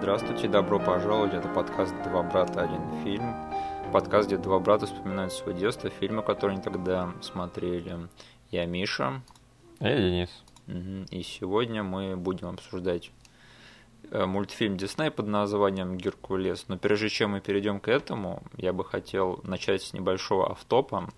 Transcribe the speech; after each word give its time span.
Здравствуйте, 0.00 0.48
добро 0.48 0.78
пожаловать. 0.78 1.34
Это 1.34 1.46
подкаст 1.48 1.94
«Два 2.04 2.22
брата, 2.22 2.62
один 2.62 3.04
фильм». 3.04 3.34
Подкаст, 3.92 4.28
где 4.28 4.38
два 4.38 4.58
брата 4.58 4.86
вспоминают 4.86 5.30
свое 5.30 5.56
детство, 5.58 5.90
фильмы, 5.90 6.22
которые 6.22 6.54
они 6.54 6.62
тогда 6.62 7.12
смотрели. 7.20 8.08
Я 8.50 8.64
Миша. 8.64 9.20
А 9.78 9.88
я 9.88 9.98
Денис. 9.98 10.30
И 11.10 11.22
сегодня 11.22 11.82
мы 11.82 12.16
будем 12.16 12.48
обсуждать 12.48 13.10
э, 14.10 14.24
мультфильм 14.24 14.78
Дисней 14.78 15.10
под 15.10 15.26
названием 15.26 15.98
«Геркулес». 15.98 16.64
Но 16.68 16.78
прежде 16.78 17.10
чем 17.10 17.32
мы 17.32 17.42
перейдем 17.42 17.78
к 17.78 17.88
этому, 17.88 18.42
я 18.56 18.72
бы 18.72 18.86
хотел 18.86 19.40
начать 19.42 19.82
с 19.82 19.92
небольшого 19.92 20.50
автопа. 20.50 21.10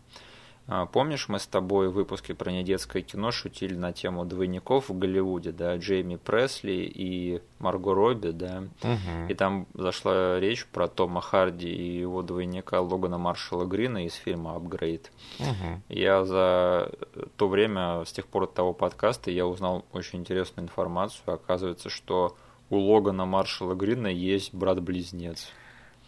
А, 0.75 0.87
помнишь, 0.87 1.29
мы 1.29 1.39
с 1.39 1.47
тобой 1.47 1.91
в 1.91 1.93
выпуске 1.93 2.33
про 2.33 2.51
недетское 2.51 3.03
кино 3.03 3.31
шутили 3.31 3.75
на 3.75 3.93
тему 3.93 4.25
двойников 4.25 4.89
в 4.89 4.99
Голливуде, 4.99 5.53
да, 5.53 5.77
Джейми 5.77 6.17
Пресли 6.17 6.91
и 6.95 7.43
Марго 7.59 7.93
Робби, 7.93 8.31
да, 8.31 8.65
Угу. 8.83 9.29
и 9.29 9.35
там 9.35 9.67
зашла 9.75 10.41
речь 10.41 10.65
про 10.65 10.89
Тома 10.89 11.21
Харди 11.21 11.69
и 11.69 11.99
его 11.99 12.23
двойника 12.23 12.81
Логана 12.81 13.19
Маршала 13.19 13.67
Грина 13.67 14.07
из 14.07 14.15
фильма 14.15 14.57
«Апгрейд». 14.57 15.13
Угу. 15.41 15.83
Я 15.91 16.25
за 16.25 16.91
то 17.37 17.49
время, 17.49 18.07
с 18.07 18.13
тех 18.13 18.27
пор 18.27 18.45
от 18.45 18.55
того 18.55 18.73
подкаста, 18.73 19.31
я 19.31 19.47
узнал 19.47 19.85
очень 19.93 20.21
интересную 20.21 20.65
информацию. 20.65 21.35
Оказывается, 21.35 21.91
что 21.91 22.35
у 22.71 22.79
Логана 22.79 23.27
Маршала 23.27 23.75
Грина 23.75 24.07
есть 24.07 24.55
брат-близнец. 24.55 25.51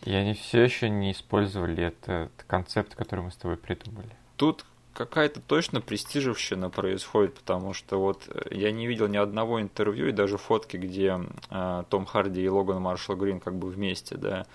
И 0.07 0.15
они 0.15 0.33
все 0.33 0.63
еще 0.63 0.89
не 0.89 1.13
использовали 1.13 1.85
этот 1.85 2.33
концепт, 2.47 2.95
который 2.95 3.21
мы 3.21 3.31
с 3.31 3.37
тобой 3.37 3.59
придумали. 3.59 4.17
Тут 4.37 4.65
какая-то 4.95 5.41
точно 5.41 5.81
престижевщина 5.81 6.71
происходит, 6.71 7.35
потому 7.35 7.75
что 7.75 7.99
вот 7.99 8.23
э, 8.29 8.55
я 8.55 8.71
не 8.71 8.87
видел 8.87 9.09
ни 9.09 9.17
одного 9.17 9.61
интервью 9.61 10.09
и 10.09 10.13
даже 10.13 10.39
фотки, 10.39 10.77
где 10.77 11.21
э, 11.51 11.85
Том 11.91 12.07
Харди 12.07 12.43
и 12.43 12.49
Логан 12.49 12.81
Маршал 12.81 13.17
Грин 13.17 13.41
как 13.41 13.57
бы 13.57 13.69
вместе, 13.69 14.17
да. 14.17 14.47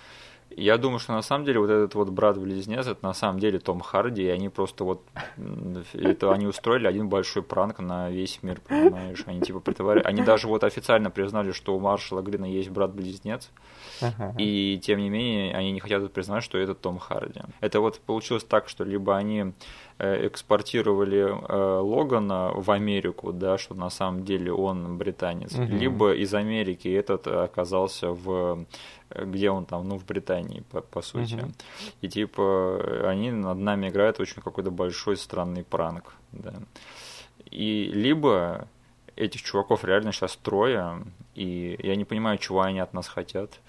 Я 0.49 0.77
думаю, 0.77 0.99
что 0.99 1.13
на 1.13 1.21
самом 1.21 1.45
деле 1.45 1.59
вот 1.59 1.69
этот 1.69 1.93
вот 1.93 2.09
брат-близнец, 2.09 2.87
это 2.87 3.05
на 3.05 3.13
самом 3.13 3.39
деле 3.39 3.59
Том 3.59 3.81
Харди, 3.81 4.23
и 4.23 4.29
они 4.29 4.49
просто 4.49 4.83
вот, 4.83 5.03
это 5.93 6.33
они 6.33 6.47
устроили 6.47 6.87
один 6.87 7.07
большой 7.07 7.43
пранк 7.43 7.79
на 7.79 8.09
весь 8.09 8.41
мир, 8.41 8.59
понимаешь? 8.67 9.23
Они 9.27 9.41
типа 9.41 9.59
притворяли, 9.59 10.03
они 10.05 10.23
даже 10.23 10.47
вот 10.47 10.63
официально 10.63 11.11
признали, 11.11 11.51
что 11.51 11.75
у 11.75 11.79
Маршала 11.79 12.21
Грина 12.21 12.45
есть 12.45 12.69
брат-близнец, 12.69 13.51
Ага. 14.01 14.33
и 14.37 14.79
тем 14.81 14.99
не 14.99 15.09
менее, 15.09 15.53
они 15.55 15.71
не 15.71 15.79
хотят 15.79 16.11
признать, 16.13 16.43
что 16.43 16.57
это 16.57 16.73
Том 16.75 16.99
Харди. 16.99 17.41
Это 17.61 17.79
вот 17.79 17.99
получилось 17.99 18.43
так, 18.43 18.69
что 18.69 18.83
либо 18.83 19.15
они 19.17 19.53
э, 19.97 20.27
экспортировали 20.27 21.27
э, 21.27 21.79
Логана 21.79 22.51
в 22.55 22.71
Америку, 22.71 23.31
да, 23.33 23.57
что 23.57 23.75
на 23.75 23.89
самом 23.89 24.23
деле 24.25 24.51
он 24.53 24.97
британец, 24.97 25.53
Мгм. 25.53 25.77
либо 25.77 26.13
из 26.13 26.33
Америки 26.33 26.87
этот 26.87 27.27
оказался 27.27 28.11
в 28.11 28.65
э, 29.09 29.25
где 29.25 29.49
он 29.49 29.65
там, 29.65 29.87
ну, 29.87 29.97
в 29.97 30.05
Британии, 30.05 30.63
по, 30.71 30.81
по 30.81 31.01
сути. 31.01 31.35
Мгм. 31.35 31.53
И 32.01 32.07
типа 32.09 33.03
они 33.09 33.31
над 33.31 33.57
нами 33.57 33.89
играют 33.89 34.19
очень 34.19 34.41
какой-то 34.41 34.71
большой 34.71 35.17
странный 35.17 35.63
пранк, 35.63 36.13
да. 36.31 36.53
И 37.51 37.91
либо 37.93 38.67
этих 39.15 39.41
чуваков 39.41 39.83
реально 39.83 40.11
сейчас 40.11 40.37
трое, 40.37 41.01
и 41.35 41.75
я 41.83 41.95
не 41.95 42.05
понимаю, 42.05 42.37
чего 42.37 42.61
они 42.61 42.79
от 42.79 42.93
нас 42.93 43.07
хотят. 43.07 43.59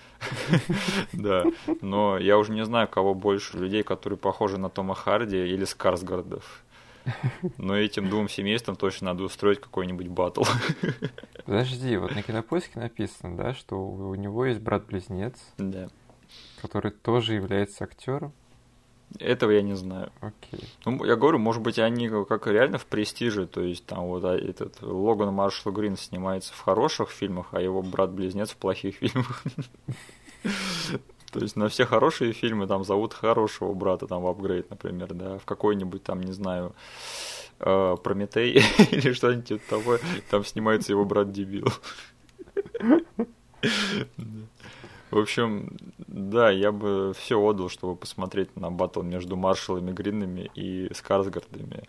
Да, 1.12 1.44
но 1.80 2.18
я 2.18 2.38
уже 2.38 2.52
не 2.52 2.64
знаю, 2.64 2.88
кого 2.88 3.14
больше, 3.14 3.56
людей, 3.58 3.82
которые 3.82 4.18
похожи 4.18 4.58
на 4.58 4.68
Тома 4.68 4.94
Харди 4.94 5.36
или 5.36 5.64
Скарсгардов. 5.64 6.62
Но 7.56 7.76
этим 7.76 8.10
двум 8.10 8.28
семействам 8.28 8.76
точно 8.76 9.06
надо 9.06 9.24
устроить 9.24 9.60
какой-нибудь 9.60 10.08
батл. 10.08 10.42
Подожди, 11.46 11.96
вот 11.96 12.14
на 12.14 12.22
кинопоиске 12.22 12.78
написано, 12.78 13.36
да, 13.36 13.54
что 13.54 13.76
у 13.76 14.14
него 14.14 14.44
есть 14.44 14.60
брат-близнец, 14.60 15.34
Да. 15.56 15.88
который 16.60 16.90
тоже 16.90 17.34
является 17.34 17.84
актером. 17.84 18.32
Этого 19.18 19.50
я 19.50 19.62
не 19.62 19.74
знаю. 19.74 20.12
Окей. 20.20 20.68
Ну, 20.84 21.04
я 21.04 21.16
говорю, 21.16 21.38
может 21.40 21.62
быть, 21.62 21.80
они 21.80 22.08
как 22.08 22.46
реально 22.46 22.78
в 22.78 22.86
престиже, 22.86 23.46
то 23.48 23.60
есть 23.60 23.84
там 23.84 24.04
вот 24.06 24.24
а, 24.24 24.36
этот 24.36 24.80
Логан 24.82 25.34
Маршал 25.34 25.72
Грин 25.72 25.96
снимается 25.96 26.52
в 26.54 26.60
хороших 26.60 27.10
фильмах, 27.10 27.48
а 27.50 27.60
его 27.60 27.82
брат-близнец 27.82 28.50
в 28.50 28.56
плохих 28.56 28.96
фильмах. 28.96 29.42
То 31.32 31.40
есть 31.40 31.54
на 31.56 31.68
все 31.68 31.86
хорошие 31.86 32.32
фильмы 32.32 32.66
там 32.66 32.84
зовут 32.84 33.14
хорошего 33.14 33.72
брата, 33.72 34.06
там 34.06 34.22
в 34.22 34.26
апгрейд, 34.26 34.68
например, 34.70 35.14
да, 35.14 35.38
в 35.38 35.44
какой-нибудь 35.44 36.02
там, 36.02 36.20
не 36.22 36.32
знаю, 36.32 36.74
э, 37.60 37.96
Прометей 38.02 38.62
или 38.90 39.12
что-нибудь 39.12 39.46
типа 39.46 39.62
того, 39.68 39.98
там 40.30 40.44
снимается 40.44 40.92
его 40.92 41.04
брат-дебил. 41.04 41.68
В 45.10 45.18
общем, 45.18 45.76
да, 45.98 46.50
я 46.50 46.70
бы 46.70 47.12
все 47.18 47.36
отдал, 47.40 47.68
чтобы 47.68 47.96
посмотреть 47.96 48.54
на 48.54 48.70
батл 48.70 49.02
между 49.02 49.36
Маршалами 49.36 49.90
Гринами 49.90 50.50
и 50.54 50.88
Скарсгардами. 50.94 51.82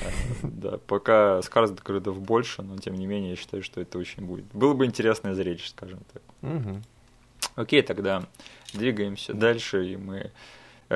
Э, 0.00 0.10
Да, 0.42 0.78
пока 0.86 1.42
Скарсгардов 1.42 2.18
больше, 2.18 2.62
но 2.62 2.78
тем 2.78 2.94
не 2.94 3.06
менее 3.06 3.30
я 3.30 3.36
считаю, 3.36 3.62
что 3.62 3.82
это 3.82 3.98
очень 3.98 4.24
будет. 4.24 4.46
Было 4.54 4.72
бы 4.72 4.86
интересное 4.86 5.34
зрелище, 5.34 5.68
скажем 5.68 6.00
так. 6.12 6.22
Мгм. 6.40 6.82
Окей, 7.54 7.82
тогда 7.82 8.24
двигаемся 8.72 9.34
дальше, 9.34 9.92
и 9.92 9.96
мы 9.96 10.30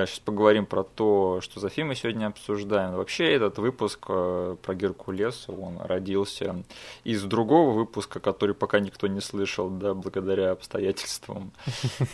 сейчас 0.04 0.18
поговорим 0.18 0.66
про 0.66 0.82
то, 0.82 1.40
что 1.40 1.60
за 1.60 1.68
фильм 1.70 1.88
мы 1.88 1.94
сегодня 1.94 2.26
обсуждаем. 2.26 2.94
Вообще, 2.94 3.32
этот 3.32 3.58
выпуск 3.58 4.04
э, 4.08 4.56
про 4.60 4.74
Геркулеса, 4.74 5.52
он 5.52 5.78
родился 5.78 6.62
из 7.04 7.22
другого 7.22 7.72
выпуска, 7.72 8.20
который 8.20 8.54
пока 8.54 8.80
никто 8.80 9.06
не 9.06 9.20
слышал, 9.20 9.70
да, 9.70 9.94
благодаря 9.94 10.50
обстоятельствам. 10.52 11.52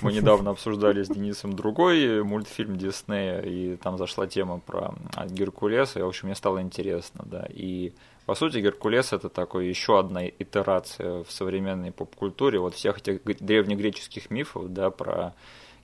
Мы 0.00 0.12
недавно 0.12 0.50
обсуждали 0.50 1.02
с 1.02 1.08
Денисом 1.08 1.54
другой 1.54 2.22
мультфильм 2.22 2.76
Диснея, 2.76 3.40
и 3.40 3.76
там 3.76 3.98
зашла 3.98 4.26
тема 4.26 4.60
про 4.60 4.94
а, 5.16 5.26
Геркулеса, 5.26 5.98
и, 5.98 6.02
в 6.02 6.08
общем, 6.08 6.28
мне 6.28 6.36
стало 6.36 6.62
интересно, 6.62 7.24
да, 7.24 7.46
и 7.48 7.92
по 8.26 8.34
сути, 8.34 8.58
Геркулес 8.58 9.12
это 9.12 9.28
такой 9.28 9.68
еще 9.68 9.98
одна 9.98 10.26
итерация 10.26 11.24
в 11.24 11.30
современной 11.30 11.92
поп-культуре 11.92 12.58
вот 12.58 12.74
всех 12.74 12.98
этих 12.98 13.22
древнегреческих 13.24 14.30
мифов, 14.30 14.72
да, 14.72 14.90
про 14.90 15.34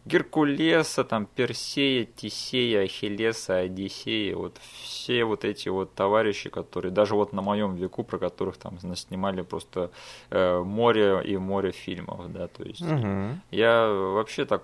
Геркулеса, 0.04 1.04
там, 1.04 1.26
Персея, 1.26 2.06
Тисея, 2.06 2.84
Ахиллеса, 2.84 3.58
Одиссея, 3.58 4.36
вот 4.36 4.56
все 4.82 5.24
вот 5.24 5.44
эти 5.44 5.68
вот 5.68 5.94
товарищи, 5.94 6.48
которые 6.48 6.92
даже 6.92 7.14
вот 7.14 7.32
на 7.32 7.42
моем 7.42 7.74
веку, 7.74 8.04
про 8.04 8.18
которых 8.18 8.56
там 8.56 8.78
снимали 8.96 9.42
просто 9.42 9.90
э, 10.30 10.62
море 10.62 11.20
и 11.24 11.36
море 11.36 11.72
фильмов, 11.72 12.32
да, 12.32 12.48
то 12.48 12.64
есть 12.64 12.80
Мгм. 12.80 13.42
я 13.50 13.88
вообще 13.88 14.44
так 14.44 14.62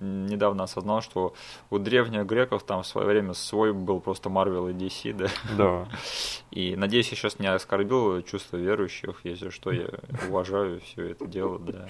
недавно 0.00 0.64
осознал, 0.64 1.02
что 1.02 1.34
у 1.70 1.78
древних 1.78 2.26
греков 2.26 2.62
там 2.62 2.82
в 2.82 2.86
свое 2.86 3.06
время 3.06 3.34
свой 3.34 3.72
был 3.72 4.00
просто 4.00 4.28
Марвел 4.30 4.68
и 4.68 4.72
DC, 4.72 5.12
да. 5.14 5.28
Да. 5.56 5.88
И 6.50 6.76
надеюсь, 6.76 7.10
я 7.10 7.16
сейчас 7.16 7.38
не 7.38 7.46
оскорбил 7.46 8.22
чувства 8.22 8.56
верующих, 8.56 9.20
если 9.24 9.50
что, 9.50 9.70
я 9.70 9.88
уважаю 10.28 10.80
все 10.80 11.10
это 11.10 11.26
дело, 11.26 11.58
да. 11.58 11.86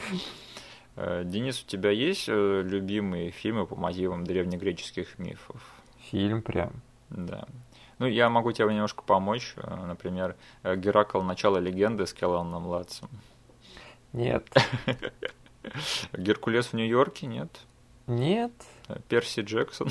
Э, 0.97 1.23
Денис, 1.25 1.63
у 1.63 1.67
тебя 1.67 1.91
есть 1.91 2.29
э, 2.29 2.63
любимые 2.65 3.31
фильмы 3.31 3.67
по 3.67 3.77
мотивам 3.77 4.25
древнегреческих 4.25 5.19
мифов? 5.19 5.63
Фильм 6.11 6.43
прям. 6.43 6.73
Да. 7.09 7.47
Ну, 7.99 8.07
я 8.07 8.29
могу 8.29 8.51
тебе 8.53 8.67
немножко 8.67 9.03
помочь. 9.05 9.55
Э, 9.57 9.87
Например, 9.87 10.37
Геракл 10.65 11.23
«Начало 11.23 11.59
легенды» 11.59 12.05
с 12.05 12.13
Келланом 12.13 12.65
Младшим. 12.65 13.09
Нет. 14.13 14.49
Геркулес 16.13 16.67
в 16.67 16.73
Нью-Йорке, 16.73 17.27
нет? 17.27 17.61
Нет. 18.09 18.53
Перси 19.09 19.41
Джексон. 19.41 19.89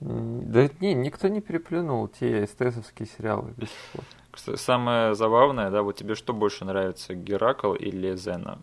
Да 0.00 0.68
не, 0.80 0.92
никто 0.94 1.28
не 1.28 1.40
переплюнул 1.40 2.06
те 2.08 2.44
эстесовские 2.44 3.08
сериалы 3.08 3.52
до 3.56 3.66
сих 3.66 3.76
пор. 3.92 4.04
Кстати, 4.30 4.56
Самое 4.58 5.14
забавное, 5.14 5.70
да, 5.70 5.82
вот 5.82 5.96
тебе 5.96 6.14
что 6.14 6.34
больше 6.34 6.66
нравится, 6.66 7.14
Геракл 7.14 7.72
или 7.72 8.14
Зена? 8.16 8.58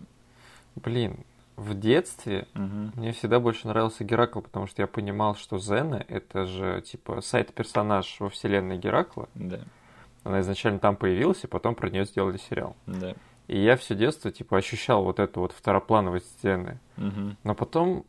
Блин, 0.75 1.25
в 1.55 1.73
детстве 1.73 2.47
Мгм. 2.53 2.93
мне 2.95 3.11
всегда 3.13 3.39
больше 3.39 3.67
нравился 3.67 4.03
Геракл, 4.03 4.41
потому 4.41 4.67
что 4.67 4.83
я 4.83 4.87
понимал, 4.87 5.35
что 5.35 5.57
Зена— 5.57 6.05
это 6.07 6.45
же, 6.45 6.81
типа, 6.81 7.21
сайт-персонаж 7.21 8.15
во 8.19 8.29
вселенной 8.29 8.77
Геракла. 8.77 9.27
Да, 9.33 9.59
Она 10.23 10.41
изначально 10.41 10.77
там 10.79 10.95
появилась, 10.95 11.43
и 11.43 11.47
потом 11.47 11.73
про 11.73 11.89
нее 11.89 12.05
сделали 12.05 12.37
сериал. 12.37 12.75
да. 12.85 13.15
И 13.47 13.59
я 13.61 13.75
все 13.75 13.93
детство, 13.93 14.31
типа, 14.31 14.57
ощущал 14.57 15.03
вот 15.03 15.19
эту 15.19 15.41
вот 15.41 15.51
второплановость 15.51 16.27
сцены. 16.37 16.79
Мгм. 16.95 17.35
Но 17.43 17.55
потом 17.55 18.05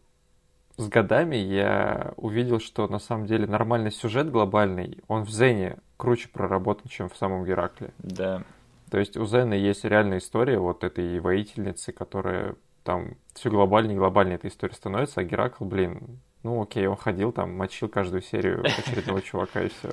с 0.77 0.89
годами 0.89 1.37
я 1.37 2.13
увидел, 2.17 2.59
что 2.59 2.89
на 2.89 2.99
самом 2.99 3.27
деле 3.27 3.47
нормальный 3.47 3.93
сюжет 3.93 4.31
глобальный, 4.31 4.99
он 5.09 5.25
в 5.25 5.31
Зене 5.31 5.79
круче 5.97 6.29
проработан, 6.29 6.89
чем 6.89 7.09
в 7.09 7.17
самом 7.17 7.45
Геракле. 7.45 7.91
Да, 7.99 8.43
То 8.91 8.99
есть 8.99 9.17
у 9.17 9.25
Зена 9.25 9.55
есть 9.55 9.85
реальная 9.85 10.19
история 10.19 10.59
вот 10.59 10.85
этой 10.85 11.21
воительницы, 11.21 11.93
которая 11.93 12.57
там 12.83 13.17
все 13.35 13.51
глобальнее 13.51 13.95
и 13.95 13.99
глобальнее 13.99 14.37
эта 14.37 14.49
история 14.49 14.75
становится, 14.75 15.21
а 15.21 15.25
Геракл, 15.25 15.65
блин, 15.65 16.21
ну 16.43 16.63
окей, 16.63 16.87
он 16.87 16.97
ходил 16.97 17.33
там, 17.33 17.57
мочил 17.57 17.89
каждую 17.89 18.23
серию 18.23 18.65
очередного 18.65 19.23
чувака 19.23 19.63
и 19.63 19.69
все. 19.69 19.91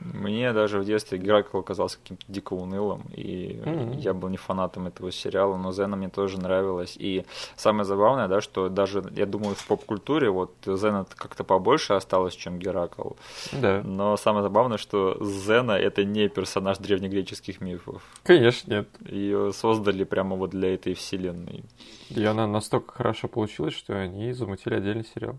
Мне 0.00 0.52
даже 0.52 0.78
в 0.78 0.84
детстве 0.84 1.18
Геракл 1.18 1.60
казался 1.62 1.98
каким-то 1.98 2.24
дико 2.28 2.52
унылым, 2.54 3.02
и 3.14 3.60
Мгм. 3.64 3.92
я 3.92 4.14
был 4.14 4.28
не 4.28 4.36
фанатом 4.36 4.86
этого 4.86 5.10
сериала, 5.10 5.56
но 5.56 5.72
Зена 5.72 5.96
мне 5.96 6.08
тоже 6.08 6.38
нравилась. 6.38 6.96
И 6.96 7.24
самое 7.56 7.84
забавное, 7.84 8.28
да, 8.28 8.40
что 8.40 8.68
даже, 8.68 9.02
я 9.16 9.26
думаю, 9.26 9.54
в 9.54 9.66
поп-культуре 9.66 10.30
вот 10.30 10.54
Зена 10.64 11.06
как-то 11.16 11.44
побольше 11.44 11.94
осталось, 11.94 12.34
чем 12.34 12.58
Геракл. 12.58 13.10
Да. 13.52 13.82
Но 13.84 14.16
самое 14.16 14.42
забавное, 14.42 14.78
что 14.78 15.16
Зена 15.20 15.72
это 15.72 16.04
не 16.04 16.28
персонаж 16.28 16.78
древнегреческих 16.78 17.60
мифов. 17.60 18.02
Конечно, 18.22 18.70
нет. 18.72 18.88
Ее 19.08 19.52
создали 19.52 20.04
прямо 20.04 20.36
вот 20.36 20.50
для 20.50 20.74
этой 20.74 20.94
вселенной. 20.94 21.64
И 22.10 22.24
она 22.24 22.46
настолько 22.46 22.92
хорошо 22.94 23.28
получилась, 23.28 23.74
что 23.74 23.94
они 23.98 24.32
замутили 24.32 24.74
отдельный 24.74 25.06
сериал. 25.14 25.36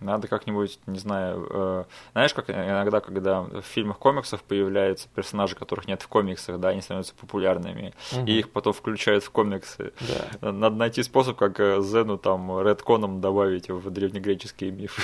Надо 0.00 0.28
как-нибудь, 0.28 0.78
не 0.86 0.98
знаю, 0.98 1.46
э, 1.50 1.84
знаешь, 2.12 2.34
как 2.34 2.50
иногда, 2.50 3.00
когда 3.00 3.42
в 3.42 3.62
фильмах 3.62 3.98
комиксов 3.98 4.42
появляются 4.42 5.08
персонажи, 5.14 5.56
которых 5.56 5.86
нет 5.88 6.02
в 6.02 6.08
комиксах, 6.08 6.58
да, 6.60 6.68
они 6.68 6.80
становятся 6.82 7.14
популярными, 7.14 7.94
Мгм. 8.12 8.26
и 8.26 8.32
их 8.38 8.50
потом 8.50 8.72
включают 8.72 9.24
в 9.24 9.30
комиксы. 9.30 9.92
Да. 10.40 10.52
Надо 10.52 10.76
найти 10.76 11.02
способ, 11.02 11.36
как 11.36 11.58
э, 11.60 11.80
Зену 11.82 12.18
там 12.18 12.60
редконом 12.66 13.20
добавить 13.20 13.68
в 13.70 13.90
древнегреческие 13.90 14.70
мифы. 14.70 15.02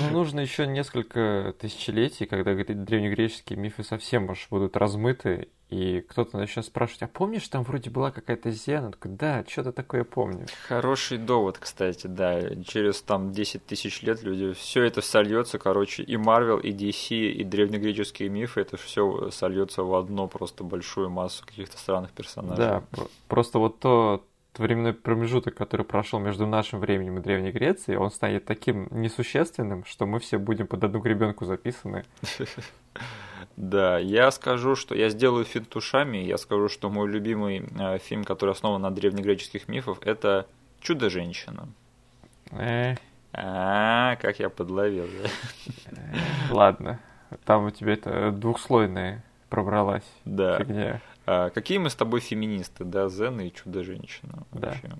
Ну, 0.00 0.10
нужно 0.18 0.38
еще 0.40 0.66
несколько 0.68 1.52
тысячелетий, 1.60 2.26
когда 2.26 2.52
гре- 2.52 2.74
древнегреческие 2.74 3.58
мифы 3.58 3.82
совсем 3.82 4.30
уж 4.30 4.46
будут 4.48 4.76
размыты, 4.76 5.48
и 5.70 6.00
кто-то 6.02 6.36
начнет 6.36 6.64
спрашивать, 6.64 7.02
а 7.02 7.08
помнишь, 7.08 7.48
там 7.48 7.62
вроде 7.62 7.90
была 7.90 8.10
какая-то 8.10 8.50
Зена? 8.50 8.92
Такой, 8.92 9.10
да, 9.12 9.44
что-то 9.48 9.72
такое 9.72 10.04
помню. 10.04 10.46
Хороший 10.68 11.18
довод, 11.18 11.58
кстати, 11.58 12.06
да. 12.06 12.40
Через 12.64 13.02
там 13.02 13.32
10 13.32 13.64
тысяч 13.66 14.02
лет 14.02 14.22
люди 14.22 14.52
все 14.52 14.82
это 14.84 15.00
сольется, 15.00 15.58
короче, 15.58 16.02
и 16.02 16.16
Марвел, 16.16 16.58
и 16.58 16.70
DC, 16.70 17.14
и 17.16 17.44
древнегреческие 17.44 18.28
мифы, 18.28 18.60
это 18.60 18.76
все 18.76 19.30
сольется 19.30 19.82
в 19.82 19.94
одно 19.94 20.28
просто 20.28 20.64
большую 20.64 21.10
массу 21.10 21.44
каких-то 21.46 21.78
странных 21.78 22.12
персонажей. 22.12 22.56
Да, 22.56 22.82
про- 22.90 23.08
просто 23.28 23.58
вот 23.58 23.80
то 23.80 24.24
временной 24.58 24.92
промежуток, 24.92 25.54
который 25.54 25.84
прошел 25.84 26.20
между 26.20 26.46
нашим 26.46 26.78
временем 26.78 27.18
и 27.18 27.22
Древней 27.22 27.50
Грецией, 27.50 27.98
он 27.98 28.10
станет 28.10 28.44
таким 28.44 28.86
несущественным, 28.90 29.84
что 29.84 30.06
мы 30.06 30.20
все 30.20 30.38
будем 30.38 30.66
под 30.66 30.84
одну 30.84 31.00
гребенку 31.00 31.44
записаны. 31.44 32.04
Да, 33.56 33.98
я 33.98 34.30
скажу, 34.32 34.74
что 34.74 34.94
я 34.94 35.08
сделаю 35.10 35.44
финт 35.44 35.74
ушами, 35.76 36.18
я 36.18 36.38
скажу, 36.38 36.68
что 36.68 36.90
мой 36.90 37.08
любимый 37.08 37.64
э, 37.78 37.98
фильм, 37.98 38.24
который 38.24 38.50
основан 38.50 38.82
на 38.82 38.90
древнегреческих 38.90 39.68
мифах, 39.68 39.98
это 40.02 40.46
«Чудо-женщина». 40.80 41.68
Э, 42.50 42.96
А, 43.32 44.16
как 44.16 44.38
я 44.40 44.48
подловил. 44.48 45.06
да. 45.90 46.00
ладно, 46.50 47.00
там 47.44 47.66
у 47.66 47.70
тебя 47.70 47.92
это 47.94 48.30
двухслойная 48.32 49.22
пробралась 49.50 50.04
Да. 50.24 50.58
фигня. 50.58 51.00
А, 51.26 51.50
какие 51.50 51.78
мы 51.78 51.90
с 51.90 51.94
тобой 51.94 52.20
феминисты, 52.20 52.84
да, 52.84 53.08
Зена 53.08 53.42
и 53.42 53.52
Чудо-женщина. 53.52 54.42
Да. 54.52 54.68
вообще. 54.68 54.90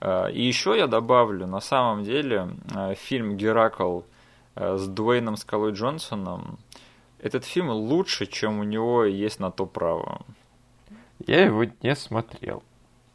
А, 0.00 0.26
и 0.28 0.40
еще 0.42 0.76
я 0.76 0.86
добавлю, 0.86 1.46
на 1.46 1.60
самом 1.60 2.02
деле, 2.02 2.48
а, 2.74 2.94
фильм 2.94 3.36
«Геракл» 3.36 4.00
а, 4.56 4.76
с 4.78 4.86
Дуэйном 4.88 5.36
Скалой 5.36 5.72
Джонсоном, 5.72 6.58
этот 7.24 7.44
фильм 7.44 7.70
лучше, 7.70 8.26
чем 8.26 8.60
у 8.60 8.64
него 8.64 9.04
есть 9.04 9.40
на 9.40 9.50
то 9.50 9.66
право. 9.66 10.20
Я 11.26 11.44
его 11.46 11.64
не 11.82 11.96
смотрел. 11.96 12.62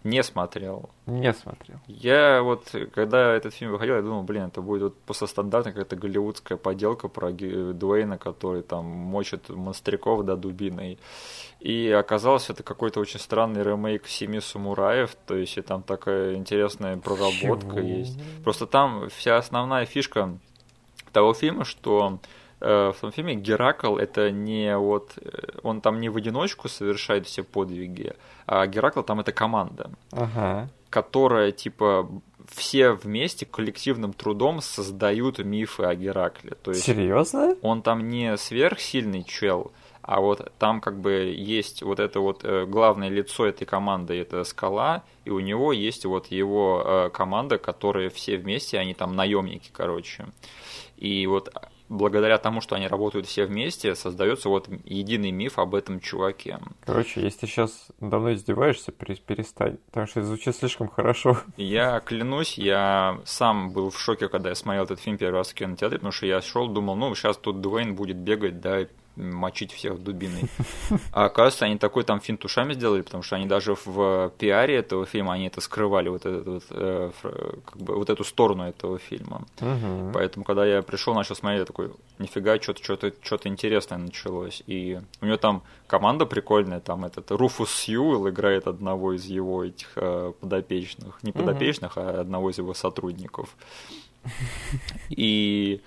Не 0.04 0.24
смотрел. 0.24 0.90
Не 1.06 1.34
смотрел. 1.34 1.78
Я 1.86 2.42
вот, 2.42 2.74
когда 2.96 3.36
этот 3.36 3.54
фильм 3.54 3.72
выходил, 3.72 3.96
я 3.96 4.02
думал, 4.02 4.24
блин, 4.24 4.44
это 4.44 4.62
будет 4.62 4.82
вот 4.82 4.98
просто 5.02 5.28
стандартная 5.28 5.74
какая-то 5.74 5.96
голливудская 5.96 6.58
поделка 6.58 7.08
про 7.08 7.32
Дуэйна, 7.32 8.18
который 8.18 8.64
там 8.64 8.86
мочит 8.86 9.50
монстряков 9.50 10.26
до 10.26 10.38
дубиной. 10.38 10.98
И 11.60 11.92
оказалось, 11.92 12.50
это 12.50 12.64
какой-то 12.64 13.02
очень 13.02 13.20
странный 13.20 13.62
ремейк 13.62 14.08
«Семи 14.08 14.40
самураев», 14.40 15.16
то 15.28 15.36
есть 15.36 15.58
и 15.58 15.62
там 15.62 15.84
такая 15.84 16.36
интересная 16.36 16.98
проработка 16.98 17.76
Чего? 17.76 17.88
есть. 17.98 18.20
Просто 18.44 18.66
там 18.66 19.10
вся 19.10 19.38
основная 19.38 19.86
фишка 19.86 20.40
того 21.12 21.34
фильма, 21.34 21.66
что 21.66 22.20
в 22.68 22.96
том 23.02 23.12
фильме 23.12 23.36
Геракл 23.36 23.98
это 23.98 24.32
не 24.32 24.78
вот 24.78 25.14
э, 25.18 25.60
он 25.64 25.82
там 25.82 26.00
не 26.00 26.10
в 26.10 26.18
одиночку 26.18 26.68
совершает 26.70 27.26
все 27.26 27.44
подвиги, 27.44 28.14
а 28.46 28.66
Геракл 28.68 29.02
там 29.02 29.20
это 29.20 29.32
команда 29.32 29.92
Ага. 30.12 30.70
которая, 30.90 31.52
типа, 31.52 32.10
все 32.48 32.92
вместе 32.92 33.46
коллективным 33.46 34.12
трудом 34.14 34.62
создают 34.62 35.40
мифы 35.40 35.84
о 35.84 35.96
Геракле. 35.96 36.56
То 36.64 36.72
есть 36.72 36.84
Серьезно? 36.84 37.56
он 37.62 37.82
там 37.82 38.10
не 38.10 38.38
сверхсильный 38.38 39.24
чел, 39.24 39.72
а 40.02 40.20
вот 40.20 40.52
там 40.58 40.82
как 40.82 41.00
бы 41.00 41.12
есть 41.38 41.84
вот 41.84 42.00
это 42.00 42.20
вот 42.20 42.44
э, 42.44 42.66
главное 42.66 43.10
лицо 43.10 43.46
этой 43.46 43.66
команды, 43.66 44.20
это 44.20 44.44
скала, 44.44 45.04
и 45.26 45.30
у 45.30 45.40
него 45.40 45.72
есть 45.72 46.06
вот 46.06 46.28
его 46.32 46.82
э, 46.84 47.10
команда, 47.12 47.60
которые 47.60 48.10
все 48.10 48.38
вместе, 48.38 48.80
они 48.80 48.96
там 48.96 49.16
наемники, 49.16 49.70
короче. 49.72 50.26
И 50.98 51.28
вот 51.28 51.54
благодаря 51.90 52.38
тому, 52.38 52.62
что 52.62 52.76
они 52.76 52.88
работают 52.88 53.26
все 53.26 53.46
вместе, 53.46 53.96
создается 53.96 54.48
вот 54.50 54.70
единый 54.86 55.32
миф 55.32 55.60
об 55.60 55.76
этом 55.76 56.00
чуваке. 56.00 56.60
Короче, 56.86 57.22
если 57.22 57.40
ты 57.42 57.48
сейчас 57.48 57.88
мной 58.00 58.36
издеваешься, 58.36 58.92
пере- 58.92 59.16
перестань. 59.18 59.78
Потому 59.88 60.08
что 60.08 60.24
звучит 60.24 60.56
слишком 60.56 60.88
хорошо. 60.88 61.38
Я 61.58 62.00
клянусь, 62.00 62.58
я 62.58 63.20
сам 63.26 63.72
был 63.74 63.90
в 63.90 64.00
шоке, 64.00 64.28
когда 64.30 64.50
я 64.50 64.56
смотрел 64.56 64.84
этот 64.84 65.00
фильм 65.00 65.18
первый 65.18 65.38
раз 65.38 65.50
в 65.50 65.54
кинотеатре, 65.56 65.98
потому 65.98 66.12
что 66.12 66.26
я 66.26 66.42
шел, 66.42 66.68
думал, 66.68 66.96
ну, 66.96 67.14
сейчас 67.16 67.38
тут 67.38 67.62
Дуэйн 67.62 67.96
будет 67.96 68.18
бегать, 68.18 68.62
да, 68.62 68.86
мочить 69.20 69.72
всех 69.72 70.02
дубиной. 70.02 70.44
А 71.12 71.26
оказывается, 71.26 71.66
они 71.66 71.78
такой 71.78 72.04
там 72.04 72.20
финт 72.20 72.46
ушами 72.46 72.74
сделали, 72.74 73.02
потому 73.02 73.24
что 73.24 73.36
они 73.36 73.46
даже 73.46 73.76
в 73.86 74.32
пиаре 74.38 74.76
этого 74.76 75.06
фильма, 75.06 75.34
они 75.34 75.48
это 75.48 75.62
скрывали, 75.62 76.10
вот, 76.10 76.26
этот, 76.26 76.46
вот, 76.46 76.64
э, 76.72 77.12
как 77.66 77.82
бы, 77.82 77.96
вот 77.96 78.10
эту 78.10 78.24
сторону 78.24 78.64
этого 78.64 79.00
фильма. 79.00 79.46
Мгм. 79.60 80.12
Поэтому, 80.14 80.46
когда 80.46 80.66
я 80.66 80.82
пришел, 80.82 81.14
начал 81.14 81.36
смотреть, 81.36 81.62
я 81.62 81.66
такой, 81.66 81.92
нифига, 82.20 82.60
что-то 82.60 82.84
что-то 82.84 83.14
что-то 83.22 83.50
интересное 83.50 83.98
началось. 83.98 84.64
И 84.68 85.00
у 85.22 85.26
него 85.26 85.38
там 85.38 85.64
команда 85.88 86.26
прикольная, 86.26 86.80
там 86.80 87.06
этот 87.06 87.32
Руфус 87.32 87.72
Сьюэлл 87.72 88.30
играет 88.30 88.68
одного 88.68 89.14
из 89.14 89.26
его 89.26 89.64
этих 89.64 89.92
э, 89.96 90.34
подопечных, 90.40 91.20
не 91.24 91.32
подопечных, 91.32 91.98
а 91.98 92.22
одного 92.22 92.50
из 92.50 92.58
его 92.58 92.74
сотрудников. 92.74 93.56
И 95.10 95.82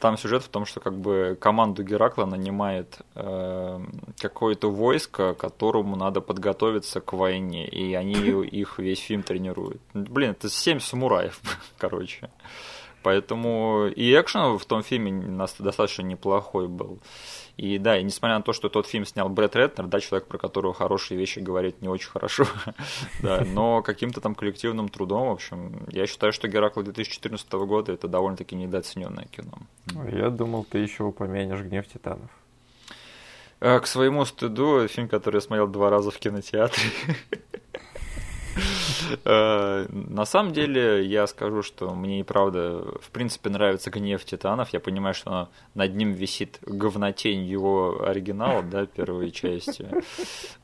там 0.00 0.16
сюжет 0.16 0.42
в 0.42 0.48
том, 0.48 0.66
что 0.66 0.80
как 0.80 0.94
бы 0.94 1.36
команду 1.40 1.82
Геракла 1.82 2.24
нанимает 2.24 2.98
э, 3.14 3.80
какое-то 4.18 4.70
войско, 4.70 5.34
которому 5.34 5.96
надо 5.96 6.20
подготовиться 6.20 7.00
к 7.00 7.12
войне, 7.12 7.66
и 7.66 7.94
они 7.94 8.14
их 8.44 8.78
весь 8.78 9.00
фильм 9.00 9.22
тренируют. 9.22 9.80
Блин, 9.94 10.30
это 10.30 10.48
семь 10.48 10.80
самураев, 10.80 11.40
короче. 11.78 12.30
Поэтому 13.02 13.86
и 13.86 14.12
экшен 14.12 14.58
в 14.58 14.64
том 14.66 14.82
фильме 14.82 15.12
достаточно 15.58 16.02
неплохой 16.02 16.68
был. 16.68 16.98
И 17.60 17.76
да, 17.76 17.98
и 17.98 18.02
несмотря 18.02 18.38
на 18.38 18.42
то, 18.42 18.54
что 18.54 18.70
тот 18.70 18.86
фильм 18.86 19.04
снял 19.04 19.28
Брэд 19.28 19.54
Ретнер, 19.54 19.86
да, 19.86 20.00
человек, 20.00 20.26
про 20.26 20.38
которого 20.38 20.72
хорошие 20.72 21.18
вещи 21.18 21.40
говорить 21.40 21.82
не 21.82 21.88
очень 21.88 22.08
хорошо, 22.08 22.46
да, 23.22 23.44
но 23.44 23.82
каким-то 23.82 24.22
там 24.22 24.34
коллективным 24.34 24.88
трудом, 24.88 25.28
в 25.28 25.32
общем, 25.32 25.84
я 25.88 26.06
считаю, 26.06 26.32
что 26.32 26.48
Геракл 26.48 26.80
2014 26.80 27.52
года 27.52 27.92
это 27.92 28.08
довольно-таки 28.08 28.56
недооцененное 28.56 29.26
кино. 29.26 29.58
Я 30.10 30.30
думал, 30.30 30.64
ты 30.64 30.78
еще 30.78 31.04
упомянешь 31.04 31.60
гнев 31.60 31.86
титанов. 31.86 32.30
Э, 33.60 33.78
К 33.78 33.86
своему 33.86 34.24
стыду, 34.24 34.88
фильм, 34.88 35.06
который 35.06 35.36
я 35.36 35.40
смотрел 35.42 35.66
два 35.66 35.90
раза 35.90 36.10
в 36.10 36.18
кинотеатре. 36.18 36.82
Э, 39.24 39.86
На 39.90 40.24
самом 40.24 40.52
деле, 40.52 41.04
я 41.04 41.26
скажу, 41.26 41.62
что 41.62 41.94
мне 41.94 42.20
и 42.20 42.22
правда, 42.22 42.84
в 43.00 43.10
принципе, 43.10 43.50
нравится 43.50 43.90
«Гнев 43.90 44.24
титанов». 44.24 44.70
Я 44.70 44.80
понимаю, 44.80 45.14
что 45.14 45.48
над 45.74 45.94
ним 45.94 46.12
висит 46.12 46.58
говнотень 46.62 47.44
его 47.44 48.04
оригинала, 48.04 48.62
да, 48.62 48.86
первой 48.86 49.30
части. 49.30 49.88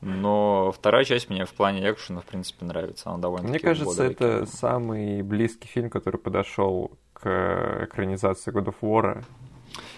Но 0.01 0.71
вторая 0.71 1.03
часть 1.03 1.29
мне 1.29 1.45
в 1.45 1.53
плане 1.53 1.89
экшена, 1.89 2.21
в 2.21 2.25
принципе, 2.25 2.65
нравится. 2.65 3.09
Она 3.09 3.17
довольно 3.19 3.49
Мне 3.49 3.59
кажется, 3.59 4.03
это 4.03 4.45
самый 4.45 5.21
близкий 5.21 5.67
фильм, 5.67 5.89
который 5.89 6.17
подошел 6.17 6.91
к 7.13 7.83
экранизации 7.83 8.51
God 8.51 8.65
of 8.67 8.75
War. 8.81 9.23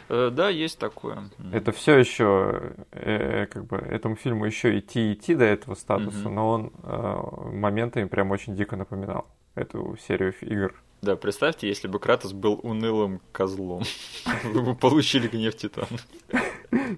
Э, 0.10 0.30
Да, 0.32 0.50
есть 0.50 0.80
такое. 0.80 1.24
Это 1.54 1.72
все 1.72 1.98
еще, 1.98 2.74
э, 2.92 3.46
как 3.46 3.66
бы, 3.66 3.78
этому 3.78 4.16
фильму 4.16 4.46
еще 4.46 4.78
идти 4.78 5.14
идти 5.14 5.36
до 5.36 5.46
этого 5.46 5.76
статуса, 5.76 6.30
но 6.30 6.50
он 6.50 6.72
э, 6.84 7.16
моментами 7.54 8.06
прям 8.06 8.32
очень 8.32 8.56
дико 8.56 8.76
напоминал 8.76 9.28
эту 9.56 9.98
серию 10.08 10.34
игр. 10.42 10.74
Да, 11.02 11.16
представьте, 11.16 11.68
если 11.68 11.88
бы 11.88 12.00
Кратос 12.00 12.34
был 12.34 12.60
унылым 12.62 13.22
козлом. 13.32 13.84
Вы 14.44 14.62
бы 14.62 14.76
получили 14.76 15.28
гнев 15.28 15.56
титанов. 15.56 16.06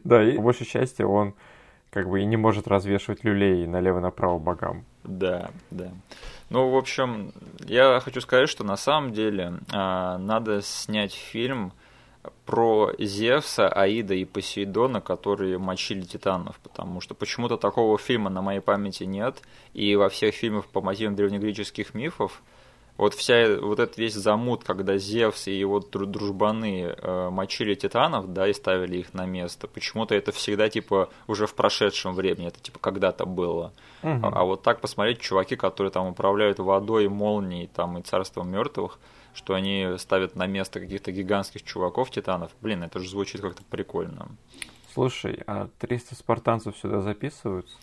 Да, 0.03 0.22
и 0.22 0.36
по 0.36 0.41
большей 0.41 0.65
части 0.65 1.01
он 1.01 1.34
как 1.91 2.10
бы 2.10 2.22
и 2.22 2.25
не 2.25 2.36
может 2.38 2.68
развешивать 2.68 3.24
люлей 3.24 3.65
налево-направо 3.68 4.38
богам. 4.38 4.86
Да, 5.03 5.51
да. 5.70 5.91
Ну, 6.50 6.70
в 6.70 6.75
общем, 6.77 7.32
я 7.60 8.00
хочу 8.01 8.20
сказать, 8.22 8.50
что 8.50 8.63
на 8.65 8.75
самом 8.75 9.13
деле 9.13 9.60
а, 9.72 10.18
надо 10.18 10.62
снять 10.62 11.13
фильм 11.13 11.72
про 12.46 12.92
Зевса, 13.00 13.68
Аида 13.68 14.13
и 14.13 14.25
Посейдона, 14.25 15.01
которые 15.01 15.58
мочили 15.58 16.01
титанов, 16.01 16.60
потому 16.60 17.01
что 17.01 17.16
почему-то 17.16 17.58
такого 17.58 17.98
фильма 17.98 18.30
на 18.30 18.42
моей 18.42 18.60
памяти 18.60 19.04
нет, 19.04 19.42
и 19.74 19.96
во 19.96 20.10
всех 20.10 20.36
фильмах 20.36 20.66
по 20.68 20.82
мотивам 20.82 21.16
древнегреческих 21.16 21.94
мифов 21.94 22.42
вот 22.98 23.16
вся 23.16 23.58
вот 23.60 23.80
этот 23.80 23.98
весь 23.98 24.13
замут, 24.13 24.63
когда 24.63 24.98
Зевс 24.98 25.48
и 25.48 25.58
его 25.58 25.80
дружбаны 25.80 26.94
э, 26.96 27.30
мочили 27.32 27.74
титанов, 27.74 28.32
да, 28.32 28.48
и 28.48 28.54
ставили 28.54 28.98
их 28.98 29.16
на 29.16 29.25
место, 29.25 29.68
почему-то 29.68 30.13
это 30.13 30.32
всегда 30.32 30.70
типа 30.70 31.10
уже 31.25 31.48
в 31.48 31.56
прошедшем 31.56 32.13
времени, 32.13 32.50
это 32.50 32.60
типа 32.60 32.78
когда-то 32.80 33.25
было. 33.25 33.74
Угу. 34.04 34.20
А, 34.24 34.42
а 34.42 34.44
вот 34.44 34.62
так 34.62 34.82
посмотреть, 34.82 35.20
чуваки, 35.20 35.56
которые 35.56 35.92
там 35.92 36.08
управляют 36.08 36.60
водой, 36.60 37.08
молнией, 37.08 37.68
там 37.74 37.98
и 37.98 38.04
царством 38.04 38.51
мертвых, 38.51 39.00
что 39.33 39.53
они 39.53 39.95
ставят 39.97 40.35
на 40.35 40.47
место 40.47 40.79
каких-то 40.79 41.11
гигантских 41.11 41.63
чуваков 41.63 42.11
титанов, 42.11 42.51
блин, 42.61 42.83
это 42.83 43.00
же 43.00 43.09
звучит 43.09 43.41
как-то 43.41 43.63
прикольно. 43.63 44.27
Слушай, 44.93 45.41
а 45.47 45.69
300 45.79 46.15
спартанцев 46.15 46.77
сюда 46.77 47.01
записываются? 47.01 47.75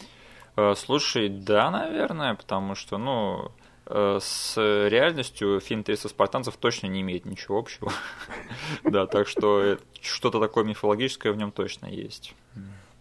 Э, 0.57 0.75
слушай, 0.77 1.29
да, 1.29 1.71
наверное, 1.71 2.35
потому 2.35 2.75
что, 2.75 2.99
ну, 2.99 3.51
Э, 3.91 4.19
с 4.21 4.57
реальностью 4.57 5.61
фильм 5.61 5.81
«300 5.81 6.09
спартанцев» 6.09 6.57
точно 6.59 6.89
не 6.89 7.01
имеет 7.01 7.25
ничего 7.25 7.59
общего. 7.59 7.91
Да, 8.85 9.07
так 9.07 9.29
что 9.29 9.79
что-то 10.01 10.41
такое 10.41 10.65
мифологическое 10.65 11.33
в 11.33 11.37
нем 11.37 11.53
точно 11.53 11.87
есть. 11.87 12.35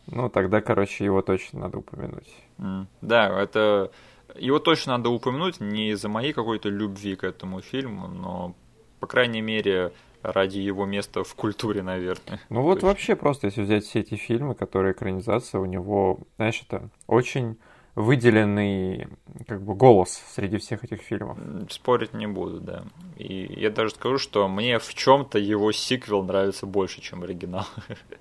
Ну, 0.07 0.29
тогда, 0.29 0.61
короче, 0.61 1.03
его 1.03 1.21
точно 1.21 1.59
надо 1.61 1.79
упомянуть. 1.79 2.33
Да, 3.01 3.41
это... 3.41 3.91
Его 4.39 4.59
точно 4.59 4.97
надо 4.97 5.09
упомянуть 5.09 5.59
не 5.59 5.91
из-за 5.91 6.09
моей 6.09 6.33
какой-то 6.33 6.69
любви 6.69 7.15
к 7.15 7.23
этому 7.23 7.61
фильму, 7.61 8.07
но, 8.07 8.55
по 8.99 9.07
крайней 9.07 9.41
мере, 9.41 9.91
ради 10.21 10.59
его 10.59 10.85
места 10.85 11.23
в 11.23 11.35
культуре, 11.35 11.81
наверное. 11.83 12.39
Ну 12.49 12.61
вот 12.61 12.83
вообще 12.83 13.15
просто, 13.15 13.47
если 13.47 13.61
взять 13.61 13.85
все 13.85 13.99
эти 13.99 14.15
фильмы, 14.15 14.55
которые 14.55 14.93
экранизация, 14.93 15.59
у 15.59 15.65
него, 15.65 16.19
знаешь, 16.37 16.63
это 16.67 16.89
очень 17.07 17.57
выделенный 17.97 19.07
как 19.47 19.63
бы 19.63 19.73
голос 19.73 20.21
среди 20.35 20.57
всех 20.57 20.83
этих 20.83 21.01
фильмов. 21.01 21.39
Спорить 21.69 22.13
не 22.13 22.27
буду, 22.27 22.59
да. 22.59 22.83
И 23.17 23.51
я 23.59 23.71
даже 23.71 23.89
скажу, 23.89 24.19
что 24.19 24.47
мне 24.47 24.77
в 24.77 24.93
чем-то 24.93 25.39
его 25.39 25.71
сиквел 25.71 26.23
нравится 26.23 26.67
больше, 26.67 27.01
чем 27.01 27.23
оригинал. 27.23 27.65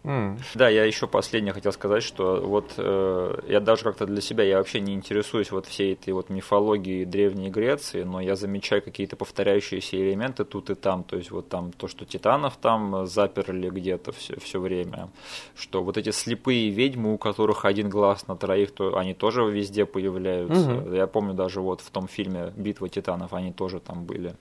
Mm. 0.03 0.41
да, 0.55 0.71
я 0.71 0.85
еще 0.85 1.07
последнее 1.07 1.53
хотел 1.53 1.73
сказать, 1.73 2.03
что 2.03 2.41
вот 2.41 2.73
э, 2.79 3.39
я 3.49 3.61
даже 3.61 3.85
как-то 3.85 4.07
для 4.07 4.23
себя, 4.23 4.45
я 4.45 4.57
вообще 4.57 4.81
не 4.81 4.95
интересуюсь 4.95 5.51
вот 5.51 5.67
всей 5.67 5.93
этой 5.93 6.15
вот 6.15 6.31
мифологией 6.31 7.05
Древней 7.05 7.51
Греции, 7.51 8.03
но 8.03 8.23
я 8.23 8.35
замечаю 8.35 8.81
какие-то 8.81 9.17
повторяющиеся 9.17 9.97
элементы 9.97 10.47
тут 10.47 10.71
и 10.71 10.75
там, 10.75 11.05
то 11.05 11.17
есть 11.17 11.31
вот 11.31 11.51
там 11.51 11.73
то, 11.73 11.87
что 11.87 12.07
титанов 12.07 12.57
там 12.57 13.07
заперли 13.07 13.69
где-то 13.69 14.13
все, 14.13 14.41
все 14.41 14.59
время, 14.59 15.11
что 15.55 15.83
вот 15.83 15.99
эти 15.99 16.13
слепые 16.13 16.71
ведьмы, 16.71 17.13
у 17.13 17.19
которых 17.19 17.67
один 17.67 17.91
глаз 17.91 18.27
на 18.27 18.37
троих, 18.37 18.71
то 18.71 18.97
они 18.97 19.13
тоже 19.13 19.43
везде 19.45 19.66
везде 19.67 19.85
появляются. 19.85 20.75
Угу. 20.75 20.95
Я 20.95 21.07
помню 21.07 21.35
даже 21.35 21.61
вот 21.61 21.81
в 21.81 21.91
том 21.91 22.09
фильме 22.09 22.53
«Битва 22.57 22.89
титанов» 22.89 23.33
они 23.33 23.53
тоже 23.53 23.81
там 23.81 24.05
были. 24.05 24.35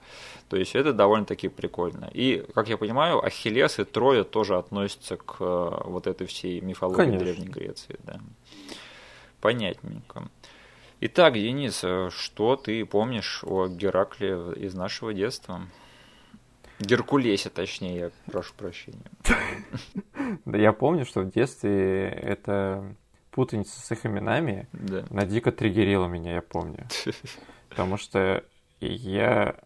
То 0.48 0.56
есть 0.56 0.76
это 0.76 0.92
довольно-таки 0.92 1.48
прикольно. 1.48 2.08
И, 2.14 2.44
как 2.54 2.68
я 2.68 2.76
понимаю, 2.76 3.24
Ахиллес 3.24 3.78
и 3.78 3.84
Троя 3.84 4.24
тоже 4.24 4.56
относятся 4.56 5.16
к 5.16 5.36
э, 5.40 5.82
вот 5.84 6.06
этой 6.06 6.26
всей 6.26 6.60
мифологии 6.60 6.96
Конечно. 6.96 7.24
Древней 7.24 7.48
Греции. 7.48 7.96
Да. 8.04 8.20
Понятненько. 9.40 10.28
Итак, 11.00 11.34
Денис, 11.34 11.82
э, 11.82 12.08
что 12.10 12.56
ты 12.56 12.84
помнишь 12.84 13.42
о 13.44 13.66
Геракле 13.66 14.38
из 14.56 14.74
нашего 14.74 15.12
детства? 15.12 15.62
Геркулесе, 16.78 17.48
точнее, 17.48 17.96
я 17.96 18.10
прошу 18.30 18.54
прощения. 18.56 19.10
Да 20.44 20.58
я 20.58 20.72
помню, 20.72 21.04
что 21.04 21.20
в 21.20 21.30
детстве 21.30 22.08
это 22.08 22.96
путаница 23.36 23.78
с 23.78 23.92
их 23.92 24.06
именами, 24.06 24.66
да. 24.72 25.04
она 25.10 25.26
дико 25.26 25.52
триггерила 25.52 26.06
меня, 26.06 26.36
я 26.36 26.42
помню. 26.42 26.88
Потому 27.68 27.98
что 27.98 28.42
я 28.80 29.56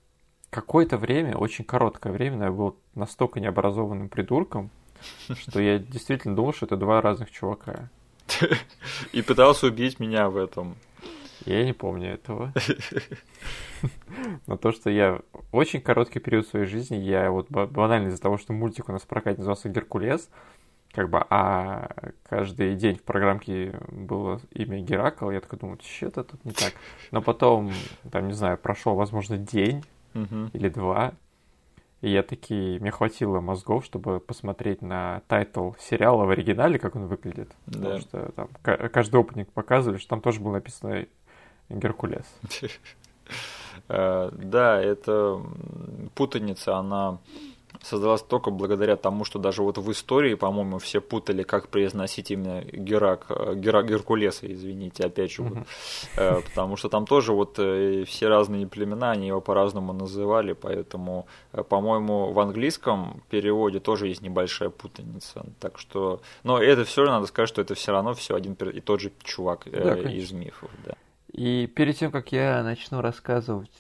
какое-то 0.51 0.99
время, 0.99 1.37
очень 1.37 1.65
короткое 1.65 2.13
время, 2.13 2.47
я 2.47 2.51
был 2.51 2.77
настолько 2.97 3.39
необразованным 3.39 4.09
придурком, 4.09 4.71
что 5.35 5.61
я 5.61 5.79
действительно 5.79 6.35
думал, 6.35 6.53
что 6.53 6.67
это 6.67 6.77
два 6.77 7.01
разных 7.01 7.31
чувака. 7.31 7.89
И 9.13 9.23
пытался 9.23 9.69
убить 9.69 10.01
меня 10.01 10.29
в 10.29 10.37
этом. 10.37 10.77
Я 11.47 11.65
не 11.65 11.73
помню 11.73 12.15
этого. 12.15 12.53
Но 14.47 14.57
то, 14.57 14.73
что 14.73 14.91
я 14.91 15.21
очень 15.53 15.81
короткий 15.81 16.19
период 16.19 16.47
своей 16.47 16.67
жизни, 16.67 16.97
я 16.97 17.31
вот 17.31 17.49
банально 17.51 18.09
из-за 18.09 18.21
того, 18.21 18.37
что 18.37 18.53
мультик 18.53 18.89
у 18.89 18.93
нас 18.93 19.03
в 19.03 19.07
прокате 19.07 19.39
назывался 19.39 19.69
«Геркулес», 19.69 20.29
как 20.93 21.09
бы, 21.09 21.25
а 21.31 21.91
каждый 22.29 22.75
день 22.75 22.97
в 22.97 23.03
программке 23.03 23.79
было 23.89 24.41
имя 24.53 24.81
Геракл, 24.81 25.31
я 25.31 25.41
такой 25.41 25.59
думаю, 25.59 25.79
что-то 25.83 26.25
тут 26.25 26.45
не 26.45 26.53
так. 26.53 26.73
Но 27.11 27.23
потом, 27.23 27.73
там, 28.11 28.27
не 28.27 28.35
знаю, 28.35 28.59
прошел, 28.59 28.95
возможно, 28.95 29.39
день 29.39 29.85
uh-huh. 30.15 30.51
или 30.53 30.69
два, 30.69 31.13
и 32.01 32.11
я 32.11 32.23
таки, 32.23 32.79
мне 32.81 32.91
хватило 32.91 33.41
мозгов, 33.41 33.85
чтобы 33.85 34.21
посмотреть 34.21 34.81
на 34.81 35.23
title 35.29 35.73
сериала 35.79 36.25
в 36.25 36.31
оригинале, 36.31 36.79
как 36.79 36.97
он 36.97 37.07
выглядит. 37.07 37.53
Да. 37.67 37.79
Потому 37.79 37.99
что 38.01 38.33
там 38.33 38.49
каждый 38.63 39.17
opening 39.17 39.53
показывали, 39.53 39.99
что 39.99 40.09
там 40.09 40.23
тоже 40.23 40.41
было 40.41 40.55
написано 40.55 41.07
Геркулес. 41.69 42.27
Э, 43.89 44.31
да, 44.33 44.81
это 44.81 45.41
путаница, 46.17 46.77
она 46.77 47.19
создалась 47.83 48.23
только 48.23 48.51
благодаря 48.51 48.97
тому, 48.97 49.25
что 49.25 49.39
даже 49.39 49.63
вот 49.63 49.79
в 49.79 49.91
истории, 49.91 50.35
по-моему, 50.35 50.79
все 50.79 51.01
путали, 51.01 51.43
как 51.43 51.69
произносить 51.69 52.31
именно 52.31 52.63
Герак, 52.63 53.27
Гера, 53.55 53.83
Геркулеса, 53.83 54.53
извините, 54.53 55.05
опять 55.05 55.33
же, 55.33 55.43
вот, 55.43 55.59
э, 56.17 56.41
потому 56.43 56.77
что 56.77 56.89
там 56.89 57.07
тоже 57.07 57.33
вот 57.33 57.59
э, 57.59 58.05
все 58.07 58.29
разные 58.29 58.67
племена, 58.67 59.13
они 59.13 59.29
его 59.29 59.41
по-разному 59.41 59.93
называли, 59.93 60.53
поэтому, 60.53 61.27
э, 61.53 61.63
по-моему, 61.63 62.33
в 62.33 62.41
английском 62.41 63.23
переводе 63.31 63.81
тоже 63.81 64.09
есть 64.09 64.23
небольшая 64.23 64.71
путаница, 64.71 65.47
так 65.59 65.79
что, 65.79 66.21
но 66.43 66.59
это 66.59 66.85
все 66.85 67.05
надо 67.05 67.27
сказать, 67.27 67.49
что 67.49 67.63
это 67.63 67.75
все 67.75 67.93
равно 67.93 68.15
все 68.15 68.35
один 68.35 68.55
и 68.55 68.81
тот 68.81 69.01
же 69.01 69.13
чувак 69.23 69.67
да, 69.71 69.95
из 69.95 70.33
мифов, 70.33 70.71
да. 70.85 70.95
И 71.33 71.67
перед 71.69 71.97
тем, 71.97 72.11
как 72.11 72.33
я 72.33 72.63
начну 72.63 73.01
рассказывать 73.01 73.71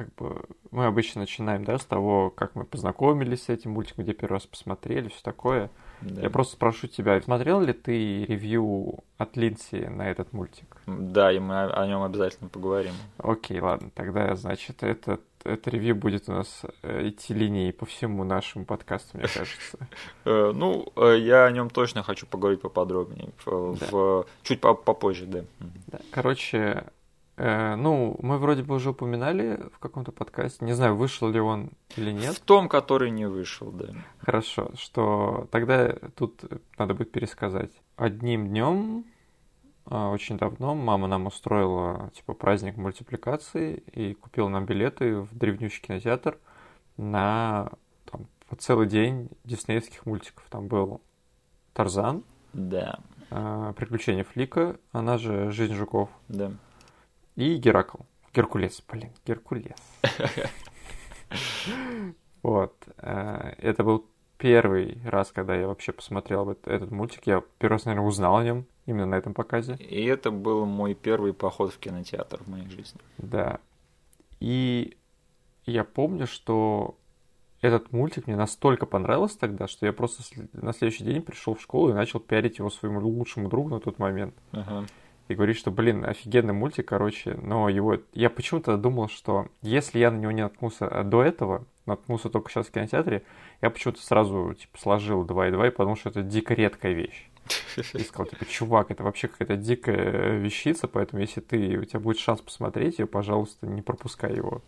как 0.00 0.14
бы 0.14 0.42
мы 0.70 0.86
обычно 0.86 1.20
начинаем, 1.20 1.64
да, 1.64 1.78
с 1.78 1.84
того, 1.84 2.30
как 2.30 2.54
мы 2.54 2.64
познакомились 2.64 3.44
с 3.44 3.48
этим 3.50 3.72
мультиком, 3.72 4.04
где 4.04 4.14
первый 4.14 4.34
раз 4.34 4.46
посмотрели, 4.46 5.08
все 5.08 5.20
такое. 5.22 5.70
Да. 6.00 6.22
Я 6.22 6.30
просто 6.30 6.54
спрошу 6.54 6.86
тебя, 6.86 7.20
смотрел 7.20 7.60
ли 7.60 7.74
ты 7.74 8.24
ревью 8.24 9.00
от 9.18 9.36
Линси 9.36 9.88
на 9.88 10.10
этот 10.10 10.32
мультик? 10.32 10.78
Да, 10.86 11.30
и 11.30 11.38
мы 11.38 11.64
о 11.64 11.86
нем 11.86 12.02
обязательно 12.02 12.48
поговорим. 12.48 12.94
Окей, 13.18 13.60
ладно, 13.60 13.90
тогда, 13.94 14.34
значит, 14.36 14.82
этот 14.82 15.20
это 15.42 15.70
ревью 15.70 15.96
будет 15.96 16.28
у 16.28 16.32
нас 16.32 16.62
э, 16.82 17.08
идти 17.08 17.32
линией 17.32 17.72
по 17.72 17.86
всему 17.86 18.24
нашему 18.24 18.66
подкасту, 18.66 19.16
мне 19.16 19.26
кажется. 19.26 19.78
Э, 20.26 20.52
ну, 20.54 20.92
э, 20.96 21.16
я 21.18 21.46
о 21.46 21.50
нем 21.50 21.70
точно 21.70 22.02
хочу 22.02 22.26
поговорить 22.26 22.60
поподробнее, 22.60 23.30
в, 23.46 24.26
чуть 24.42 24.60
попозже, 24.60 25.24
да. 25.26 25.44
Короче, 26.10 26.56
Э, 26.58 26.99
ну, 27.40 28.16
мы 28.20 28.36
вроде 28.36 28.62
бы 28.62 28.74
уже 28.74 28.90
упоминали 28.90 29.60
в 29.72 29.78
каком-то 29.78 30.12
подкасте. 30.12 30.62
Не 30.62 30.74
знаю, 30.74 30.94
вышел 30.94 31.28
ли 31.30 31.40
он 31.40 31.70
или 31.96 32.12
нет. 32.12 32.34
В 32.34 32.40
том, 32.40 32.68
который 32.68 33.10
не 33.10 33.26
вышел, 33.26 33.72
да. 33.72 33.94
Хорошо, 34.18 34.72
что 34.76 35.48
тогда 35.50 35.90
тут 36.16 36.44
надо 36.76 36.92
будет 36.92 37.12
пересказать. 37.12 37.70
Одним 37.96 38.48
днем 38.48 39.06
а, 39.86 40.10
очень 40.10 40.36
давно 40.36 40.74
мама 40.74 41.06
нам 41.06 41.26
устроила 41.26 42.10
типа 42.14 42.34
праздник 42.34 42.76
мультипликации 42.76 43.82
и 43.92 44.12
купила 44.12 44.48
нам 44.48 44.66
билеты 44.66 45.20
в 45.20 45.34
древнющий 45.34 45.82
кинотеатр 45.82 46.38
на 46.98 47.70
там, 48.04 48.26
целый 48.58 48.86
день 48.86 49.30
диснеевских 49.44 50.04
мультиков. 50.04 50.44
Там 50.50 50.68
был 50.68 51.00
Тарзан. 51.72 52.22
Да. 52.52 52.98
А, 53.30 53.72
Приключения 53.72 54.24
Флика, 54.24 54.76
она 54.92 55.16
же 55.16 55.50
Жизнь 55.52 55.74
жуков. 55.74 56.10
Да 56.28 56.52
и 57.40 57.56
Геракл. 57.56 57.98
Геркулес, 58.34 58.82
блин, 58.88 59.10
Геркулес. 59.26 59.76
Вот. 62.42 62.74
Э, 62.96 63.52
это 63.58 63.84
был 63.84 64.06
первый 64.38 64.98
раз, 65.04 65.30
когда 65.30 65.54
я 65.54 65.66
вообще 65.66 65.92
посмотрел 65.92 66.50
этот 66.50 66.90
мультик. 66.90 67.26
Я 67.26 67.42
первый 67.58 67.74
раз, 67.74 67.84
наверное, 67.84 68.08
узнал 68.08 68.38
о 68.38 68.44
нем 68.44 68.66
именно 68.86 69.06
на 69.06 69.14
этом 69.16 69.34
показе. 69.34 69.74
И 69.74 70.04
это 70.06 70.30
был 70.30 70.64
мой 70.64 70.94
первый 70.94 71.34
поход 71.34 71.74
в 71.74 71.78
кинотеатр 71.78 72.42
в 72.42 72.48
моей 72.48 72.68
жизни. 72.70 72.98
Да. 73.18 73.60
И 74.40 74.96
я 75.66 75.84
помню, 75.84 76.26
что 76.26 76.96
этот 77.60 77.92
мультик 77.92 78.26
мне 78.26 78.36
настолько 78.36 78.86
понравился 78.86 79.38
тогда, 79.38 79.68
что 79.68 79.84
я 79.84 79.92
просто 79.92 80.22
на 80.54 80.72
следующий 80.72 81.04
день 81.04 81.20
пришел 81.20 81.54
в 81.54 81.60
школу 81.60 81.90
и 81.90 81.94
начал 81.94 82.20
пиарить 82.20 82.58
его 82.58 82.70
своему 82.70 83.06
лучшему 83.06 83.50
другу 83.50 83.68
на 83.68 83.80
тот 83.80 83.98
момент. 83.98 84.34
Ага 84.52 84.86
и 85.30 85.36
говорит, 85.36 85.56
что, 85.56 85.70
блин, 85.70 86.04
офигенный 86.04 86.52
мультик, 86.52 86.88
короче, 86.88 87.34
но 87.40 87.68
его... 87.68 87.98
Я 88.12 88.30
почему-то 88.30 88.76
думал, 88.76 89.08
что 89.08 89.46
если 89.62 90.00
я 90.00 90.10
на 90.10 90.18
него 90.18 90.32
не 90.32 90.42
наткнулся 90.42 90.88
до 91.04 91.22
этого, 91.22 91.64
наткнулся 91.86 92.28
только 92.28 92.50
сейчас 92.50 92.66
в 92.66 92.72
кинотеатре, 92.72 93.22
я 93.62 93.70
почему-то 93.70 94.02
сразу 94.02 94.54
типа 94.54 94.78
сложил 94.78 95.24
2 95.24 95.48
и 95.48 95.50
2 95.52 95.68
и 95.68 95.70
подумал, 95.70 95.96
что 95.96 96.08
это 96.08 96.22
дико 96.22 96.54
редкая 96.54 96.92
вещь. 96.94 97.30
И 97.76 98.00
сказал, 98.00 98.26
типа, 98.26 98.44
чувак, 98.44 98.90
это 98.90 99.04
вообще 99.04 99.28
какая-то 99.28 99.56
дикая 99.56 100.38
вещица, 100.38 100.88
поэтому 100.88 101.22
если 101.22 101.40
ты, 101.40 101.78
у 101.78 101.84
тебя 101.84 102.00
будет 102.00 102.18
шанс 102.18 102.40
посмотреть 102.40 102.98
ее, 102.98 103.06
пожалуйста, 103.06 103.66
не 103.66 103.82
пропускай 103.82 104.34
его. 104.34 104.62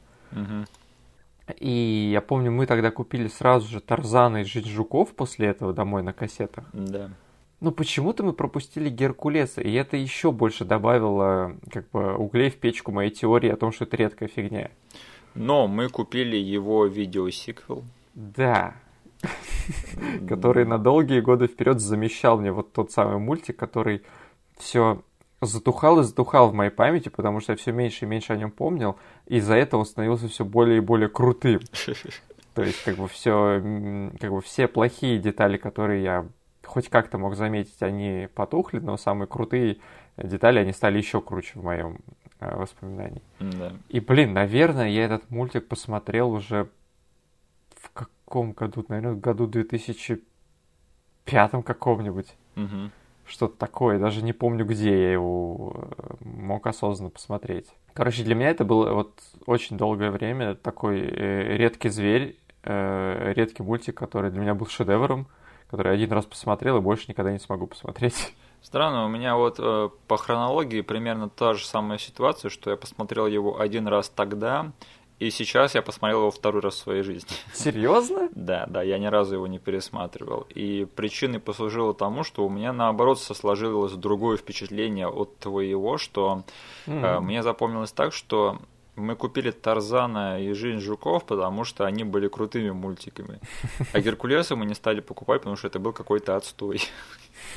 И 1.59 2.11
я 2.13 2.21
помню, 2.21 2.53
мы 2.53 2.67
тогда 2.67 2.93
купили 2.93 3.27
сразу 3.27 3.69
же 3.69 3.81
Тарзана 3.81 4.43
и 4.43 4.45
Жизнь 4.45 4.69
жуков 4.69 5.11
после 5.15 5.49
этого 5.49 5.73
домой 5.73 6.03
на 6.05 6.13
кассетах. 6.13 6.65
Да. 6.73 7.11
Но 7.63 7.71
почему-то 7.71 8.25
мы 8.25 8.33
пропустили 8.33 8.91
Геркулеса, 8.91 9.61
и 9.61 9.73
это 9.75 9.97
еще 9.97 10.33
больше 10.33 10.65
добавило 10.65 11.57
как 11.71 11.89
бы 11.91 12.17
углей 12.17 12.51
в 12.51 12.57
печку 12.57 12.91
моей 12.91 13.13
теории 13.13 13.49
о 13.49 13.57
том, 13.57 13.71
что 13.71 13.85
это 13.85 13.97
редкая 13.97 14.29
фигня. 14.29 14.73
Но 15.37 15.69
мы 15.69 15.89
купили 15.89 16.37
его 16.37 16.87
видеосиквел. 16.87 17.85
Да. 18.15 18.75
Который 20.29 20.65
на 20.65 20.77
долгие 20.77 21.21
годы 21.21 21.47
вперед 21.47 21.81
замещал 21.81 22.37
мне 22.37 22.51
вот 22.51 22.73
тот 22.73 22.91
самый 22.91 23.19
мультик, 23.19 23.59
который 23.59 24.03
все 24.59 25.01
затухал 25.41 26.01
и 26.01 26.03
затухал 26.03 26.51
в 26.51 26.55
моей 26.55 26.73
памяти, 26.73 27.11
потому 27.11 27.39
что 27.39 27.53
я 27.53 27.57
все 27.57 27.71
меньше 27.71 28.07
и 28.07 28.09
меньше 28.09 28.33
о 28.33 28.37
нем 28.37 28.51
помнил, 28.51 28.97
и 29.29 29.37
из-за 29.37 29.55
этого 29.55 29.83
он 29.83 29.87
становился 29.87 30.27
все 30.27 30.45
более 30.45 30.79
и 30.79 30.81
более 30.81 31.09
крутым. 31.09 31.61
То 32.55 32.63
есть, 32.65 32.83
как 32.83 32.97
бы 32.97 33.07
все, 33.07 33.63
как 34.21 34.33
бы 34.33 34.41
все 34.41 34.67
плохие 34.67 35.21
детали, 35.21 35.59
которые 35.59 36.03
я 36.03 36.27
хоть 36.73 36.89
как-то 36.89 37.19
мог 37.19 37.37
заметить, 37.37 37.83
они 37.83 38.29
потухли, 38.35 38.79
но 38.79 38.97
самые 38.97 39.29
крутые 39.29 39.77
детали, 40.17 40.59
они 40.59 40.73
стали 40.73 40.97
еще 40.97 41.21
круче 41.21 41.59
в 41.59 41.63
моем 41.63 41.99
э, 42.41 42.57
воспоминании. 42.57 43.21
Да. 43.41 43.75
И, 43.91 44.01
блин, 44.01 44.33
наверное, 44.33 44.89
я 44.89 45.05
этот 45.05 45.29
мультик 45.29 45.69
посмотрел 45.69 46.33
уже 46.33 46.71
в 47.77 47.91
каком 47.91 48.53
году? 48.53 48.87
Наверное, 48.89 49.13
в 49.13 49.21
году 49.21 49.47
2005 49.47 51.51
каком-нибудь. 51.63 52.35
Мгм. 52.55 52.91
Что-то 53.27 53.59
такое. 53.59 53.99
Даже 53.99 54.23
не 54.23 54.33
помню, 54.33 54.65
где 54.65 54.91
я 54.91 55.13
его 55.13 55.75
э, 55.77 56.15
мог 56.25 56.67
осознанно 56.67 57.11
посмотреть. 57.11 57.69
Короче, 57.93 58.25
для 58.25 58.35
меня 58.35 58.49
это 58.49 58.65
было 58.65 58.95
вот 58.95 59.21
очень 59.45 59.77
долгое 59.77 60.11
время 60.11 60.55
такой 60.55 61.03
э, 61.03 61.55
редкий 61.59 61.91
зверь, 61.91 62.39
э, 62.63 63.35
редкий 63.37 63.63
мультик, 63.63 63.95
который 63.95 64.31
для 64.31 64.41
меня 64.41 64.55
был 64.55 64.69
шедевром, 64.69 65.29
который 65.73 65.95
один 65.95 66.13
раз 66.13 66.27
посмотрел 66.27 66.77
и 66.77 66.81
больше 66.81 67.07
никогда 67.09 67.33
не 67.33 67.39
смогу 67.39 67.67
посмотреть. 67.67 68.35
Странно, 68.63 69.07
у 69.07 69.09
меня 69.09 69.37
вот 69.37 69.57
э, 69.59 69.89
по 70.07 70.17
хронологии 70.19 70.83
примерно 70.83 71.31
та 71.31 71.55
же 71.55 71.65
самая 71.65 71.97
ситуация, 71.99 72.51
что 72.51 72.71
я 72.71 72.77
посмотрел 72.77 73.27
его 73.27 73.59
один 73.59 73.89
раз 73.89 74.11
тогда, 74.11 74.71
и 75.19 75.31
сейчас 75.31 75.75
я 75.75 75.81
посмотрел 75.81 76.21
его 76.21 76.31
второй 76.31 76.61
раз 76.61 76.75
в 76.75 76.79
своей 76.79 77.03
жизни. 77.03 77.31
Серьезно? 77.55 78.29
Да, 78.35 78.67
да, 78.69 78.83
я 78.83 78.99
ни 78.99 79.07
разу 79.07 79.37
его 79.37 79.47
не 79.47 79.59
пересматривал. 79.59 80.47
И 80.55 80.87
причиной 80.95 81.41
послужило 81.41 81.95
тому, 81.95 82.23
что 82.23 82.45
у 82.45 82.51
меня 82.51 82.75
наоборот 82.75 83.19
сложилось 83.19 83.95
другое 83.95 84.37
впечатление 84.37 85.09
от 85.09 85.39
твоего, 85.39 85.97
что 85.97 86.43
э, 86.87 87.21
мне 87.21 87.43
запомнилось 87.43 87.93
так, 87.93 88.13
что 88.13 88.59
мы 88.97 89.17
купили 89.17 89.51
Тарзана 89.51 90.41
и 90.43 90.53
Жизнь 90.53 90.81
жуков, 90.81 91.25
потому 91.25 91.65
что 91.65 91.87
они 91.87 92.05
были 92.05 92.29
крутыми 92.29 92.71
мультиками. 92.71 93.41
А 93.93 94.01
Геркулеса 94.01 94.55
мы 94.55 94.67
не 94.67 94.75
стали 94.75 95.01
покупать, 95.01 95.41
потому 95.41 95.57
что 95.57 95.67
это 95.67 95.79
был 95.79 95.93
какой-то 95.93 96.37
отстой. 96.37 96.83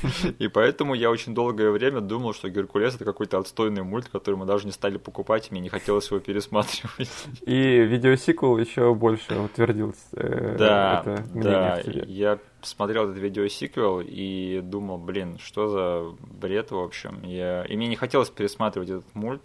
И 0.38 0.48
поэтому 0.48 0.94
я 0.94 1.10
очень 1.10 1.34
долгое 1.34 1.70
время 1.70 2.00
думал, 2.00 2.32
что 2.32 2.48
Геркулес 2.48 2.94
это 2.94 3.04
какой-то 3.04 3.38
отстойный 3.38 3.82
мульт, 3.82 4.08
который 4.08 4.36
мы 4.36 4.46
даже 4.46 4.66
не 4.66 4.72
стали 4.72 4.96
покупать, 4.96 5.48
и 5.48 5.50
мне 5.52 5.60
не 5.60 5.68
хотелось 5.68 6.10
его 6.10 6.20
пересматривать. 6.20 7.10
И 7.46 7.80
видеосиквел 7.80 8.56
еще 8.56 8.94
больше 8.94 9.38
утвердил 9.38 9.94
э, 10.12 10.56
Да, 10.58 11.02
это 11.04 11.24
да, 11.34 11.80
я 11.84 12.38
смотрел 12.62 13.04
этот 13.04 13.18
видеосиквел 13.18 14.00
и 14.00 14.60
думал, 14.62 14.98
блин, 14.98 15.38
что 15.38 15.68
за 15.68 16.16
бред, 16.18 16.70
в 16.70 16.78
общем. 16.78 17.22
Я... 17.22 17.64
И 17.64 17.76
мне 17.76 17.88
не 17.88 17.96
хотелось 17.96 18.30
пересматривать 18.30 18.90
этот 18.90 19.14
мульт. 19.14 19.42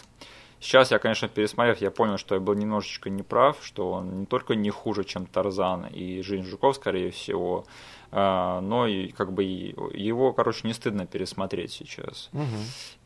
Сейчас 0.61 0.91
я, 0.91 0.99
конечно, 0.99 1.27
пересмотрев, 1.27 1.79
я 1.79 1.89
понял, 1.89 2.17
что 2.19 2.35
я 2.35 2.41
был 2.41 2.53
немножечко 2.53 3.09
неправ, 3.09 3.57
что 3.63 3.93
он 3.93 4.19
не 4.19 4.25
только 4.27 4.53
не 4.53 4.69
хуже, 4.69 5.03
чем 5.03 5.25
Тарзан 5.25 5.87
и 5.87 6.21
Жизнь 6.21 6.43
Жуков, 6.47 6.75
скорее 6.75 7.09
всего, 7.09 7.65
а, 8.11 8.61
но 8.61 8.85
и 8.85 9.07
как 9.07 9.33
бы 9.33 9.43
его, 9.43 10.33
короче, 10.33 10.67
не 10.67 10.73
стыдно 10.73 11.07
пересмотреть 11.07 11.71
сейчас. 11.71 12.29
Мгм. 12.31 12.45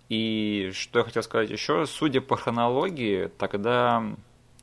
И 0.10 0.72
что 0.74 1.00
я 1.00 1.06
хотел 1.06 1.24
сказать 1.24 1.50
еще, 1.50 1.86
судя 1.86 2.20
по 2.20 2.36
хронологии, 2.36 3.32
тогда 3.38 4.04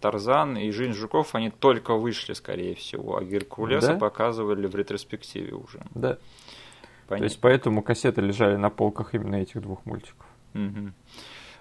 Тарзан 0.00 0.58
и 0.58 0.70
Жизнь 0.70 0.92
Жуков, 0.92 1.34
они 1.34 1.48
только 1.50 1.94
вышли, 1.94 2.34
скорее 2.34 2.74
всего, 2.74 3.16
а 3.16 3.24
Геркулеса 3.24 3.94
Да? 3.94 3.98
показывали 3.98 4.66
в 4.66 4.76
ретроспективе 4.76 5.54
уже. 5.54 5.80
Да. 5.94 6.14
То 6.14 6.18
Понятно. 7.08 7.24
есть 7.24 7.40
поэтому 7.40 7.82
кассеты 7.82 8.20
лежали 8.20 8.56
на 8.56 8.68
полках 8.68 9.14
именно 9.14 9.36
этих 9.36 9.62
двух 9.62 9.84
мультиков. 9.86 10.26
Мгм. 10.52 10.92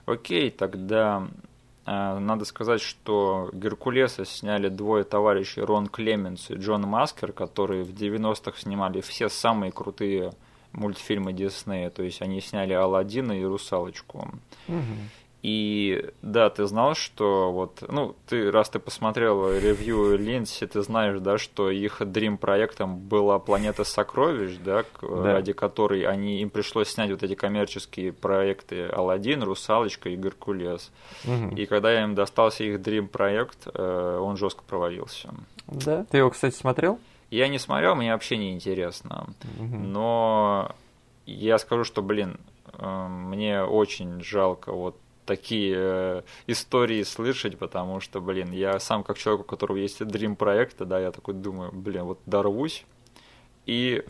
Окей, 0.05 0.49
тогда 0.49 1.27
а, 1.85 2.19
надо 2.19 2.45
сказать, 2.45 2.81
что 2.81 3.49
Геркулеса 3.53 4.25
сняли 4.25 4.69
двое 4.69 5.03
товарищей 5.03 5.61
Рон 5.61 5.87
Клеменс 5.87 6.49
и 6.49 6.55
Джон 6.55 6.83
Маскер, 6.83 7.31
которые 7.31 7.83
в 7.83 7.91
90-х 7.93 8.59
снимали 8.59 9.01
все 9.01 9.29
самые 9.29 9.71
крутые 9.71 10.31
мультфильмы 10.73 11.33
Диснея. 11.33 11.89
То 11.89 12.03
есть 12.03 12.21
они 12.21 12.39
сняли 12.41 12.73
Алладина 12.73 13.33
и 13.33 13.43
Русалочку. 13.43 14.29
Мгм. 14.67 15.09
И 15.43 16.07
да, 16.21 16.51
ты 16.51 16.67
знал, 16.67 16.93
что 16.93 17.51
вот, 17.51 17.83
ну, 17.87 18.15
ты, 18.27 18.51
раз 18.51 18.69
ты 18.69 18.77
посмотрел 18.77 19.51
ревью 19.51 20.15
Линдси, 20.15 20.67
ты 20.67 20.83
знаешь, 20.83 21.19
да, 21.19 21.39
что 21.39 21.71
их 21.71 21.97
дрим 22.05 22.37
проектом 22.37 22.99
была 22.99 23.39
Планета 23.39 23.83
сокровищ, 23.83 24.57
да, 24.63 24.85
Да. 25.01 25.33
ради 25.33 25.53
которой 25.53 26.03
они, 26.03 26.41
им 26.41 26.51
пришлось 26.51 26.89
снять 26.89 27.09
вот 27.09 27.23
эти 27.23 27.33
коммерческие 27.33 28.13
проекты 28.13 28.85
Алладин, 28.85 29.41
Русалочка 29.41 30.09
и 30.09 30.15
Геркулес. 30.15 30.91
Мгм. 31.23 31.55
И 31.55 31.65
когда 31.65 32.03
им 32.03 32.13
достался 32.13 32.63
их 32.63 32.79
дрим 32.81 33.07
проект, 33.07 33.67
э, 33.73 34.19
он 34.21 34.37
жестко 34.37 34.61
провалился. 34.67 35.33
Да. 35.67 36.05
Ты 36.11 36.17
его, 36.19 36.29
кстати, 36.29 36.53
смотрел? 36.53 36.99
Я 37.31 37.47
не 37.47 37.57
смотрел, 37.57 37.95
мне 37.95 38.11
вообще 38.13 38.37
не 38.37 38.53
интересно. 38.53 39.27
Мгм. 39.57 39.91
Но 39.91 40.71
я 41.25 41.57
скажу, 41.57 41.83
что, 41.83 42.03
блин, 42.03 42.37
э, 42.73 43.07
мне 43.07 43.63
очень 43.63 44.21
жалко 44.21 44.71
вот 44.71 44.97
такие 45.25 45.75
э, 45.77 46.21
истории 46.47 47.03
слышать, 47.03 47.57
потому 47.57 47.99
что, 47.99 48.21
блин, 48.21 48.51
я 48.51 48.79
сам 48.79 49.03
как 49.03 49.17
человек, 49.17 49.41
у 49.41 49.49
которого 49.49 49.77
есть 49.77 50.01
Dream 50.01 50.35
проекта, 50.35 50.85
да, 50.85 50.99
я 50.99 51.11
такой 51.11 51.33
думаю, 51.33 51.71
блин, 51.71 52.03
вот 52.03 52.19
дорвусь 52.25 52.85
и 53.65 54.03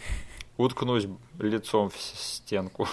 уткнусь 0.58 1.08
лицом 1.40 1.90
в 1.90 1.98
стенку. 2.00 2.88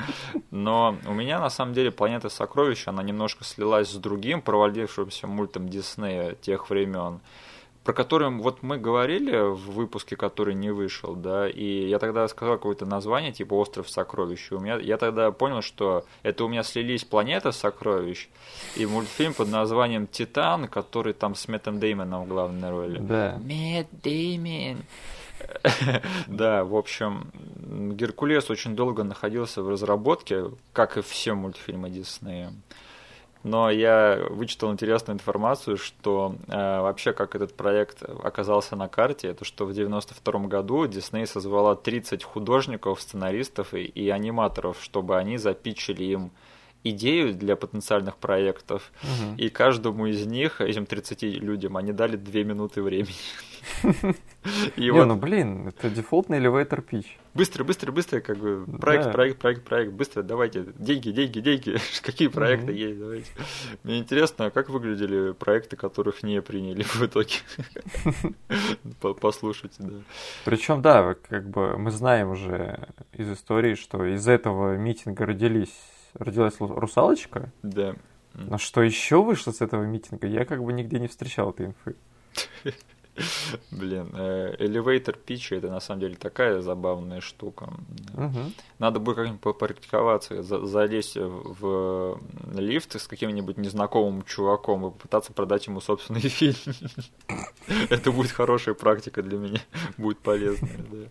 Но 0.50 0.96
у 1.06 1.12
меня 1.12 1.40
на 1.40 1.50
самом 1.50 1.74
деле 1.74 1.90
планета 1.90 2.28
сокровищ, 2.28 2.86
она 2.88 3.02
немножко 3.02 3.44
слилась 3.44 3.90
с 3.90 3.96
другим 3.96 4.42
провалившимся 4.42 5.26
мультом 5.26 5.68
Диснея 5.68 6.34
тех 6.34 6.70
времен 6.70 7.20
про 7.84 7.92
который 7.92 8.30
вот 8.30 8.62
мы 8.62 8.78
говорили 8.78 9.36
в 9.36 9.72
выпуске, 9.72 10.16
который 10.16 10.54
не 10.54 10.70
вышел, 10.70 11.14
да, 11.14 11.48
и 11.48 11.86
я 11.86 11.98
тогда 11.98 12.26
сказал 12.28 12.56
какое-то 12.56 12.86
название, 12.86 13.32
типа 13.32 13.54
«Остров 13.54 13.90
сокровищ», 13.90 14.50
и 14.50 14.54
у 14.54 14.60
меня, 14.60 14.76
я 14.76 14.96
тогда 14.96 15.30
понял, 15.30 15.60
что 15.60 16.06
это 16.22 16.44
у 16.44 16.48
меня 16.48 16.62
слились 16.62 17.04
«Планета 17.04 17.52
сокровищ» 17.52 18.28
и 18.76 18.86
мультфильм 18.86 19.34
под 19.34 19.48
названием 19.48 20.06
«Титан», 20.06 20.66
который 20.66 21.12
там 21.12 21.34
с 21.34 21.46
Мэттом 21.46 21.78
Деймоном 21.78 22.24
в 22.24 22.28
главной 22.28 22.70
роли. 22.70 22.98
Да. 22.98 23.38
Мэтт 23.44 23.90
Деймон. 24.02 24.84
Да, 26.26 26.64
в 26.64 26.74
общем, 26.74 27.30
Геркулес 27.96 28.48
очень 28.48 28.74
долго 28.74 29.04
находился 29.04 29.62
в 29.62 29.68
разработке, 29.68 30.50
как 30.72 30.96
и 30.96 31.02
все 31.02 31.34
мультфильмы 31.34 31.90
Диснея. 31.90 32.52
Но 33.44 33.70
я 33.70 34.26
вычитал 34.30 34.72
интересную 34.72 35.14
информацию, 35.16 35.76
что 35.76 36.34
э, 36.48 36.80
вообще 36.80 37.12
как 37.12 37.36
этот 37.36 37.54
проект 37.54 38.02
оказался 38.02 38.74
на 38.74 38.88
карте, 38.88 39.28
это 39.28 39.44
что 39.44 39.66
в 39.66 39.72
92 39.74 40.40
году 40.46 40.86
Дисней 40.86 41.26
созвала 41.26 41.76
30 41.76 42.24
художников, 42.24 43.00
сценаристов 43.02 43.74
и, 43.74 43.84
и 43.84 44.08
аниматоров, 44.08 44.78
чтобы 44.82 45.18
они 45.18 45.36
запичили 45.36 46.04
им 46.04 46.30
идею 46.84 47.34
для 47.34 47.56
потенциальных 47.56 48.16
проектов, 48.16 48.90
Мгм. 49.02 49.36
и 49.36 49.48
каждому 49.50 50.06
из 50.06 50.26
них, 50.26 50.60
этим 50.60 50.86
30 50.86 51.22
людям, 51.22 51.76
они 51.76 51.92
дали 51.92 52.16
2 52.16 52.42
минуты 52.44 52.82
времени. 52.82 53.14
И 54.76 54.82
Не, 54.82 54.90
вот 54.92 55.06
ну 55.06 55.16
блин, 55.16 55.68
это 55.68 55.88
дефолтный 55.88 56.38
элеватор 56.38 56.82
пич. 56.82 57.18
быстро, 57.34 57.64
быстро, 57.64 57.92
быстро, 57.92 58.20
как 58.20 58.36
бы 58.36 58.66
проект, 58.78 59.04
Да. 59.06 59.10
проект, 59.12 59.38
проект, 59.38 59.64
проект, 59.64 59.92
быстро, 59.92 60.22
давайте, 60.22 60.66
деньги, 60.78 61.10
деньги, 61.10 61.40
деньги, 61.40 61.76
какие 62.02 62.28
проекты 62.28 62.66
Мгм. 62.66 62.74
есть, 62.76 62.98
давайте. 63.00 63.30
Мне 63.84 63.98
интересно, 63.98 64.46
а 64.46 64.50
как 64.50 64.68
выглядели 64.68 65.32
проекты, 65.32 65.76
которых 65.76 66.22
не 66.22 66.42
приняли 66.42 66.82
в 66.82 67.00
итоге? 67.02 67.36
По- 69.00 69.14
Послушайте, 69.14 69.76
да. 69.78 69.96
Причем, 70.44 70.82
да, 70.82 71.14
как 71.28 71.48
бы 71.48 71.78
мы 71.78 71.90
знаем 71.90 72.30
уже 72.30 72.88
из 73.12 73.30
истории, 73.30 73.74
что 73.74 74.04
из 74.04 74.26
этого 74.28 74.76
митинга 74.76 75.24
родились, 75.26 75.74
родилась 76.14 76.54
Ру- 76.58 76.78
русалочка. 76.78 77.50
Да. 77.62 77.94
Но 78.34 78.58
что 78.58 78.82
еще 78.82 79.22
вышло 79.22 79.52
с 79.52 79.60
этого 79.60 79.84
митинга, 79.84 80.26
я 80.26 80.44
как 80.44 80.62
бы 80.62 80.72
нигде 80.72 80.98
не 80.98 81.06
встречал 81.08 81.50
этой 81.50 81.66
инфы. 81.66 81.94
Блин, 83.70 84.10
э, 84.14 84.56
Elevator 84.58 85.16
Pitch 85.24 85.56
это 85.56 85.68
на 85.70 85.80
самом 85.80 86.00
деле 86.00 86.16
такая 86.16 86.60
забавная 86.62 87.20
штука. 87.20 87.72
Надо 88.78 88.98
будет 88.98 89.16
как-нибудь 89.16 89.40
попрактиковаться, 89.40 90.42
за- 90.42 90.66
залезть 90.66 91.16
в 91.16 92.20
лифт 92.54 92.98
с 93.00 93.06
каким-нибудь 93.06 93.56
незнакомым 93.56 94.22
чуваком 94.24 94.86
и 94.86 94.90
попытаться 94.90 95.32
продать 95.32 95.66
ему 95.68 95.80
собственный 95.80 96.20
фильм. 96.28 96.56
Это 97.88 98.10
будет 98.10 98.32
хорошая 98.32 98.74
практика 98.74 99.22
для 99.22 99.38
меня, 99.38 99.60
будет 99.96 100.18
полезная, 100.18 100.78
да. 100.90 101.08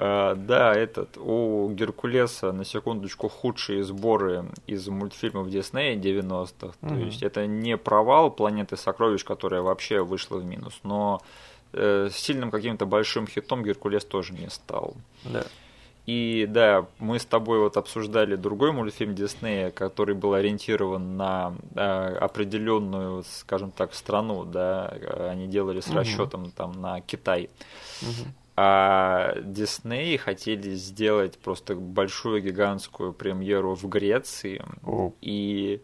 А, 0.00 0.34
Да, 0.36 0.72
этот, 0.74 1.16
у 1.18 1.68
Геркулеса, 1.70 2.52
на 2.52 2.64
секундочку, 2.64 3.28
худшие 3.28 3.82
сборы 3.82 4.44
из 4.68 4.86
мультфильмов 4.88 5.50
Диснея 5.50 5.96
90-х. 5.96 6.74
То 6.80 6.86
Мгм. 6.94 7.06
есть 7.06 7.22
это 7.22 7.46
не 7.46 7.76
провал 7.76 8.30
Планеты 8.30 8.76
сокровищ, 8.76 9.24
которая 9.24 9.60
вообще 9.60 10.02
вышла 10.02 10.36
в 10.38 10.44
минус, 10.44 10.78
но 10.84 11.20
э, 11.72 12.08
сильным 12.12 12.50
каким-то 12.50 12.86
большим 12.86 13.26
хитом 13.26 13.62
Геркулес 13.64 14.04
тоже 14.04 14.32
не 14.32 14.48
стал. 14.48 14.94
Да. 15.24 15.44
И 16.06 16.46
да, 16.48 16.86
мы 16.98 17.18
с 17.18 17.26
тобой 17.26 17.58
вот 17.58 17.76
обсуждали 17.76 18.36
другой 18.36 18.72
мультфильм 18.72 19.14
Диснея, 19.14 19.70
который 19.70 20.14
был 20.14 20.32
ориентирован 20.32 21.18
на 21.18 21.52
э, 21.74 22.16
определенную, 22.20 23.24
скажем 23.24 23.70
так, 23.72 23.92
страну, 23.92 24.44
да, 24.46 24.90
э, 24.94 25.28
они 25.30 25.46
делали 25.48 25.80
с 25.80 25.90
расчетом 25.90 26.50
там 26.52 26.72
на 26.80 27.00
Китай. 27.02 27.50
Мгм. 28.00 28.32
А 28.60 29.36
Дисней 29.40 30.16
хотели 30.16 30.74
сделать 30.74 31.38
просто 31.38 31.76
большую 31.76 32.42
гигантскую 32.42 33.12
премьеру 33.12 33.76
в 33.76 33.88
Греции, 33.88 34.64
О, 34.84 35.12
и 35.20 35.80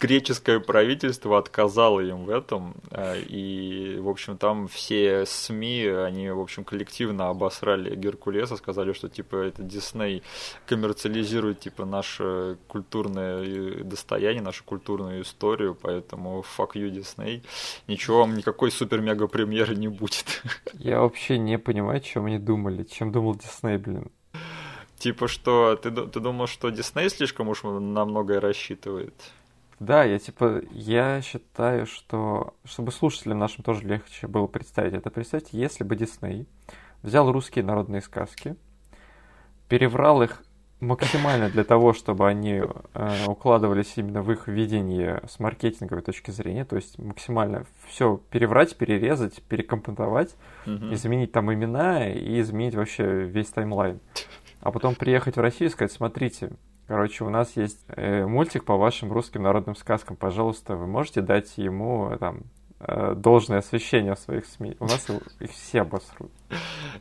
греческое 0.00 0.60
правительство 0.60 1.38
отказало 1.38 2.00
им 2.00 2.24
в 2.24 2.30
этом, 2.30 2.74
э, 2.90 3.20
и, 3.20 3.98
в 3.98 4.08
общем, 4.08 4.36
там 4.36 4.68
все 4.68 5.24
СМИ, 5.26 5.86
они, 5.86 6.30
в 6.30 6.40
общем, 6.40 6.64
коллективно 6.64 7.28
обосрали 7.28 7.94
Геркулеса, 7.96 8.56
сказали, 8.56 8.92
что, 8.92 9.08
типа, 9.08 9.36
это 9.36 9.62
Дисней 9.62 10.22
коммерциализирует, 10.66 11.60
типа, 11.60 11.84
наше 11.84 12.58
культурное 12.68 13.42
э, 13.42 13.82
достояние, 13.82 14.42
нашу 14.42 14.64
культурную 14.64 15.22
историю, 15.22 15.76
поэтому 15.80 16.44
fuck 16.56 16.72
you, 16.74 16.90
Дисней, 16.90 17.42
ничего 17.88 18.20
вам, 18.20 18.34
никакой 18.34 18.70
супер-мега-премьеры 18.70 19.74
не 19.74 19.88
будет. 19.88 20.42
Я 20.74 21.00
вообще 21.00 21.38
не 21.38 21.58
понимаю, 21.58 22.00
чем 22.00 22.26
они 22.26 22.38
думали, 22.38 22.84
чем 22.84 23.12
думал 23.12 23.34
Дисней, 23.34 23.78
блин. 23.78 24.10
Типа, 25.06 25.28
что 25.28 25.76
ты, 25.76 25.92
ты 25.92 26.18
думал, 26.18 26.48
что 26.48 26.68
Дисней 26.70 27.08
слишком 27.10 27.48
уж 27.48 27.62
на 27.62 28.04
многое 28.04 28.40
рассчитывает? 28.40 29.14
Да, 29.78 30.02
я 30.02 30.18
типа, 30.18 30.62
я 30.72 31.22
считаю, 31.22 31.86
что, 31.86 32.54
чтобы 32.64 32.90
слушателям 32.90 33.38
нашим 33.38 33.62
тоже 33.62 33.86
легче 33.86 34.26
было 34.26 34.48
представить 34.48 34.94
это, 34.94 35.08
представьте, 35.10 35.56
если 35.58 35.84
бы 35.84 35.94
Дисней 35.94 36.48
взял 37.04 37.30
русские 37.30 37.64
народные 37.64 38.02
сказки, 38.02 38.56
переврал 39.68 40.22
их 40.24 40.42
максимально 40.80 41.50
для 41.50 41.62
того, 41.62 41.92
чтобы 41.92 42.26
они 42.26 42.62
э, 42.94 43.24
укладывались 43.28 43.92
именно 43.94 44.22
в 44.22 44.32
их 44.32 44.48
видение 44.48 45.22
с 45.28 45.38
маркетинговой 45.38 46.02
точки 46.02 46.32
зрения, 46.32 46.64
то 46.64 46.74
есть 46.74 46.98
максимально 46.98 47.64
все 47.86 48.20
переврать, 48.32 48.76
перерезать, 48.76 49.40
перекомпонтовать, 49.44 50.34
Мгм. 50.66 50.92
изменить 50.92 51.30
там 51.30 51.54
имена 51.54 52.08
и 52.08 52.40
изменить 52.40 52.74
вообще 52.74 53.22
весь 53.22 53.50
таймлайн. 53.50 54.00
А 54.60 54.70
потом 54.72 54.94
приехать 54.94 55.36
в 55.36 55.40
Россию 55.40 55.70
и 55.70 55.72
сказать, 55.72 55.92
смотрите, 55.92 56.50
короче, 56.88 57.24
у 57.24 57.30
нас 57.30 57.56
есть 57.56 57.84
э, 57.88 58.26
мультик 58.26 58.64
по 58.64 58.76
вашим 58.76 59.12
русским 59.12 59.42
народным 59.42 59.76
сказкам, 59.76 60.16
пожалуйста, 60.16 60.76
вы 60.76 60.86
можете 60.86 61.20
дать 61.20 61.56
ему 61.58 62.16
там 62.18 62.42
э, 62.80 63.14
должное 63.14 63.58
освещение 63.58 64.14
в 64.14 64.18
своих 64.18 64.46
СМИ. 64.46 64.76
У 64.80 64.84
нас 64.84 65.06
их 65.40 65.50
все 65.50 65.82
обосрут. 65.82 66.32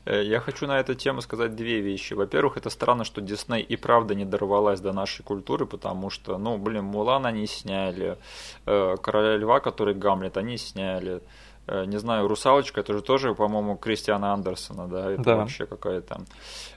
Э, 0.06 0.22
Я 0.24 0.40
хочу 0.40 0.68
на 0.68 0.80
эту 0.80 0.94
тему 0.94 1.22
сказать 1.22 1.56
две 1.56 1.82
вещи. 1.82 2.14
Во-первых, 2.14 2.58
это 2.58 2.70
странно, 2.70 3.04
что 3.04 3.22
Дисней 3.22 3.62
и 3.62 3.76
правда 3.78 4.14
не 4.16 4.26
дорвалась 4.26 4.82
до 4.82 4.94
нашей 4.94 5.24
культуры, 5.24 5.66
потому 5.66 6.10
что, 6.10 6.38
ну, 6.38 6.58
блин, 6.58 6.84
Мулан 6.84 7.26
они 7.26 7.48
сняли, 7.48 8.18
Короля 8.66 9.38
Льва, 9.38 9.60
который 9.60 9.96
Гамлет, 9.96 10.38
они 10.38 10.58
сняли. 10.58 11.22
Э, 11.68 11.86
Не 11.86 11.98
знаю, 11.98 12.28
Русалочка, 12.28 12.82
это 12.82 12.94
же 12.94 13.02
тоже, 13.02 13.34
по-моему, 13.34 13.76
Кристиана 13.78 14.34
Андерсона, 14.34 14.88
да, 14.88 15.12
это 15.12 15.24
Да. 15.24 15.36
вообще 15.38 15.66
какая-то. 15.66 16.22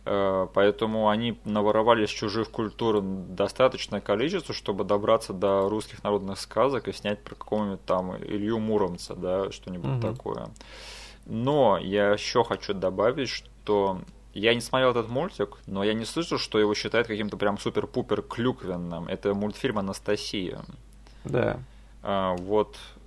Э, 0.04 0.46
Поэтому 0.54 1.08
они 1.08 1.38
наворовали 1.44 2.06
с 2.06 2.10
чужих 2.10 2.50
культур 2.50 3.00
достаточное 3.02 4.00
количество, 4.00 4.54
чтобы 4.54 4.84
добраться 4.84 5.32
до 5.32 5.68
русских 5.68 6.02
народных 6.04 6.38
сказок 6.40 6.88
и 6.88 6.92
снять 6.92 7.22
про 7.22 7.34
какого-нибудь 7.34 7.84
там 7.84 8.16
Илью 8.16 8.58
Муромца, 8.58 9.14
да, 9.14 9.50
что-нибудь 9.52 9.90
Мгм. 9.90 10.00
такое. 10.00 10.48
Но 11.26 11.78
я 11.78 12.12
еще 12.12 12.42
хочу 12.44 12.72
добавить, 12.72 13.28
что 13.28 14.00
я 14.32 14.54
не 14.54 14.60
смотрел 14.62 14.90
этот 14.92 15.08
мультик, 15.10 15.58
но 15.66 15.84
я 15.84 15.92
не 15.92 16.04
слышал, 16.06 16.38
что 16.38 16.58
его 16.58 16.74
считают 16.74 17.06
каким-то 17.08 17.36
прям 17.36 17.58
супер-пупер 17.58 18.22
клюквенным. 18.22 19.08
Это 19.08 19.34
мультфильм 19.34 19.78
Анастасия. 19.78 20.60
Да. 21.24 21.58
А, 22.02 22.34
вот 22.36 22.76
э, 22.76 22.97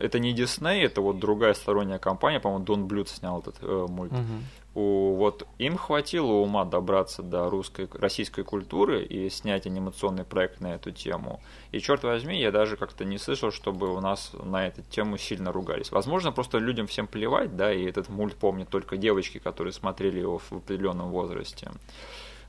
это 0.00 0.18
не 0.18 0.32
Дисней, 0.32 0.84
это 0.84 1.00
вот 1.00 1.18
другая 1.18 1.54
сторонняя 1.54 1.98
компания, 1.98 2.40
по-моему, 2.40 2.64
Дон 2.64 2.86
Блюд 2.86 3.08
снял 3.08 3.40
этот 3.40 3.56
э, 3.62 3.86
мульт. 3.88 4.12
Мгм. 4.12 4.44
У, 4.74 5.14
вот 5.16 5.46
им 5.58 5.76
хватило 5.76 6.32
ума 6.32 6.64
добраться 6.64 7.22
до 7.22 7.50
русской, 7.50 7.88
российской 7.94 8.44
культуры 8.44 9.02
и 9.02 9.28
снять 9.28 9.66
анимационный 9.66 10.24
проект 10.24 10.60
на 10.60 10.74
эту 10.74 10.92
тему. 10.92 11.40
И 11.72 11.80
черт 11.80 12.04
возьми, 12.04 12.38
я 12.38 12.52
даже 12.52 12.76
как-то 12.76 13.04
не 13.04 13.18
слышал, 13.18 13.50
чтобы 13.50 13.92
у 13.92 14.00
нас 14.00 14.32
на 14.40 14.66
эту 14.68 14.82
тему 14.82 15.18
сильно 15.18 15.52
ругались. 15.52 15.90
Возможно, 15.90 16.32
просто 16.32 16.58
людям 16.58 16.86
всем 16.86 17.06
плевать, 17.06 17.56
да, 17.56 17.72
и 17.72 17.84
этот 17.84 18.08
мульт 18.08 18.36
помнят 18.36 18.68
только 18.68 18.96
девочки, 18.96 19.38
которые 19.38 19.72
смотрели 19.72 20.20
его 20.20 20.38
в 20.38 20.52
определенном 20.52 21.10
возрасте. 21.10 21.70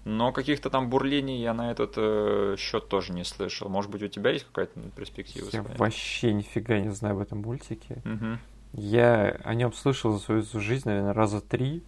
Но 0.06 0.32
каких-то 0.32 0.70
там 0.70 0.90
бурлений 0.90 1.42
я 1.42 1.54
на 1.54 1.72
этот 1.72 1.94
э, 1.98 2.56
счет 2.58 2.88
тоже 2.88 3.14
не 3.14 3.24
слышал. 3.24 3.70
Может 3.70 3.92
быть, 3.92 4.02
у 4.02 4.08
тебя 4.08 4.32
есть 4.32 4.46
какая-то 4.46 4.80
перспектива? 4.96 5.46
Я 5.52 5.62
своя? 5.62 5.78
вообще 5.78 6.34
нифига 6.34 6.80
не 6.80 6.90
знаю 6.90 7.16
об 7.16 7.22
этом 7.22 7.42
мультике. 7.42 8.02
Мгм. 8.06 8.40
Я 8.74 9.38
о 9.44 9.54
нем 9.56 9.74
слышал 9.74 10.14
за 10.14 10.20
свою 10.20 10.44
жизнь, 10.54 10.88
наверное, 10.88 11.14
раза 11.14 11.42
три. 11.42 11.84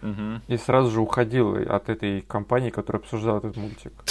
Мгм. 0.00 0.42
И 0.48 0.56
сразу 0.56 0.90
же 0.90 1.00
уходил 1.00 1.54
от 1.54 1.88
этой 1.88 2.22
компании, 2.22 2.70
которая 2.70 3.00
обсуждала 3.00 3.38
этот 3.38 3.56
мультик. 3.56 3.92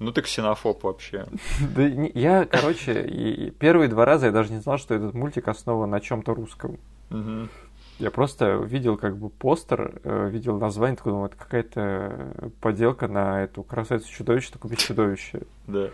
Ну 0.00 0.12
ты 0.12 0.22
ксенофоб 0.22 0.82
вообще. 0.82 1.26
Да 1.74 1.82
я, 1.82 2.44
короче, 2.46 3.52
первые 3.58 3.88
два 3.88 4.04
раза 4.04 4.26
я 4.26 4.32
даже 4.32 4.52
не 4.52 4.60
знал, 4.60 4.78
что 4.78 4.94
этот 4.94 5.14
мультик 5.14 5.48
основан 5.48 5.90
на 5.90 6.00
чем-то 6.00 6.34
русском. 6.34 6.78
Мгм. 7.10 7.48
Я 7.98 8.10
просто 8.12 8.52
видел 8.58 8.96
как 8.96 9.16
бы 9.16 9.28
постер, 9.28 10.00
э, 10.04 10.28
видел 10.30 10.56
название, 10.58 10.96
такой 10.96 11.12
думал, 11.12 11.26
это 11.26 11.36
какая-то 11.36 12.52
поделка 12.60 13.08
на 13.08 13.42
эту 13.42 13.64
красавицу 13.64 14.08
чудовище, 14.08 14.50
только 14.52 14.68
без 14.68 14.78
чудовища. 14.78 15.40
Да. 15.66 15.88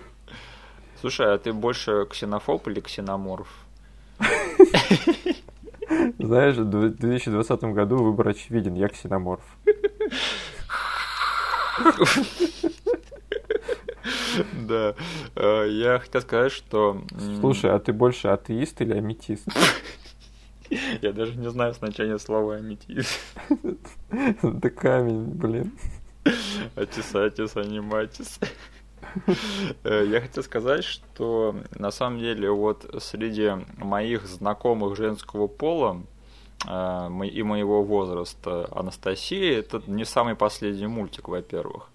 Слушай, 1.01 1.35
а 1.35 1.39
ты 1.39 1.53
больше 1.55 2.07
ксенофоб 2.11 2.67
или 2.69 2.81
ксеноморф? 2.81 3.49
Знаешь, 6.19 6.57
в 6.57 6.65
2020 6.65 7.65
году 7.65 7.97
выбор 7.97 8.29
очевиден, 8.29 8.75
я 8.75 8.89
ксеноморф. 8.89 9.43
Да. 14.53 14.95
Э, 15.37 15.67
Я 15.71 15.99
хотел 15.99 16.21
сказать, 16.21 16.53
что... 16.53 17.03
Слушай, 17.41 17.71
а 17.75 17.79
ты 17.79 17.93
больше 17.93 18.29
атеист 18.29 18.81
или 18.83 18.93
аметист? 18.93 19.47
Я 21.03 21.13
даже 21.13 21.35
не 21.37 21.51
знаю 21.51 21.73
значение 21.75 22.19
слова 22.19 22.57
аметист. 22.57 23.21
Да 24.43 24.71
камень, 24.71 25.25
блин. 25.25 25.73
Атисатис, 26.75 27.57
аниматис. 27.57 28.39
Э, 29.85 30.05
Я 30.09 30.21
хотел 30.23 30.43
сказать, 30.43 30.83
что 30.83 31.55
на 31.79 31.91
самом 31.91 32.19
деле 32.19 32.51
вот 32.51 32.91
среди 33.01 33.51
моих 33.77 34.27
знакомых 34.27 34.97
женского 34.97 35.47
пола 35.47 36.03
э, 36.67 37.27
и 37.31 37.43
моего 37.43 37.85
возраста 37.85 38.67
Анастасия 38.73 39.59
это 39.59 39.83
не 39.87 40.05
самый 40.05 40.35
последний 40.35 40.87
мультик, 40.87 41.29
во-первых. 41.29 41.91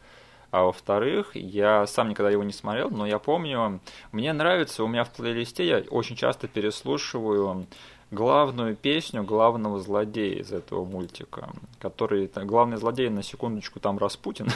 А 0.51 0.63
во-вторых, 0.63 1.35
я 1.35 1.85
сам 1.87 2.09
никогда 2.09 2.31
его 2.31 2.43
не 2.43 2.53
смотрел, 2.53 2.89
но 2.89 3.05
я 3.05 3.19
помню, 3.19 3.81
мне 4.11 4.31
нравится, 4.33 4.83
у 4.83 4.87
меня 4.87 5.03
в 5.03 5.11
плейлисте 5.11 5.67
я 5.67 5.83
очень 5.89 6.15
часто 6.15 6.47
переслушиваю 6.47 7.67
главную 8.11 8.75
песню 8.75 9.23
главного 9.23 9.79
злодея 9.79 10.41
из 10.41 10.51
этого 10.51 10.85
мультика, 10.85 11.49
который, 11.79 12.29
главный 12.35 12.77
злодей, 12.77 13.09
на 13.09 13.23
секундочку, 13.23 13.79
там 13.79 13.97
Распутин, 13.97 14.47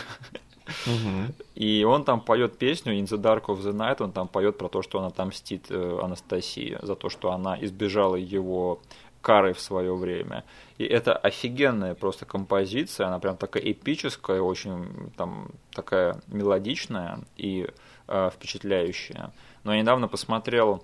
и 1.56 1.84
он 1.84 2.04
там 2.04 2.22
поет 2.22 2.58
песню 2.58 2.94
In 2.94 3.06
the 3.06 3.22
Dark 3.22 3.46
of 3.46 3.62
the 3.62 3.74
Night, 3.74 4.02
он 4.02 4.12
там 4.12 4.28
поет 4.28 4.58
про 4.58 4.70
то, 4.70 4.82
что 4.82 5.00
она 5.00 5.08
отомстит 5.08 5.66
э, 5.70 6.00
Анастасии 6.02 6.78
за 6.82 6.96
то, 6.96 7.10
что 7.10 7.32
она 7.32 7.58
избежала 7.62 8.16
его 8.16 8.80
Карой 9.22 9.54
в 9.54 9.60
свое 9.60 9.96
время. 9.96 10.44
И 10.78 10.84
это 10.84 11.16
офигенная 11.16 11.96
просто 11.96 12.26
композиция, 12.26 13.08
она 13.08 13.20
прям 13.20 13.38
такая 13.38 13.64
эпическая, 13.64 14.42
очень 14.42 15.12
там 15.16 15.48
такая 15.72 16.22
мелодичная 16.28 17.20
и 17.38 17.68
э, 18.08 18.30
впечатляющая. 18.34 19.32
Но 19.64 19.74
я 19.74 19.82
недавно 19.82 20.08
посмотрел 20.08 20.84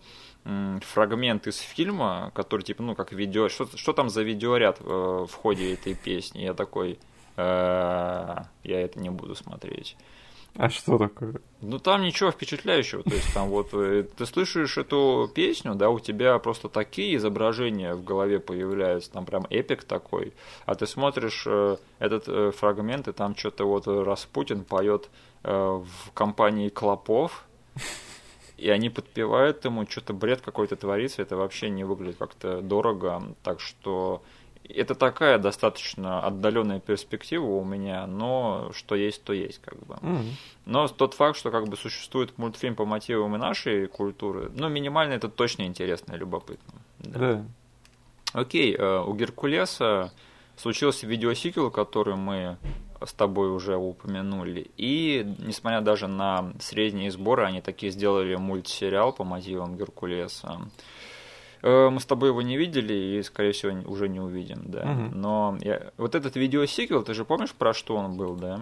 фрагмент 0.81 1.47
из 1.47 1.59
фильма, 1.59 2.31
который 2.33 2.63
типа, 2.63 2.83
ну, 2.83 2.95
как 2.95 3.11
видео... 3.11 3.49
Что, 3.49 3.67
что 3.75 3.93
там 3.93 4.09
за 4.09 4.23
видеоряд 4.23 4.79
э, 4.79 4.83
в 4.83 5.33
ходе 5.33 5.73
этой 5.73 5.95
песни? 5.95 6.41
Я 6.41 6.53
такой, 6.53 6.99
э, 7.37 8.35
я 8.63 8.81
это 8.81 8.99
не 8.99 9.09
буду 9.09 9.35
смотреть. 9.35 9.95
А 10.55 10.69
что 10.69 10.97
такое? 10.97 11.35
Ну 11.61 11.79
там 11.79 12.01
ничего 12.01 12.31
впечатляющего, 12.31 13.03
то 13.03 13.13
есть 13.13 13.33
там 13.33 13.49
вот 13.49 13.69
э, 13.73 14.03
ты 14.17 14.25
слышишь 14.25 14.77
эту 14.77 15.31
песню, 15.33 15.75
да, 15.75 15.89
у 15.89 15.99
тебя 15.99 16.37
просто 16.39 16.69
такие 16.69 17.15
изображения 17.15 17.93
в 17.93 18.03
голове 18.03 18.39
появляются, 18.39 19.11
там 19.11 19.25
прям 19.25 19.45
эпик 19.49 19.83
такой, 19.83 20.33
а 20.65 20.75
ты 20.75 20.87
смотришь 20.87 21.43
э, 21.45 21.77
этот 21.99 22.27
э, 22.27 22.51
фрагмент, 22.51 23.07
и 23.07 23.13
там 23.13 23.35
что-то 23.35 23.65
вот 23.65 23.87
Распутин 23.87 24.63
поет 24.63 25.09
э, 25.43 25.53
в 25.53 26.11
компании 26.13 26.69
Клопов, 26.69 27.45
и 28.59 28.69
они 28.69 28.89
подпевают 28.89 29.65
ему, 29.65 29.85
что-то 29.87 30.13
бред 30.13 30.41
какой-то 30.41 30.75
творится, 30.75 31.21
это 31.21 31.35
вообще 31.35 31.69
не 31.69 31.83
выглядит 31.83 32.17
как-то 32.17 32.61
дорого, 32.61 33.23
так 33.43 33.59
что 33.59 34.21
это 34.67 34.93
такая 34.95 35.39
достаточно 35.39 36.21
отдаленная 36.21 36.79
перспектива 36.79 37.45
у 37.45 37.63
меня, 37.63 38.05
но 38.05 38.71
что 38.73 38.95
есть, 38.95 39.23
то 39.23 39.33
есть, 39.33 39.59
как 39.61 39.79
бы. 39.85 39.97
Мгм. 40.01 40.25
Но 40.65 40.87
тот 40.87 41.15
факт, 41.15 41.37
что 41.37 41.51
как 41.51 41.67
бы 41.67 41.75
существует 41.75 42.37
мультфильм 42.37 42.75
по 42.75 42.85
мотивам 42.85 43.35
и 43.35 43.39
нашей 43.39 43.87
культуры, 43.87 44.51
ну, 44.53 44.69
минимально 44.69 45.13
это 45.13 45.29
точно 45.29 45.63
интересно 45.63 46.13
и 46.13 46.17
любопытно. 46.17 46.73
Да. 46.99 47.19
Да. 47.19 47.45
Окей, 48.33 48.75
э, 48.75 48.99
у 49.01 49.13
Геркулеса 49.15 50.13
случился 50.55 51.07
видеосиквел, 51.07 51.71
который 51.71 52.15
мы 52.15 52.57
с 53.05 53.13
тобой 53.13 53.49
уже 53.51 53.75
упомянули. 53.77 54.69
И, 54.77 55.25
несмотря 55.39 55.81
даже 55.81 56.07
на 56.07 56.53
средние 56.59 57.11
сборы, 57.11 57.43
они 57.45 57.61
такие 57.61 57.91
сделали 57.91 58.35
мультсериал 58.35 59.13
по 59.13 59.23
мотивам 59.23 59.77
Геркулеса. 59.77 60.59
Э, 61.61 61.89
Мы 61.89 61.99
с 61.99 62.05
тобой 62.05 62.29
его 62.29 62.41
не 62.41 62.57
видели 62.57 62.93
и, 62.93 63.23
скорее 63.23 63.51
всего, 63.51 63.73
уже 63.91 64.07
не 64.09 64.19
увидим, 64.19 64.61
да. 64.65 64.85
Мгм. 64.85 65.21
Но 65.21 65.57
я- 65.61 65.91
вот 65.97 66.15
этот 66.15 66.35
видеосиквел, 66.37 67.03
ты 67.03 67.13
же 67.13 67.25
помнишь, 67.25 67.51
про 67.53 67.73
что 67.73 67.95
он 67.97 68.15
был, 68.17 68.35
да? 68.35 68.61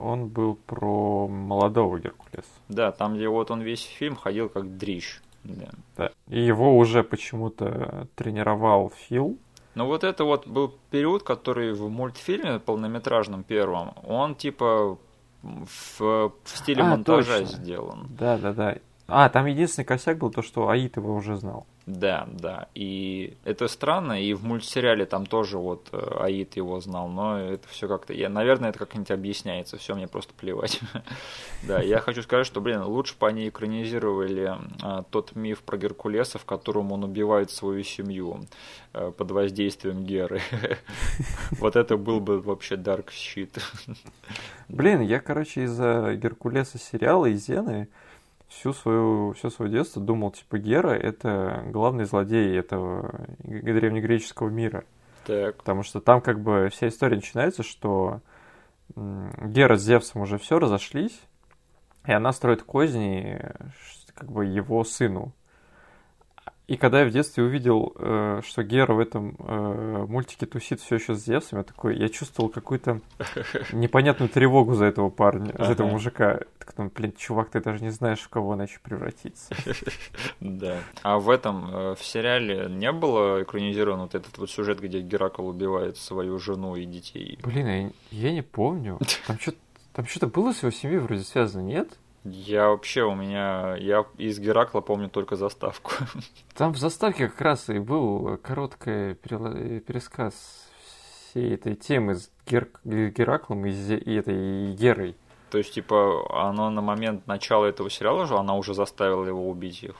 Он 0.00 0.28
был 0.28 0.54
про 0.66 1.26
молодого 1.26 1.98
Геркулеса. 1.98 2.48
Да, 2.68 2.92
там, 2.92 3.16
где 3.16 3.28
вот 3.28 3.50
он 3.50 3.62
весь 3.62 3.82
фильм 3.82 4.14
ходил 4.14 4.48
как 4.48 4.76
дрищ. 4.78 5.20
Да. 5.42 5.68
Да. 5.96 6.10
И 6.28 6.40
его 6.40 6.76
уже 6.76 7.02
почему-то 7.02 8.06
тренировал 8.14 8.92
Фил. 9.08 9.36
Но 9.76 9.86
вот 9.86 10.04
это 10.04 10.24
вот 10.24 10.46
был 10.46 10.74
период, 10.90 11.22
который 11.22 11.74
в 11.74 11.90
мультфильме 11.90 12.58
полнометражном 12.58 13.44
первом, 13.44 13.92
он 14.04 14.34
типа 14.34 14.96
в, 15.42 16.00
в 16.00 16.32
стиле 16.44 16.82
А, 16.82 16.86
монтажа 16.86 17.40
точно. 17.40 17.56
сделан. 17.58 18.06
Да, 18.18 18.38
да, 18.38 18.54
да. 18.54 18.76
А, 19.08 19.28
там 19.28 19.46
единственный 19.46 19.84
косяк 19.84 20.18
был 20.18 20.30
то, 20.30 20.42
что 20.42 20.68
Аид 20.68 20.96
его 20.96 21.14
уже 21.14 21.36
знал. 21.36 21.66
Да, 21.86 22.26
да. 22.32 22.66
И 22.74 23.36
это 23.44 23.68
странно, 23.68 24.20
и 24.20 24.34
в 24.34 24.44
мультсериале 24.44 25.06
там 25.06 25.24
тоже 25.24 25.56
вот 25.58 25.88
э, 25.92 26.16
Аид 26.18 26.56
его 26.56 26.80
знал, 26.80 27.06
но 27.06 27.38
это 27.38 27.68
все 27.68 27.86
как-то... 27.86 28.12
Я, 28.12 28.28
наверное, 28.28 28.70
это 28.70 28.80
как-нибудь 28.80 29.12
объясняется, 29.12 29.76
все, 29.78 29.94
мне 29.94 30.08
просто 30.08 30.34
плевать. 30.34 30.80
Да, 31.62 31.80
я 31.80 32.00
хочу 32.00 32.22
сказать, 32.22 32.46
что, 32.46 32.60
блин, 32.60 32.82
лучше 32.82 33.14
бы 33.18 33.26
они 33.26 33.48
экранизировали 33.48 34.56
а, 34.82 35.04
тот 35.10 35.34
миф 35.34 35.62
про 35.62 35.76
Геркулеса, 35.76 36.38
в 36.38 36.44
котором 36.44 36.92
он 36.92 37.04
убивает 37.04 37.50
свою 37.50 37.82
семью 37.84 38.40
э, 38.92 39.12
под 39.16 39.30
воздействием 39.30 40.04
Геры. 40.04 40.40
Вот 41.52 41.76
это 41.76 41.96
был 41.96 42.18
бы 42.18 42.40
вообще 42.40 42.74
dark 42.74 43.06
shit. 43.10 43.62
Блин, 44.68 45.00
я, 45.00 45.20
короче, 45.20 45.62
из-за 45.62 46.14
Геркулеса 46.16 46.78
сериала 46.78 47.26
и 47.26 47.34
Зены 47.34 47.88
всю 48.48 48.72
свою, 48.72 49.32
все 49.32 49.50
свое 49.50 49.70
детство 49.70 50.00
думал, 50.02 50.30
типа, 50.30 50.58
Гера— 50.58 50.90
это 50.94 51.64
главный 51.68 52.04
злодей 52.04 52.58
этого 52.58 53.26
древнегреческого 53.38 54.48
мира. 54.48 54.84
Так, 55.26 55.56
Потому 55.56 55.82
что 55.82 56.00
там 56.00 56.20
как 56.20 56.40
бы 56.40 56.68
вся 56.70 56.88
история 56.88 57.16
начинается, 57.16 57.62
что 57.62 58.20
Гера 58.94 59.76
с 59.76 59.82
Зевсом 59.82 60.22
уже 60.22 60.38
все 60.38 60.58
разошлись, 60.58 61.20
и 62.06 62.12
она 62.12 62.32
строит 62.32 62.62
козни 62.62 63.40
ш- 63.78 64.12
как 64.14 64.30
бы 64.30 64.44
его 64.46 64.84
сыну. 64.84 65.32
И 66.66 66.76
когда 66.76 67.02
я 67.02 67.06
в 67.06 67.12
детстве 67.12 67.44
увидел, 67.44 67.92
э, 67.96 68.40
что 68.44 68.64
Гера 68.64 68.92
в 68.92 68.98
этом 68.98 69.36
э, 69.38 70.06
мультике 70.08 70.46
тусит 70.46 70.80
все 70.80 70.96
еще 70.96 71.14
с 71.14 71.24
Зевсом, 71.24 71.58
я 71.58 71.64
такой, 71.64 71.96
я 71.96 72.08
чувствовал 72.08 72.50
какую-то 72.50 73.00
непонятную 73.72 74.28
тревогу 74.28 74.74
за 74.74 74.86
этого 74.86 75.08
парня, 75.08 75.54
за 75.56 75.72
этого 75.72 75.88
мужика. 75.88 76.40
Так, 76.58 76.74
ну, 76.76 76.90
блин, 76.92 77.12
чувак, 77.16 77.50
ты 77.50 77.60
даже 77.60 77.84
не 77.84 77.90
знаешь, 77.90 78.18
в 78.18 78.28
кого 78.28 78.52
она 78.52 78.64
еще 78.64 78.80
превратится. 78.82 79.54
да. 80.40 80.78
А 81.04 81.20
в 81.20 81.30
этом, 81.30 81.70
э, 81.72 81.94
в 81.94 82.04
сериале 82.04 82.66
не 82.68 82.90
было 82.90 83.44
экранизирован 83.44 84.00
вот 84.00 84.16
этот 84.16 84.36
вот 84.36 84.50
сюжет, 84.50 84.80
где 84.80 85.00
Геракл 85.02 85.46
убивает 85.46 85.96
свою 85.96 86.40
жену 86.40 86.74
и 86.74 86.84
детей? 86.84 87.38
Блин, 87.44 87.66
я, 87.68 87.90
я 88.10 88.32
не 88.32 88.42
помню. 88.42 88.98
Там 89.28 89.38
что-то 89.38 89.58
там 89.96 90.04
что-то 90.04 90.26
было 90.26 90.52
с 90.52 90.60
его 90.60 90.70
семьей 90.70 90.98
вроде 90.98 91.22
связано, 91.22 91.62
нет? 91.62 91.88
Я 92.30 92.68
вообще, 92.70 93.02
у 93.02 93.14
меня, 93.14 93.76
я 93.76 94.04
из 94.18 94.38
Геракла 94.38 94.80
помню 94.80 95.08
только 95.08 95.36
заставку. 95.36 95.92
Там 96.56 96.72
в 96.72 96.78
заставке 96.78 97.28
как 97.28 97.40
раз 97.40 97.68
и 97.68 97.78
был 97.78 98.38
короткий 98.38 99.14
пересказ 99.14 100.34
всей 101.36 101.54
этой 101.54 101.74
темы 101.74 102.14
с 102.16 102.30
Гер... 102.46 102.68
Гераклом 102.84 103.66
и, 103.66 103.70
и 103.70 104.14
этой 104.14 104.72
Герой. 104.74 105.16
То 105.50 105.58
есть, 105.58 105.74
типа, 105.74 106.48
оно 106.48 106.70
на 106.70 106.80
момент 106.80 107.26
начала 107.26 107.66
этого 107.66 107.88
сериала 107.90 108.26
же, 108.26 108.36
она 108.36 108.56
уже 108.56 108.74
заставила 108.74 109.24
его 109.24 109.48
убить 109.48 109.82
их. 109.82 109.96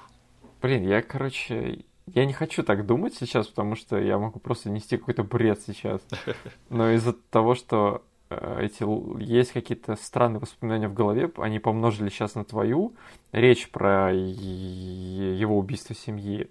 Блин, 0.61 0.87
я, 0.89 1.03
короче, 1.03 1.85
я 2.07 2.25
не 2.25 2.33
хочу 2.33 2.63
так 2.63 2.87
думать 2.87 3.15
сейчас, 3.15 3.47
потому 3.47 3.77
что 3.77 3.99
я 3.99 4.19
могу 4.19 4.41
просто 4.41 4.71
нести 4.71 4.97
какой-то 4.97 5.23
бред 5.23 5.61
сейчас. 5.65 6.01
Но 6.69 6.91
из-за 6.93 7.13
того, 7.13 7.55
что 7.55 8.03
эти 8.31 8.83
л- 8.83 9.19
есть 9.19 9.53
какие-то 9.53 9.97
странные 9.97 10.41
воспоминания 10.41 10.89
в 10.89 10.95
голове, 10.95 11.31
они 11.37 11.59
помножили 11.59 12.09
сейчас 12.09 12.35
на 12.35 12.45
твою 12.45 12.95
речь 13.33 13.71
про 13.71 14.13
его 14.13 15.59
убийство 15.59 15.95
семьи. 15.95 16.49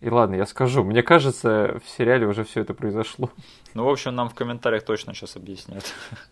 И 0.00 0.08
ладно, 0.08 0.34
я 0.36 0.46
скажу. 0.46 0.82
Мне 0.82 1.02
кажется, 1.02 1.78
в 1.84 1.88
сериале 1.90 2.26
уже 2.26 2.42
все 2.44 2.62
это 2.62 2.72
произошло. 2.72 3.28
Ну, 3.74 3.84
в 3.84 3.88
общем, 3.90 4.14
нам 4.14 4.30
в 4.30 4.34
комментариях 4.34 4.82
точно 4.82 5.12
сейчас 5.12 5.36
объяснят. 5.36 5.84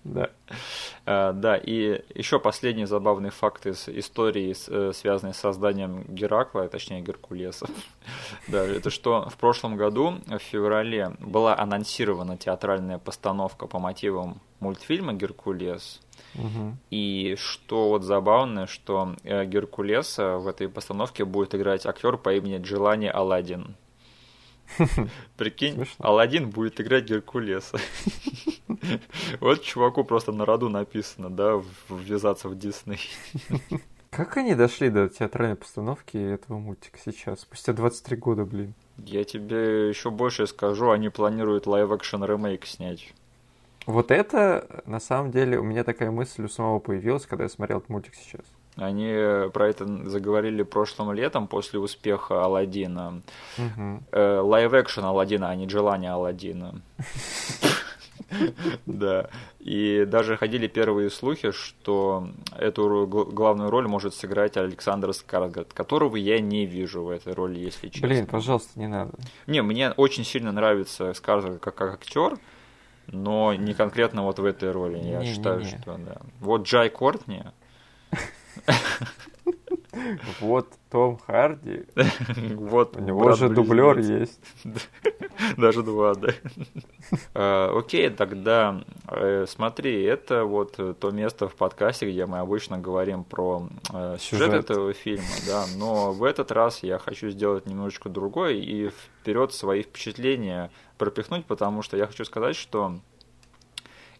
Да. 0.04 0.30
А, 1.04 1.32
Да, 1.34 1.54
и 1.58 2.02
еще 2.14 2.38
последний 2.40 2.86
забавный 2.86 3.28
факт 3.28 3.66
из 3.66 3.86
истории, 3.88 4.56
э, 4.68 4.92
связанный 4.94 5.34
с 5.34 5.36
созданием 5.36 6.02
Геракла, 6.08 6.62
а 6.64 6.68
точнее 6.68 7.02
Геркулеса. 7.02 7.66
Да, 8.48 8.64
это 8.64 8.88
что 8.88 9.28
в 9.28 9.36
прошлом 9.36 9.76
году, 9.76 10.14
в 10.26 10.38
феврале, 10.38 11.12
была 11.20 11.54
анонсирована 11.58 12.38
театральная 12.38 12.96
постановка 12.98 13.66
по 13.66 13.78
мотивам 13.78 14.40
мультфильма 14.60 15.12
«Геркулес». 15.14 16.00
Мгм. 16.34 16.78
И 16.90 17.36
что 17.38 17.88
вот 17.88 18.02
забавно, 18.02 18.66
что 18.66 19.16
э, 19.24 19.44
Геркулеса 19.46 20.36
в 20.38 20.46
этой 20.46 20.68
постановке 20.68 21.24
будет 21.24 21.54
играть 21.54 21.86
актер 21.86 22.16
по 22.16 22.34
имени 22.34 22.58
Джилани 22.58 23.06
Аладдин. 23.06 23.76
Прикинь, 25.36 25.74
Смешно. 25.74 26.06
Аладдин 26.06 26.50
будет 26.50 26.80
играть 26.80 27.04
Геркулеса. 27.04 27.78
Вот 29.40 29.62
чуваку 29.62 30.04
просто 30.04 30.32
на 30.32 30.44
роду 30.44 30.68
написано, 30.68 31.30
да, 31.30 31.60
ввязаться 31.88 32.48
в 32.48 32.56
Дисней. 32.56 33.00
Как 34.10 34.36
они 34.36 34.54
дошли 34.54 34.88
до 34.88 35.08
театральной 35.08 35.56
постановки 35.56 36.16
этого 36.16 36.58
мультика 36.58 36.98
сейчас? 37.04 37.40
Спустя 37.40 37.72
23 37.72 38.16
года, 38.16 38.44
блин. 38.44 38.74
Я 38.96 39.24
тебе 39.24 39.88
еще 39.88 40.10
больше 40.10 40.46
скажу, 40.46 40.90
они 40.90 41.08
планируют 41.08 41.66
live-action 41.66 42.24
ремейк 42.24 42.66
снять. 42.66 43.12
Вот 43.88 44.10
это, 44.10 44.82
на 44.84 45.00
самом 45.00 45.30
деле, 45.30 45.58
у 45.58 45.62
меня 45.62 45.82
такая 45.82 46.10
мысль 46.10 46.44
у 46.44 46.48
самого 46.48 46.78
появилась, 46.78 47.24
когда 47.24 47.44
я 47.44 47.48
смотрел 47.48 47.78
этот 47.78 47.88
мультик 47.88 48.14
сейчас. 48.14 48.42
Они 48.76 49.08
э, 49.08 49.48
про 49.48 49.66
это 49.66 49.86
заговорили 50.06 50.62
прошлым 50.62 51.10
летом 51.12 51.48
после 51.48 51.80
успеха 51.80 52.44
Алладина. 52.44 53.22
Live-action 54.12 55.04
Алладина, 55.04 55.48
а 55.48 55.54
не 55.56 55.66
желание 55.70 56.10
Алладина. 56.10 56.82
Да. 58.84 59.30
И 59.58 60.04
даже 60.06 60.36
ходили 60.36 60.66
первые 60.66 61.08
слухи, 61.08 61.50
что 61.50 62.28
эту 62.58 63.06
главную 63.06 63.70
роль 63.70 63.88
может 63.88 64.12
сыграть 64.14 64.58
Александр 64.58 65.14
Скарсгард, 65.14 65.72
которого 65.72 66.16
я 66.16 66.40
не 66.40 66.66
вижу 66.66 67.04
в 67.04 67.08
этой 67.08 67.32
роли, 67.32 67.58
если 67.58 67.88
честно. 67.88 68.06
Блин, 68.06 68.26
пожалуйста, 68.26 68.78
не 68.78 68.86
надо. 68.86 69.12
Не, 69.46 69.62
мне 69.62 69.92
очень 69.92 70.24
сильно 70.24 70.52
нравится 70.52 71.14
Скарсгард 71.14 71.60
как 71.60 71.80
актер, 71.80 72.36
но 73.08 73.54
не 73.54 73.74
конкретно 73.74 74.22
вот 74.22 74.38
в 74.38 74.44
этой 74.44 74.70
роли. 74.70 74.96
Я 74.98 75.02
Не-не-не. 75.18 75.34
считаю, 75.34 75.64
что 75.64 75.98
да. 75.98 76.16
Вот 76.40 76.62
Джай 76.62 76.90
Кортни, 76.90 77.42
Вот 80.40 80.68
Том 80.90 81.18
Харди. 81.18 81.84
Вот 82.54 82.96
У 82.96 83.00
него 83.00 83.32
же 83.32 83.48
дублер 83.48 83.98
есть. 83.98 84.40
Даже 85.56 85.82
два, 85.82 86.14
да. 86.14 86.28
А, 87.34 87.72
окей, 87.78 88.10
тогда 88.10 88.84
э, 89.10 89.46
смотри, 89.48 90.02
это 90.02 90.44
вот 90.44 90.76
то 90.76 91.10
место 91.10 91.48
в 91.48 91.54
подкасте, 91.54 92.10
где 92.10 92.26
мы 92.26 92.38
обычно 92.38 92.78
говорим 92.78 93.24
про 93.24 93.66
э, 93.92 94.16
сюжет 94.18 94.52
этого 94.52 94.92
фильма, 94.92 95.24
да, 95.46 95.64
но 95.78 96.12
в 96.12 96.22
этот 96.22 96.52
раз 96.52 96.82
я 96.82 96.98
хочу 96.98 97.30
сделать 97.30 97.64
немножечко 97.64 98.10
другой 98.10 98.58
и 98.58 98.90
вперед 98.90 99.54
свои 99.54 99.82
впечатления 99.82 100.70
пропихнуть, 100.98 101.46
потому 101.46 101.82
что 101.82 101.96
я 101.96 102.06
хочу 102.06 102.24
сказать, 102.24 102.56
что 102.56 102.98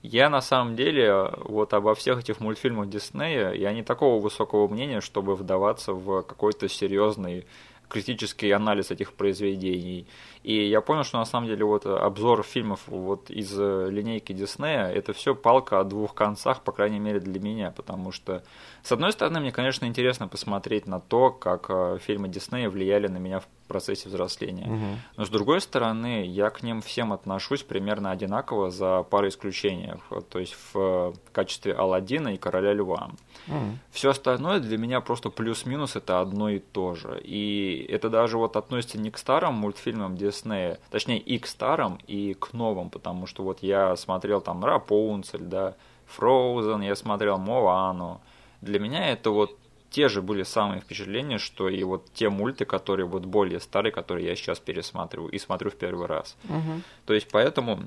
я 0.03 0.31
на 0.31 0.41
самом 0.41 0.77
деле 0.77 1.33
вот 1.39 1.75
обо 1.75 1.95
всех 1.95 2.21
этих 2.21 2.41
мультфильмах 2.41 2.89
Диснея, 2.89 3.53
я 3.53 3.73
не 3.73 3.83
такого 3.83 4.23
высокого 4.23 4.69
мнения, 4.69 5.01
чтобы 5.01 5.35
вдаваться 5.35 5.93
в 5.93 6.23
какой-то 6.23 6.69
серьезный 6.69 7.47
критический 7.89 8.51
анализ 8.51 8.91
этих 8.91 9.15
произведений. 9.15 10.07
И 10.43 10.69
я 10.69 10.81
понял, 10.81 11.05
что 11.05 11.19
на 11.19 11.25
самом 11.25 11.49
деле 11.49 11.65
вот 11.65 11.87
обзор 11.87 12.43
фильмов 12.43 12.83
вот 12.87 13.31
из 13.31 13.53
линейки 13.57 14.33
Диснея 14.33 14.89
это 14.89 15.13
все 15.13 15.35
палка 15.35 15.81
о 15.81 15.85
двух 15.85 16.15
концах, 16.15 16.63
по 16.63 16.73
крайней 16.73 17.01
мере 17.01 17.19
для 17.19 17.41
меня, 17.41 17.71
потому 17.71 18.13
что 18.13 18.43
с 18.83 18.93
одной 18.93 19.13
стороны 19.13 19.41
мне, 19.41 19.53
конечно, 19.53 19.87
интересно 19.87 20.29
посмотреть 20.29 20.87
на 20.87 21.01
то, 21.01 21.31
как 21.31 21.67
э, 21.71 21.99
фильмы 22.01 22.29
Диснея 22.29 22.71
влияли 22.71 23.09
на 23.09 23.19
меня 23.19 23.41
в 23.41 23.49
процессе 23.69 24.09
взросления. 24.09 24.67
Угу. 24.67 24.87
Но 25.19 25.25
с 25.25 25.29
другой 25.29 25.61
стороны, 25.61 26.27
я 26.27 26.51
к 26.51 26.63
ним 26.63 26.83
всем 26.83 27.13
отношусь 27.13 27.63
примерно 27.63 28.11
одинаково 28.11 28.71
за 28.71 29.03
парой 29.05 29.29
исключений. 29.29 29.93
То 30.31 30.39
есть 30.39 30.57
в 30.73 31.15
качестве 31.33 31.75
Алладина 31.75 32.35
и 32.35 32.39
Короля 32.39 32.73
Льва. 32.73 33.11
Угу. 33.47 33.57
Все 33.93 34.11
остальное 34.11 34.61
для 34.61 34.79
меня 34.79 35.01
просто 35.01 35.31
плюс-минус 35.31 35.97
это 35.97 36.21
одно 36.21 36.49
и 36.49 36.59
то 36.59 36.95
же. 36.95 37.21
И 37.23 37.87
это 37.89 38.11
даже 38.11 38.39
вот 38.39 38.57
относится 38.57 38.99
не 38.99 39.11
к 39.11 39.19
старым 39.19 39.55
мультфильмам 39.55 40.17
Диснея, 40.17 40.79
точнее 40.91 41.19
и 41.19 41.39
к 41.39 41.47
старым, 41.47 41.99
и 42.07 42.35
к 42.35 42.53
новым, 42.53 42.91
потому 42.91 43.27
что 43.27 43.43
вот 43.43 43.63
я 43.63 43.95
смотрел 43.97 44.41
там 44.41 44.65
Рапунцель, 44.65 45.43
да, 45.43 45.75
Фроузен, 46.07 46.81
я 46.81 46.97
смотрел 46.97 47.39
Моану. 47.39 48.21
Для 48.61 48.81
меня 48.81 49.11
это 49.11 49.31
вот 49.31 49.57
те 49.91 50.09
же 50.09 50.23
были 50.23 50.43
самые 50.43 50.81
впечатления, 50.81 51.39
что 51.39 51.69
и 51.69 51.83
вот 51.83 52.07
те 52.13 52.29
мульты, 52.29 52.65
которые 52.65 53.07
вот 53.07 53.25
более 53.25 53.61
старые, 53.61 53.93
которые 53.93 54.27
я 54.27 54.37
сейчас 54.37 54.59
пересматриваю 54.59 55.31
и 55.31 55.39
смотрю 55.39 55.71
в 55.71 55.77
первый 55.77 56.07
раз. 56.07 56.37
Угу. 56.45 56.83
То 57.07 57.15
есть 57.15 57.29
поэтому, 57.31 57.81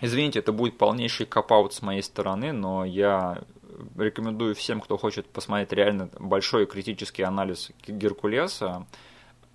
извините, 0.00 0.40
это 0.40 0.52
будет 0.52 0.76
полнейший 0.76 1.26
капаут 1.26 1.72
с 1.72 1.82
моей 1.82 2.02
стороны, 2.02 2.52
но 2.52 2.84
я 2.84 3.42
рекомендую 3.96 4.54
всем, 4.54 4.80
кто 4.80 4.96
хочет 4.96 5.26
посмотреть 5.26 5.72
реально 5.72 6.10
большой 6.18 6.66
критический 6.66 7.22
анализ 7.22 7.70
Геркулеса, 7.86 8.86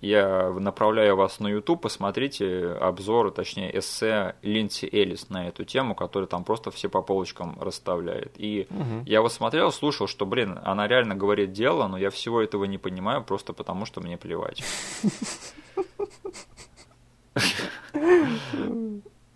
я 0.00 0.50
направляю 0.50 1.16
вас 1.16 1.40
на 1.40 1.48
YouTube, 1.48 1.82
посмотрите 1.82 2.68
обзор, 2.72 3.30
точнее 3.32 3.76
эссе 3.78 4.34
Линдси 4.42 4.88
Элис 4.90 5.28
на 5.28 5.48
эту 5.48 5.64
тему, 5.64 5.94
который 5.94 6.26
там 6.26 6.44
просто 6.44 6.70
все 6.70 6.88
по 6.88 7.02
полочкам 7.02 7.58
расставляет. 7.60 8.32
И 8.36 8.66
угу. 8.70 9.04
я 9.04 9.20
вот 9.20 9.32
смотрел, 9.32 9.70
слушал, 9.72 10.06
что, 10.06 10.24
блин, 10.24 10.58
она 10.64 10.88
реально 10.88 11.14
говорит 11.14 11.52
дело, 11.52 11.86
но 11.86 11.98
я 11.98 12.10
всего 12.10 12.40
этого 12.40 12.64
не 12.64 12.78
понимаю, 12.78 13.22
просто 13.22 13.52
потому 13.52 13.84
что 13.84 14.00
мне 14.00 14.16
плевать. 14.16 14.62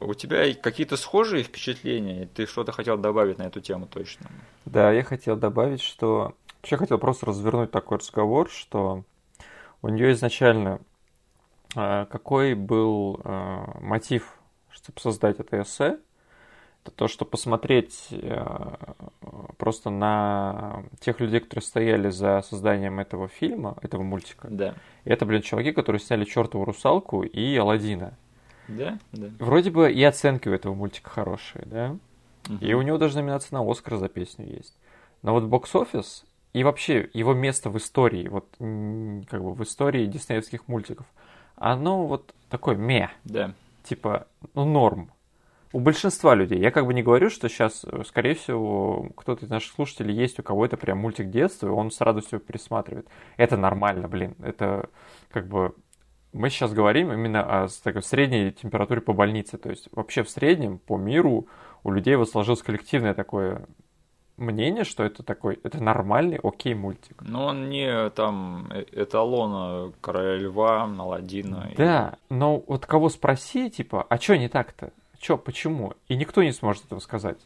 У 0.00 0.14
тебя 0.14 0.52
какие-то 0.54 0.96
схожие 0.96 1.42
впечатления? 1.44 2.28
Ты 2.34 2.46
что-то 2.46 2.72
хотел 2.72 2.98
добавить 2.98 3.38
на 3.38 3.44
эту 3.44 3.60
тему 3.60 3.86
точно? 3.86 4.30
Да, 4.64 4.92
я 4.92 5.02
хотел 5.02 5.36
добавить, 5.36 5.80
что... 5.80 6.34
Вообще 6.60 6.76
хотел 6.78 6.98
просто 6.98 7.26
развернуть 7.26 7.70
такой 7.70 7.98
разговор, 7.98 8.48
что 8.50 9.04
у 9.84 9.88
нее 9.90 10.12
изначально 10.12 10.80
э, 11.76 12.06
какой 12.10 12.54
был 12.54 13.20
э, 13.22 13.64
мотив, 13.80 14.38
чтобы 14.70 14.98
создать 14.98 15.40
это 15.40 15.60
эссе? 15.60 15.98
Это 16.82 16.90
то, 16.96 17.06
что 17.06 17.26
посмотреть 17.26 18.08
э, 18.10 18.46
просто 19.58 19.90
на 19.90 20.84
тех 21.00 21.20
людей, 21.20 21.40
которые 21.40 21.62
стояли 21.62 22.08
за 22.08 22.40
созданием 22.40 22.98
этого 22.98 23.28
фильма, 23.28 23.76
этого 23.82 24.02
мультика. 24.02 24.48
Да. 24.50 24.74
И 25.04 25.10
это, 25.10 25.26
блин, 25.26 25.42
чуваки, 25.42 25.72
которые 25.72 26.00
сняли 26.00 26.24
чертову 26.24 26.64
русалку 26.64 27.22
и 27.22 27.54
Алладина. 27.54 28.14
Да, 28.68 28.98
да. 29.12 29.28
Вроде 29.38 29.70
бы 29.70 29.92
и 29.92 30.02
оценки 30.02 30.48
у 30.48 30.52
этого 30.54 30.74
мультика 30.74 31.10
хорошие, 31.10 31.66
да? 31.66 31.96
Угу. 32.48 32.64
И 32.64 32.72
у 32.72 32.80
него 32.80 32.96
даже 32.96 33.16
номинация 33.16 33.58
на 33.58 33.70
Оскар 33.70 33.98
за 33.98 34.08
песню 34.08 34.46
есть. 34.46 34.78
Но 35.20 35.32
вот 35.34 35.44
бокс-офис 35.44 36.24
и 36.54 36.62
вообще 36.62 37.10
его 37.12 37.34
место 37.34 37.68
в 37.68 37.76
истории, 37.76 38.28
вот 38.28 38.46
как 38.58 39.42
бы 39.42 39.54
в 39.54 39.62
истории 39.62 40.06
диснеевских 40.06 40.68
мультиков, 40.68 41.04
оно 41.56 42.06
вот 42.06 42.32
такое 42.48 42.76
ме. 42.76 43.10
Да. 43.24 43.52
Типа, 43.82 44.28
ну, 44.54 44.64
норм. 44.64 45.10
У 45.72 45.80
большинства 45.80 46.36
людей. 46.36 46.60
Я 46.60 46.70
как 46.70 46.86
бы 46.86 46.94
не 46.94 47.02
говорю, 47.02 47.28
что 47.28 47.48
сейчас, 47.48 47.84
э, 47.84 48.04
скорее 48.06 48.36
всего, 48.36 49.08
кто-то 49.16 49.44
из 49.44 49.50
наших 49.50 49.72
слушателей 49.74 50.14
есть, 50.14 50.38
у 50.38 50.44
кого 50.44 50.64
это 50.64 50.76
прям 50.76 50.98
мультик 50.98 51.30
детства, 51.30 51.66
и 51.66 51.70
он 51.70 51.90
с 51.90 52.00
радостью 52.00 52.38
пересматривает. 52.38 53.08
Это 53.36 53.56
нормально, 53.56 54.06
блин. 54.06 54.36
Это 54.40 54.88
как 55.30 55.48
бы... 55.48 55.74
Мы 56.32 56.50
сейчас 56.50 56.72
говорим 56.72 57.12
именно 57.12 57.64
о 57.64 57.68
такой 57.82 58.02
средней 58.04 58.52
температуре 58.52 59.00
по 59.00 59.12
больнице. 59.12 59.58
То 59.58 59.70
есть 59.70 59.88
вообще 59.90 60.22
в 60.22 60.30
среднем 60.30 60.78
по 60.78 60.96
миру 60.96 61.48
у 61.82 61.90
людей 61.90 62.14
вот 62.14 62.30
сложилось 62.30 62.62
коллективное 62.62 63.14
такое 63.14 63.66
мнение, 64.36 64.84
что 64.84 65.04
это 65.04 65.22
такой, 65.22 65.60
это 65.62 65.82
нормальный, 65.82 66.38
окей 66.42 66.74
мультик. 66.74 67.22
Но 67.22 67.46
он 67.46 67.68
не 67.68 68.10
там 68.10 68.68
э, 68.70 68.84
эталона 68.92 69.92
Короля 70.00 70.36
Льва, 70.36 70.84
Аладдина. 70.84 71.72
Да, 71.76 72.16
и... 72.28 72.34
но 72.34 72.62
вот 72.66 72.86
кого 72.86 73.08
спроси, 73.08 73.70
типа, 73.70 74.06
а 74.08 74.18
что 74.18 74.36
не 74.36 74.48
так-то? 74.48 74.92
Чё, 75.18 75.38
почему? 75.38 75.94
И 76.08 76.16
никто 76.16 76.42
не 76.42 76.52
сможет 76.52 76.84
этого 76.86 77.00
сказать. 77.00 77.38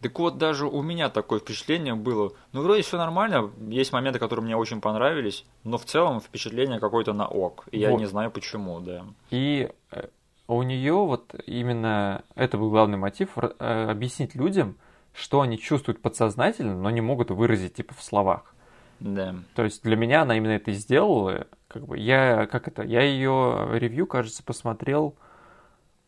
Так 0.00 0.16
вот, 0.18 0.38
даже 0.38 0.66
у 0.66 0.80
меня 0.80 1.08
такое 1.08 1.40
впечатление 1.40 1.94
было. 1.94 2.32
Ну, 2.52 2.62
вроде 2.62 2.82
все 2.82 2.96
нормально, 2.96 3.50
есть 3.68 3.92
моменты, 3.92 4.20
которые 4.20 4.44
мне 4.44 4.56
очень 4.56 4.80
понравились, 4.80 5.44
но 5.64 5.76
в 5.76 5.84
целом 5.84 6.20
впечатление 6.20 6.78
какое-то 6.78 7.12
на 7.12 7.26
ок. 7.26 7.66
И 7.72 7.84
вот. 7.84 7.90
я 7.90 7.96
не 7.96 8.06
знаю 8.06 8.30
почему, 8.30 8.78
да. 8.80 9.04
И 9.30 9.68
э, 9.90 10.08
у 10.46 10.62
нее 10.62 10.94
вот 10.94 11.34
именно 11.46 12.22
это 12.36 12.58
был 12.58 12.70
главный 12.70 12.96
мотив 12.96 13.30
э, 13.36 13.90
объяснить 13.90 14.36
людям, 14.36 14.76
что 15.18 15.40
они 15.40 15.58
чувствуют 15.58 16.00
подсознательно, 16.00 16.76
но 16.76 16.90
не 16.90 17.00
могут 17.00 17.30
выразить 17.30 17.74
типа 17.74 17.94
в 17.94 18.02
словах. 18.02 18.54
Да. 19.00 19.34
То 19.54 19.64
есть 19.64 19.82
для 19.82 19.96
меня 19.96 20.22
она 20.22 20.36
именно 20.36 20.52
это 20.52 20.70
и 20.70 20.74
сделала. 20.74 21.46
Как 21.66 21.86
бы 21.86 21.98
я, 21.98 22.46
как 22.46 22.68
это, 22.68 22.82
я 22.82 23.02
ее 23.02 23.68
ревью, 23.72 24.06
кажется, 24.06 24.42
посмотрел, 24.42 25.16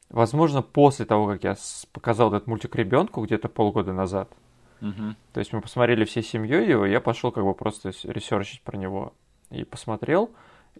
возможно, 0.08 0.62
после 0.62 1.06
того, 1.06 1.26
как 1.26 1.44
я 1.44 1.56
показал 1.92 2.32
этот 2.32 2.46
мультик 2.46 2.74
ребенку 2.76 3.24
где-то 3.24 3.48
полгода 3.48 3.92
назад. 3.92 4.30
Угу. 4.80 5.14
То 5.32 5.40
есть 5.40 5.52
мы 5.52 5.60
посмотрели 5.60 6.04
всей 6.04 6.22
семьей 6.22 6.68
его, 6.68 6.86
я 6.86 7.00
пошел 7.00 7.32
как 7.32 7.44
бы 7.44 7.52
просто 7.54 7.92
ресерчить 8.04 8.62
про 8.62 8.76
него 8.76 9.12
и 9.50 9.64
посмотрел. 9.64 10.30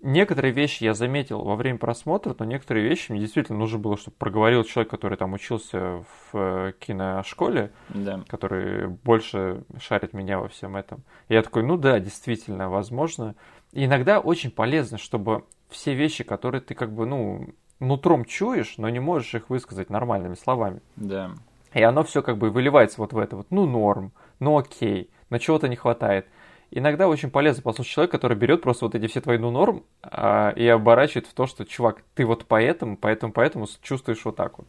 Некоторые 0.03 0.53
вещи 0.53 0.85
я 0.85 0.95
заметил 0.95 1.43
во 1.43 1.57
время 1.57 1.79
просмотра, 1.79 2.35
но 2.39 2.47
некоторые 2.47 2.89
вещи 2.89 3.13
мне 3.13 3.21
действительно 3.21 3.59
нужно 3.59 3.79
было, 3.79 3.99
чтобы 3.99 4.17
проговорил 4.17 4.65
человек, 4.65 4.91
который 4.91 5.19
там 5.19 5.35
учился 5.35 6.05
в 6.33 6.35
э, 6.35 6.73
киношколе, 6.79 7.71
да. 7.91 8.25
который 8.27 8.89
больше 8.89 9.65
шарит 9.79 10.15
меня 10.15 10.39
во 10.39 10.49
всем 10.49 10.77
этом. 10.77 11.03
И 11.29 11.35
я 11.35 11.43
такой, 11.43 11.65
ну 11.65 11.77
да, 11.77 12.01
действительно, 12.01 12.71
возможно. 12.71 13.35
И 13.73 13.85
иногда 13.85 14.21
очень 14.21 14.51
полезно, 14.51 14.97
чтобы 14.97 15.45
все 15.69 15.95
вещи, 15.95 16.25
которые 16.25 16.63
ты 16.63 16.75
как 16.75 16.93
бы, 16.93 17.05
ну, 17.05 17.51
нутром 17.79 18.25
чуешь, 18.25 18.79
но 18.79 18.89
не 18.89 19.01
можешь 19.01 19.35
их 19.35 19.51
высказать 19.51 19.91
нормальными 19.91 20.35
словами. 20.35 20.81
Да. 20.97 21.33
И 21.75 21.83
оно 21.83 22.05
все 22.05 22.23
как 22.23 22.39
бы 22.39 22.51
выливается 22.51 23.01
вот 23.01 23.13
в 23.13 23.19
это 23.19 23.37
вот, 23.37 23.49
ну 23.51 23.67
норм, 23.67 24.13
ну 24.39 24.59
окей, 24.59 25.11
но 25.29 25.39
чего-то 25.39 25.69
не 25.69 25.77
хватает 25.77 26.27
иногда 26.71 27.09
очень 27.09 27.31
полезно 27.31 27.63
послушать 27.63 27.93
человека, 27.93 28.19
который 28.19 28.37
берет 28.37 28.63
просто 28.63 28.85
вот 28.85 28.95
эти 28.95 29.07
все 29.07 29.21
твои 29.21 29.39
ну 29.39 29.51
норм 29.51 29.85
а, 30.03 30.51
и 30.51 30.67
оборачивает 30.67 31.27
в 31.27 31.35
то, 31.35 31.47
что, 31.47 31.65
чувак, 31.65 32.03
ты 32.15 32.25
вот 32.25 32.47
поэтому, 32.47 32.97
поэтому, 32.97 33.33
поэтому 33.33 33.67
чувствуешь 33.83 34.25
вот 34.25 34.37
так 34.37 34.59
вот. 34.59 34.67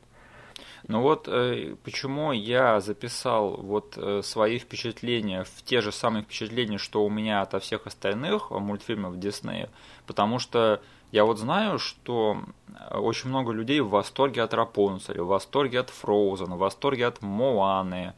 Ну 0.87 1.01
вот 1.01 1.27
э, 1.27 1.75
почему 1.83 2.31
я 2.31 2.79
записал 2.79 3.57
вот 3.57 3.97
э, 3.97 4.21
свои 4.23 4.57
впечатления 4.57 5.43
в 5.43 5.61
те 5.63 5.79
же 5.79 5.91
самые 5.91 6.23
впечатления, 6.23 6.79
что 6.79 7.05
у 7.05 7.09
меня 7.09 7.41
от 7.41 7.61
всех 7.61 7.85
остальных 7.85 8.49
мультфильмов 8.49 9.19
Диснея, 9.19 9.69
потому 10.07 10.39
что 10.39 10.81
я 11.11 11.25
вот 11.25 11.37
знаю, 11.37 11.77
что 11.77 12.41
очень 12.89 13.29
много 13.29 13.51
людей 13.51 13.79
в 13.81 13.89
восторге 13.89 14.41
от 14.41 14.53
Рапунцеля, 14.53 15.23
в 15.23 15.27
восторге 15.27 15.81
от 15.81 15.89
Фроузена, 15.91 16.55
в 16.55 16.59
восторге 16.59 17.05
от 17.05 17.21
Моаны, 17.21 18.13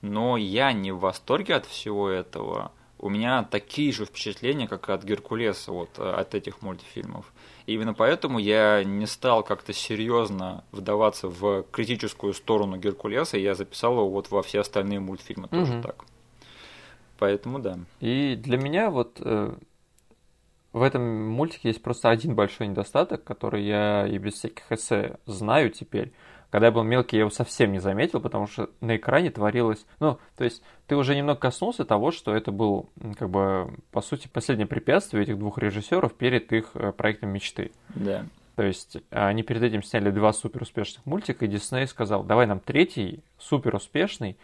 но 0.00 0.36
я 0.36 0.72
не 0.72 0.90
в 0.90 0.98
восторге 0.98 1.54
от 1.54 1.66
всего 1.66 2.08
этого 2.08 2.72
у 2.98 3.08
меня 3.08 3.44
такие 3.44 3.92
же 3.92 4.04
впечатления, 4.04 4.66
как 4.66 4.88
от 4.90 5.04
Геркулеса, 5.04 5.72
вот 5.72 5.90
э, 5.98 6.02
от 6.02 6.34
этих 6.34 6.62
мультфильмов. 6.62 7.32
И 7.66 7.74
именно 7.74 7.94
поэтому 7.94 8.38
я 8.38 8.82
не 8.82 9.06
стал 9.06 9.44
как-то 9.44 9.72
серьезно 9.72 10.64
вдаваться 10.72 11.28
в 11.28 11.64
критическую 11.70 12.34
сторону 12.34 12.76
Геркулеса, 12.76 13.36
и 13.36 13.42
я 13.42 13.54
записал 13.54 13.92
его 13.92 14.08
вот 14.08 14.30
во 14.30 14.42
все 14.42 14.60
остальные 14.60 15.00
мультфильмы 15.00 15.48
тоже 15.48 15.74
угу. 15.74 15.82
так. 15.82 16.04
Поэтому 17.18 17.58
да. 17.58 17.78
И 18.00 18.36
для 18.36 18.58
меня 18.58 18.90
вот 18.90 19.20
э, 19.20 19.54
в 20.72 20.82
этом 20.82 21.30
мультике 21.30 21.68
есть 21.68 21.82
просто 21.82 22.10
один 22.10 22.34
большой 22.34 22.66
недостаток, 22.66 23.24
который 23.24 23.64
я 23.64 24.06
и 24.06 24.18
без 24.18 24.34
всяких 24.34 24.70
эссе 24.70 25.18
знаю 25.26 25.70
теперь. 25.70 26.12
Когда 26.50 26.68
я 26.68 26.72
был 26.72 26.82
мелкий, 26.82 27.16
я 27.16 27.20
его 27.20 27.30
совсем 27.30 27.72
не 27.72 27.78
заметил, 27.78 28.20
потому 28.20 28.46
что 28.46 28.70
на 28.80 28.96
экране 28.96 29.30
творилось... 29.30 29.84
Ну, 30.00 30.18
то 30.36 30.44
есть 30.44 30.62
ты 30.86 30.96
уже 30.96 31.14
немного 31.14 31.38
коснулся 31.38 31.84
того, 31.84 32.10
что 32.10 32.34
это 32.34 32.52
был, 32.52 32.88
как 33.18 33.28
бы, 33.28 33.74
по 33.90 34.00
сути, 34.00 34.28
последнее 34.28 34.66
препятствие 34.66 35.24
этих 35.24 35.38
двух 35.38 35.58
режиссеров 35.58 36.14
перед 36.14 36.50
их 36.52 36.70
э, 36.74 36.92
проектом 36.92 37.30
мечты. 37.30 37.72
Да. 37.94 38.24
То 38.56 38.62
есть 38.62 38.96
они 39.10 39.42
перед 39.42 39.62
этим 39.62 39.82
сняли 39.82 40.10
два 40.10 40.32
супер 40.32 40.62
успешных 40.62 41.04
мультика, 41.04 41.44
и 41.44 41.48
Дисней 41.48 41.86
сказал, 41.86 42.24
давай 42.24 42.46
нам 42.46 42.60
третий 42.60 43.22
супер 43.38 43.76
успешный, 43.76 44.36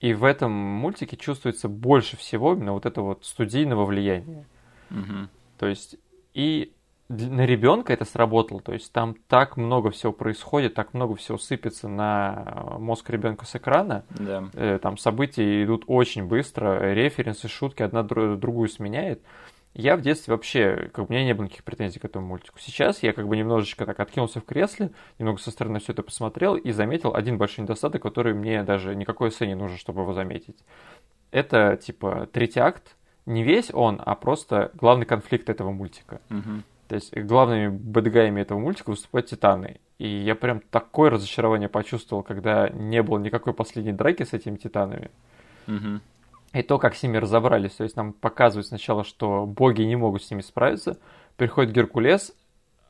и 0.00 0.14
в 0.14 0.24
этом 0.24 0.50
мультике 0.50 1.16
чувствуется 1.16 1.68
больше 1.68 2.16
всего 2.16 2.54
именно 2.54 2.72
вот 2.72 2.86
этого 2.86 3.08
вот 3.08 3.24
студийного 3.24 3.84
влияния. 3.84 4.46
Угу. 4.90 5.28
То 5.58 5.66
есть 5.66 5.96
и 6.32 6.72
на 7.08 7.44
ребенка 7.44 7.92
это 7.92 8.04
сработало, 8.04 8.60
то 8.60 8.72
есть 8.72 8.90
там 8.92 9.14
так 9.28 9.56
много 9.56 9.90
всего 9.90 10.12
происходит, 10.12 10.74
так 10.74 10.94
много 10.94 11.16
всего 11.16 11.36
сыпется 11.36 11.86
на 11.86 12.76
мозг 12.78 13.10
ребенка 13.10 13.44
с 13.44 13.56
экрана, 13.56 14.04
да. 14.10 14.48
Э, 14.54 14.78
там 14.80 14.96
события 14.96 15.62
идут 15.64 15.84
очень 15.86 16.24
быстро, 16.24 16.94
референсы, 16.94 17.46
шутки 17.48 17.82
одна 17.82 18.02
другую 18.02 18.68
сменяет. 18.68 19.22
Я 19.74 19.96
в 19.96 20.02
детстве 20.02 20.32
вообще, 20.32 20.88
как 20.92 21.04
бы, 21.04 21.10
у 21.10 21.12
меня 21.12 21.24
не 21.24 21.34
было 21.34 21.44
никаких 21.44 21.64
претензий 21.64 21.98
к 21.98 22.04
этому 22.04 22.26
мультику. 22.26 22.58
Сейчас 22.60 23.02
я 23.02 23.12
как 23.12 23.26
бы 23.26 23.36
немножечко 23.36 23.84
так 23.84 23.98
откинулся 23.98 24.40
в 24.40 24.44
кресле, 24.44 24.92
немного 25.18 25.40
со 25.40 25.50
стороны 25.50 25.80
все 25.80 25.92
это 25.92 26.04
посмотрел 26.04 26.54
и 26.54 26.70
заметил 26.70 27.14
один 27.14 27.38
большой 27.38 27.64
недостаток, 27.64 28.00
который 28.00 28.34
мне 28.34 28.62
даже 28.62 28.94
никакой 28.94 29.30
эссе 29.30 29.48
не 29.48 29.56
нужен, 29.56 29.76
чтобы 29.76 30.02
его 30.02 30.14
заметить. 30.14 30.56
Это, 31.32 31.76
типа, 31.76 32.28
третий 32.32 32.60
акт, 32.60 32.96
не 33.26 33.42
весь 33.42 33.70
он, 33.74 34.00
а 34.04 34.14
просто 34.14 34.70
главный 34.74 35.06
конфликт 35.06 35.50
этого 35.50 35.72
мультика. 35.72 36.20
Угу. 36.30 36.62
То 36.94 36.98
есть 36.98 37.12
главными 37.12 37.66
бэдгаями 37.66 38.40
этого 38.40 38.60
мультика 38.60 38.90
выступают 38.90 39.26
Титаны. 39.26 39.80
И 39.98 40.06
я 40.06 40.36
прям 40.36 40.60
такое 40.60 41.10
разочарование 41.10 41.68
почувствовал, 41.68 42.22
когда 42.22 42.68
не 42.68 43.02
было 43.02 43.18
никакой 43.18 43.52
последней 43.52 43.90
драки 43.90 44.22
с 44.22 44.32
этими 44.32 44.54
Титанами. 44.54 45.10
Угу. 45.66 46.00
И 46.52 46.62
то, 46.62 46.78
как 46.78 46.94
с 46.94 47.02
ними 47.02 47.16
разобрались. 47.16 47.72
То 47.72 47.82
есть 47.82 47.96
нам 47.96 48.12
показывают 48.12 48.68
сначала, 48.68 49.02
что 49.02 49.44
боги 49.44 49.82
не 49.82 49.96
могут 49.96 50.22
с 50.22 50.30
ними 50.30 50.40
справиться. 50.40 50.96
Приходит 51.36 51.72
Геркулес, 51.72 52.32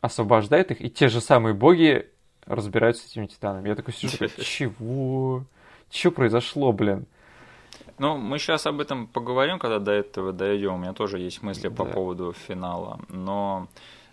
освобождает 0.02 0.70
их, 0.70 0.82
и 0.82 0.90
те 0.90 1.08
же 1.08 1.22
самые 1.22 1.54
боги 1.54 2.06
разбираются 2.44 3.08
с 3.08 3.12
этими 3.12 3.24
Титанами. 3.24 3.70
Я 3.70 3.74
такой 3.74 3.94
сижу, 3.94 4.28
чего? 4.38 5.44
Что 5.90 6.10
произошло, 6.10 6.72
блин? 6.74 7.06
Ну, 7.98 8.16
мы 8.16 8.38
сейчас 8.38 8.66
об 8.66 8.80
этом 8.80 9.06
поговорим, 9.06 9.58
когда 9.58 9.78
до 9.78 9.92
этого 9.92 10.32
дойдем. 10.32 10.74
У 10.74 10.78
меня 10.78 10.92
тоже 10.92 11.18
есть 11.18 11.42
мысли 11.42 11.68
Да. 11.68 11.74
по 11.74 11.84
поводу 11.84 12.32
финала. 12.32 12.98
Но 13.08 13.68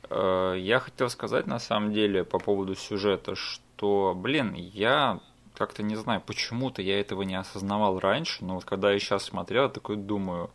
э, 0.09 0.55
я 0.59 0.79
хотел 0.79 1.09
сказать 1.09 1.47
на 1.47 1.59
самом 1.59 1.91
деле 1.91 2.23
по 2.23 2.37
поводу 2.39 2.75
сюжета, 2.75 3.35
что, 3.35 4.13
блин, 4.15 4.53
я 4.53 5.19
как-то 5.55 5.83
не 5.83 5.95
знаю, 5.95 6.21
почему-то 6.25 6.81
я 6.81 6.99
этого 6.99 7.23
не 7.23 7.35
осознавал 7.35 7.99
раньше, 7.99 8.43
но 8.45 8.55
вот 8.55 8.65
когда 8.65 8.91
я 8.91 8.99
сейчас 8.99 9.23
смотрел, 9.23 9.63
я 9.63 9.69
такой 9.69 9.95
думаю, 9.95 10.49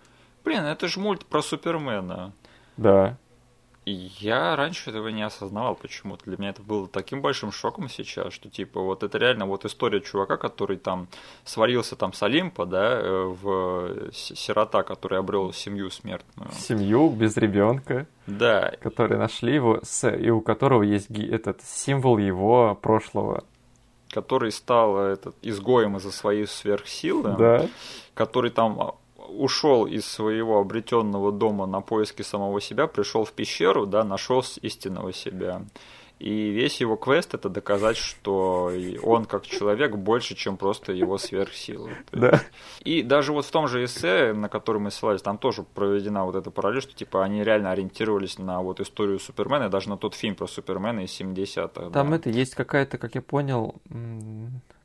блин, 0.45 0.63
это 0.65 0.89
же 0.89 1.01
мульт 1.01 1.25
про 1.27 1.43
Супермена. 1.43 2.33
Да. 2.77 3.17
Я 3.89 4.57
раньше 4.57 4.91
этого 4.91 5.09
не 5.09 5.23
осознавал 5.23 5.77
почему-то. 5.77 6.25
Для 6.25 6.37
меня 6.39 6.51
это 6.51 6.61
было 6.61 6.89
таким 6.89 7.21
большим 7.23 7.53
шоком 7.53 7.89
сейчас, 7.89 8.33
что 8.33 8.51
типа 8.51 8.81
вот 8.81 9.05
это 9.05 9.17
реально 9.17 9.47
вот 9.47 9.65
история 9.65 10.01
чувака, 10.01 10.37
который 10.37 10.77
там 10.77 11.07
сварился 11.45 11.95
там 11.95 12.13
с 12.13 12.21
Олимпа, 12.25 12.67
да, 12.67 12.99
э, 13.01 13.25
в 13.41 14.11
с- 14.13 14.35
сирота, 14.35 14.83
который 14.83 15.21
обрел 15.21 15.53
семью 15.53 15.91
смертную. 15.91 16.51
Семью 16.51 17.11
без 17.11 17.37
ребенка, 17.37 18.09
Да, 18.27 18.73
которые 18.83 19.19
нашли 19.19 19.55
его, 19.55 19.79
с, 19.85 20.11
и 20.11 20.31
у 20.31 20.41
которого 20.41 20.83
есть 20.83 21.09
этот 21.11 21.63
символ 21.63 22.19
его 22.19 22.75
прошлого. 22.75 23.45
который 24.11 24.51
стал 24.51 24.99
этот 24.99 25.37
изгоем 25.43 25.97
из-за 25.99 26.11
своей 26.11 26.47
сверхсилы, 26.47 27.37
Да. 27.39 27.69
который 28.15 28.51
там 28.51 28.95
ушел 29.29 29.87
из 29.87 30.07
своего 30.07 30.59
обретенного 30.59 31.33
дома 31.33 31.67
на 31.67 31.81
поиски 31.81 32.23
самого 32.23 32.61
себя, 32.61 32.87
пришел 32.87 33.25
в 33.25 33.33
пещеру, 33.33 33.87
да, 33.87 34.05
нашел 34.05 34.45
истинного 34.63 35.13
себя. 35.13 35.63
И 36.19 36.49
весь 36.49 36.81
его 36.81 36.97
квест 36.97 37.35
это 37.35 37.51
доказать, 37.51 37.99
что 37.99 38.73
он 39.03 39.27
как 39.27 39.47
человек 39.47 39.97
больше, 39.97 40.35
чем 40.35 40.57
просто 40.57 40.93
его 40.93 41.19
сверхсила. 41.19 41.91
Да. 42.11 42.41
И 42.81 43.03
даже 43.03 43.35
вот 43.35 43.45
в 43.45 43.51
том 43.51 43.69
же 43.69 43.85
эссе, 43.85 44.33
на 44.33 44.49
который 44.49 44.81
мы 44.81 44.91
ссылались, 44.91 45.21
там 45.21 45.37
тоже 45.37 45.63
проведена 45.63 46.25
вот 46.25 46.35
эта 46.35 46.51
параллель, 46.51 46.81
что 46.81 46.95
типа 46.95 47.23
они 47.23 47.45
реально 47.45 47.71
ориентировались 47.71 48.39
на 48.39 48.63
вот 48.63 48.81
историю 48.81 49.19
Супермена, 49.19 49.69
даже 49.69 49.91
на 49.91 49.99
тот 49.99 50.15
фильм 50.15 50.37
про 50.37 50.47
Супермена 50.47 51.01
из 51.01 51.21
70-х. 51.21 51.91
Там 51.91 52.11
да. 52.11 52.17
это 52.17 52.31
есть 52.31 52.55
какая-то, 52.55 52.97
как 52.97 53.15
я 53.15 53.21
понял, 53.21 53.75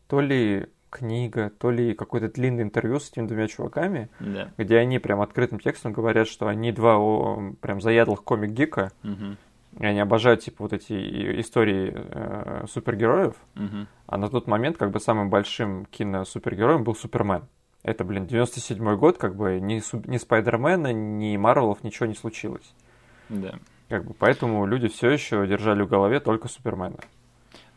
то 0.08 0.20
ли 0.20 0.68
книга, 0.92 1.50
то 1.58 1.72
ли 1.72 1.96
какое-то 1.96 2.28
длинное 2.32 2.64
интервью 2.64 3.00
с 3.00 3.10
этими 3.10 3.26
двумя 3.26 3.48
чуваками, 3.48 4.10
Да. 4.20 4.52
где 4.58 4.78
они 4.78 5.00
прям 5.00 5.22
открытым 5.22 5.60
текстом 5.60 5.94
говорят, 5.94 6.28
что 6.28 6.48
они 6.48 6.72
два 6.72 6.98
о, 7.00 7.54
прям 7.62 7.82
заядлых 7.82 8.24
комик-гика, 8.24 8.92
Мгм. 9.02 9.38
и 9.80 9.86
они 9.86 10.00
обожают 10.00 10.42
типа 10.42 10.58
вот 10.64 10.74
эти 10.74 10.94
истории 11.42 11.92
э, 11.96 12.66
супергероев, 12.70 13.36
Мгм. 13.56 13.88
а 14.06 14.18
на 14.18 14.30
тот 14.30 14.46
момент 14.48 14.78
как 14.78 14.92
бы 14.92 15.00
самым 15.00 15.30
большим 15.30 15.86
киносупергероем 15.86 16.84
был 16.84 16.94
Супермен. 16.94 17.44
Это, 17.84 18.04
блин, 18.04 18.28
97 18.28 18.96
год, 18.98 19.18
как 19.18 19.36
бы 19.36 19.60
ни, 19.60 19.82
ни 20.12 20.18
Спайдермена, 20.18 20.94
ни 20.94 21.36
Марвелов 21.38 21.84
ничего 21.84 22.06
не 22.06 22.14
случилось. 22.14 22.76
Да. 23.30 23.56
Как 23.90 24.06
бы, 24.06 24.14
поэтому 24.14 24.66
люди 24.68 24.88
все 24.88 25.10
еще 25.10 25.48
держали 25.48 25.82
в 25.82 25.88
голове 25.88 26.20
только 26.20 26.48
Супермена. 26.48 26.98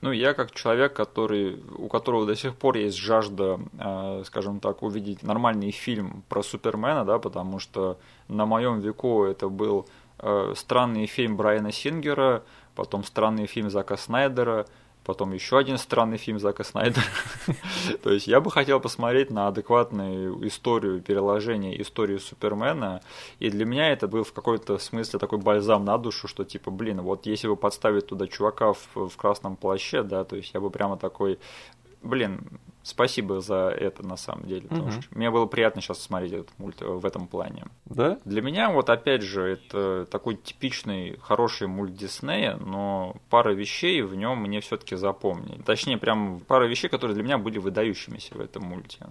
Ну, 0.00 0.12
я 0.12 0.34
как 0.34 0.52
человек, 0.52 0.92
который, 0.92 1.62
у 1.78 1.88
которого 1.88 2.26
до 2.26 2.36
сих 2.36 2.54
пор 2.56 2.76
есть 2.76 2.98
жажда, 2.98 3.58
э, 3.78 4.22
скажем 4.26 4.60
так, 4.60 4.82
увидеть 4.82 5.22
нормальный 5.22 5.70
фильм 5.70 6.22
про 6.28 6.42
Супермена, 6.42 7.04
да, 7.04 7.18
потому 7.18 7.58
что 7.58 7.98
на 8.28 8.44
моем 8.44 8.80
веку 8.80 9.24
это 9.24 9.48
был 9.48 9.86
э, 10.18 10.52
странный 10.56 11.06
фильм 11.06 11.36
Брайана 11.36 11.72
Сингера, 11.72 12.42
потом 12.74 13.02
странный 13.02 13.46
фильм 13.46 13.70
Зака 13.70 13.96
Снайдера, 13.96 14.66
потом 15.04 15.32
еще 15.32 15.58
один 15.58 15.78
странный 15.78 16.16
фильм 16.16 16.38
Зака 16.38 16.64
Снайдера. 16.64 17.04
То 18.02 18.10
есть 18.10 18.26
я 18.26 18.40
бы 18.40 18.50
хотел 18.50 18.80
посмотреть 18.80 19.30
на 19.30 19.48
адекватную 19.48 20.46
историю 20.46 21.00
переложения 21.00 21.80
истории 21.80 22.18
Супермена, 22.18 23.00
и 23.38 23.50
для 23.50 23.64
меня 23.64 23.92
это 23.92 24.08
был 24.08 24.24
в 24.24 24.32
какой-то 24.32 24.78
смысле 24.78 25.18
такой 25.18 25.38
бальзам 25.38 25.84
на 25.84 25.98
душу, 25.98 26.28
что 26.28 26.44
типа, 26.44 26.70
блин, 26.70 27.02
вот 27.02 27.26
если 27.26 27.48
бы 27.48 27.56
подставить 27.56 28.06
туда 28.06 28.26
чувака 28.26 28.72
в, 28.72 29.08
в 29.08 29.16
красном 29.16 29.56
плаще, 29.56 30.02
да, 30.02 30.24
то 30.24 30.36
есть 30.36 30.52
я 30.54 30.60
бы 30.60 30.70
прямо 30.70 30.96
такой, 30.96 31.38
блин, 32.02 32.40
спасибо 32.84 33.40
за 33.40 33.68
это 33.70 34.06
на 34.06 34.16
самом 34.16 34.46
деле, 34.46 34.68
потому 34.68 34.90
Мгм. 34.90 35.02
что 35.02 35.18
мне 35.18 35.30
было 35.30 35.46
приятно 35.46 35.80
сейчас 35.82 36.00
смотреть 36.00 36.32
этот 36.34 36.58
мульт 36.58 36.80
э, 36.82 36.86
в 36.86 37.04
этом 37.04 37.26
плане. 37.26 37.64
Да? 37.86 38.18
Для 38.24 38.42
меня, 38.42 38.70
вот 38.70 38.90
опять 38.90 39.22
же, 39.22 39.42
это 39.42 40.06
такой 40.10 40.36
типичный 40.36 41.18
хороший 41.22 41.66
мульт 41.66 41.94
Диснея, 41.94 42.56
но 42.56 43.16
пара 43.30 43.52
вещей 43.52 44.02
в 44.02 44.14
нем 44.14 44.38
мне 44.38 44.60
все-таки 44.60 44.96
запомнили. 44.96 45.62
Точнее, 45.62 45.96
прям 45.98 46.40
пара 46.40 46.66
вещей, 46.66 46.88
которые 46.88 47.14
для 47.14 47.24
меня 47.24 47.38
были 47.38 47.58
выдающимися 47.58 48.34
в 48.34 48.40
этом 48.40 48.64
мульте. 48.64 49.06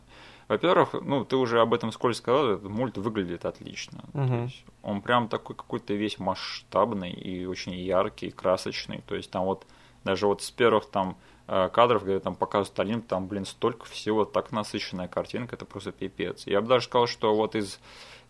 Во-первых, 0.47 0.93
ну, 1.01 1.25
ты 1.25 1.35
уже 1.35 1.59
об 1.61 1.73
этом 1.73 1.91
сколько 1.91 2.15
сказал, 2.17 2.51
этот 2.51 2.69
мульт 2.69 2.97
выглядит 2.97 3.45
отлично. 3.45 4.03
То 4.13 4.19
Мгм. 4.19 4.43
есть 4.45 4.63
он 4.83 5.01
прям 5.01 5.27
такой 5.29 5.55
какой-то 5.55 5.93
весь 5.95 6.19
масштабный 6.19 7.11
и 7.11 7.45
очень 7.45 7.73
яркий, 7.73 8.29
красочный. 8.29 9.01
То 9.07 9.15
есть 9.15 9.31
там 9.31 9.45
вот 9.45 9.65
даже 10.03 10.27
вот 10.27 10.41
с 10.43 10.51
первых 10.51 10.85
там 10.91 11.15
кадров, 11.45 12.03
где 12.03 12.19
там 12.19 12.35
показывают 12.35 12.79
Олимп, 12.79 13.07
там, 13.07 13.27
блин, 13.27 13.45
столько 13.45 13.85
всего, 13.85 14.25
так 14.25 14.51
насыщенная 14.51 15.07
картинка, 15.07 15.55
это 15.55 15.65
просто 15.65 15.91
пипец. 15.91 16.47
Я 16.47 16.61
бы 16.61 16.67
даже 16.67 16.85
сказал, 16.85 17.07
что 17.07 17.35
вот 17.35 17.55
из 17.55 17.79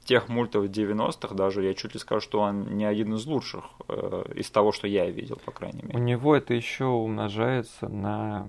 тех 0.04 0.28
мультов 0.30 0.66
90-х 0.66 1.34
даже, 1.36 1.64
я 1.64 1.74
чуть 1.74 1.94
ли 1.94 2.00
скажу, 2.00 2.22
что 2.22 2.40
он 2.42 2.76
не 2.76 2.86
один 2.86 3.14
из 3.16 3.26
лучших 3.26 3.64
э, 3.88 4.24
из 4.36 4.50
того, 4.52 4.72
что 4.72 4.88
я 4.88 5.10
видел, 5.10 5.40
по 5.46 5.52
крайней 5.52 5.82
У 5.84 5.88
мере. 5.88 6.00
него 6.00 6.36
это 6.36 6.54
еще 6.54 6.86
умножается 6.86 7.88
на 7.88 8.48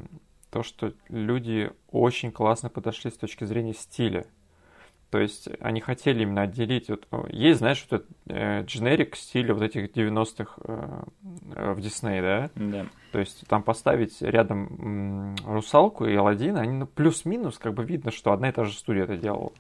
то, 0.51 0.62
что 0.62 0.93
люди 1.09 1.73
очень 1.91 2.33
классно 2.33 2.71
подошли 2.71 3.11
с 3.11 3.17
точки 3.17 3.45
зрения 3.45 3.75
стиля. 3.75 4.27
То 5.15 5.21
есть 5.21 5.49
они 5.61 5.81
хотели 5.81 6.25
именно 6.25 6.43
отделить... 6.43 6.89
Вот, 6.89 7.07
есть, 7.33 7.61
знаешь, 7.61 7.87
вот 7.89 8.01
этот 8.01 8.17
э, 8.27 8.65
дженерик 8.65 9.15
стиля 9.15 9.55
вот 9.55 9.62
этих 9.62 9.93
90-х 9.93 10.55
э, 10.65 11.73
в 11.73 11.81
Дисней, 11.81 12.21
да? 12.21 12.51
Да. 12.57 12.87
То 13.12 13.21
есть 13.21 13.47
там 13.47 13.62
поставить 13.62 14.21
рядом 14.21 14.67
м, 14.67 15.37
Русалку 15.47 16.05
и 16.05 16.17
Аладдина, 16.17 16.62
они 16.62 16.73
ну, 16.79 16.87
плюс-минус 16.89 17.59
как 17.59 17.75
бы 17.75 17.85
видно, 17.85 18.11
что 18.11 18.33
одна 18.33 18.49
и 18.49 18.53
та 18.53 18.65
же 18.65 18.73
студия 18.73 19.05
это 19.05 19.17
делала. 19.17 19.53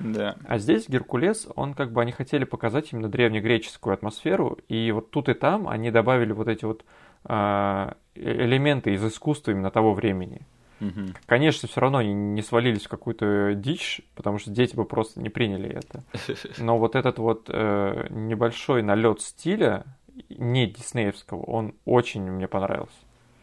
Да. 0.00 0.36
А 0.46 0.56
здесь 0.56 0.88
Геркулес, 0.88 1.46
он 1.56 1.74
как 1.74 1.92
бы 1.92 2.00
они 2.00 2.12
хотели 2.12 2.44
показать 2.44 2.90
именно 2.94 3.10
древнегреческую 3.10 3.92
атмосферу, 3.92 4.60
и 4.70 4.92
вот 4.92 5.10
тут 5.10 5.28
и 5.28 5.34
там 5.34 5.68
они 5.68 5.90
добавили 5.90 6.32
вот 6.32 6.48
эти 6.48 6.64
вот 6.64 6.86
а, 7.24 7.96
э- 8.14 8.46
элементы 8.46 8.94
из 8.94 9.04
искусства 9.04 9.50
именно 9.50 9.70
того 9.70 9.92
времени. 9.92 10.40
Мгм. 10.82 11.14
Конечно, 11.26 11.68
все 11.68 11.80
равно 11.80 11.98
они 11.98 12.12
не 12.12 12.42
свалились 12.42 12.86
в 12.86 12.88
какую-то 12.88 13.54
дичь, 13.54 14.00
потому 14.16 14.38
что 14.38 14.50
дети 14.50 14.74
бы 14.74 14.84
просто 14.84 15.20
не 15.20 15.28
приняли 15.28 15.70
это. 15.70 16.02
Но 16.58 16.76
вот 16.76 16.96
этот 16.96 17.18
вот 17.18 17.48
э, 17.48 18.08
небольшой 18.10 18.82
налет 18.82 19.20
стиля, 19.20 19.84
не 20.28 20.66
диснеевского, 20.66 21.40
он 21.44 21.74
очень 21.84 22.28
мне 22.28 22.48
понравился. 22.48 22.96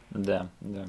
Да, 0.09 0.49
да. 0.59 0.87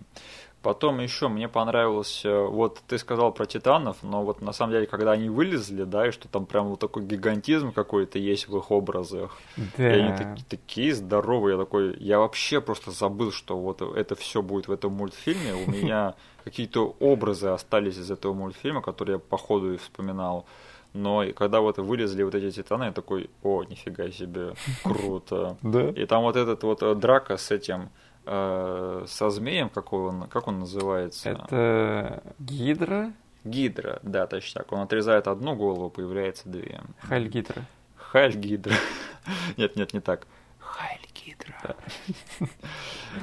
Потом 0.62 1.00
еще 1.00 1.28
мне 1.28 1.48
понравилось, 1.48 2.20
э, 2.24 2.46
вот 2.46 2.82
ты 2.86 2.98
сказал 2.98 3.32
про 3.32 3.46
Титанов, 3.46 3.96
но 4.02 4.22
вот 4.22 4.42
на 4.42 4.52
самом 4.52 4.72
деле, 4.72 4.86
когда 4.86 5.12
они 5.12 5.30
вылезли, 5.30 5.84
да, 5.84 6.08
и 6.08 6.10
что 6.10 6.28
там 6.28 6.44
прям 6.44 6.68
вот 6.68 6.80
такой 6.80 7.02
гигантизм 7.04 7.72
какой-то 7.72 8.18
есть 8.18 8.46
в 8.46 8.56
их 8.58 8.70
образах, 8.70 9.38
и 9.78 9.82
они 9.82 10.16
таки- 10.16 10.44
такие 10.48 10.94
здоровые, 10.94 11.56
я 11.56 11.64
такой, 11.64 11.96
я 11.98 12.18
вообще 12.18 12.60
просто 12.60 12.90
забыл, 12.90 13.32
что 13.32 13.56
вот 13.58 13.80
это 13.80 14.14
все 14.16 14.42
будет 14.42 14.68
в 14.68 14.72
этом 14.72 14.92
мультфильме, 14.92 15.54
у 15.54 15.70
меня 15.70 16.14
какие-то 16.44 16.94
образы 17.00 17.48
остались 17.48 17.96
из 17.96 18.10
этого 18.10 18.34
мультфильма, 18.34 18.82
которые 18.82 19.14
я 19.14 19.18
по 19.18 19.38
ходу 19.38 19.72
и 19.72 19.76
вспоминал. 19.78 20.44
Но 20.92 21.22
и 21.22 21.32
когда 21.32 21.60
вот 21.60 21.78
вылезли 21.78 22.22
вот 22.24 22.34
эти 22.34 22.50
титаны, 22.50 22.84
я 22.84 22.92
такой, 22.92 23.30
о, 23.42 23.62
нифига 23.64 24.10
себе, 24.10 24.54
круто. 24.82 25.56
Да. 25.62 25.88
И 25.90 26.04
там 26.04 26.22
вот 26.22 26.36
этот 26.36 26.64
вот 26.64 26.82
э, 26.82 26.94
драка 26.96 27.36
с 27.36 27.50
этим, 27.50 27.90
э, 28.30 29.04
со 29.06 29.30
змеем, 29.30 29.68
какой 29.68 30.08
он, 30.08 30.28
как 30.28 30.46
он 30.46 30.60
называется? 30.60 31.30
Это 31.30 32.22
Гидра, 32.38 33.12
Гидра, 33.44 33.98
да, 34.02 34.26
точно 34.26 34.62
так. 34.62 34.72
Он 34.72 34.80
отрезает 34.80 35.26
одну 35.26 35.56
голову, 35.56 35.90
появляется 35.90 36.48
две. 36.48 36.80
Хайль 37.00 37.28
Гидра. 37.28 37.64
Хайль 37.96 38.36
Гидра. 38.36 38.74
Нет, 39.56 39.76
нет, 39.76 39.92
не 39.92 40.00
так. 40.00 40.26
Хайль 40.58 41.06
Гидра. 41.14 41.76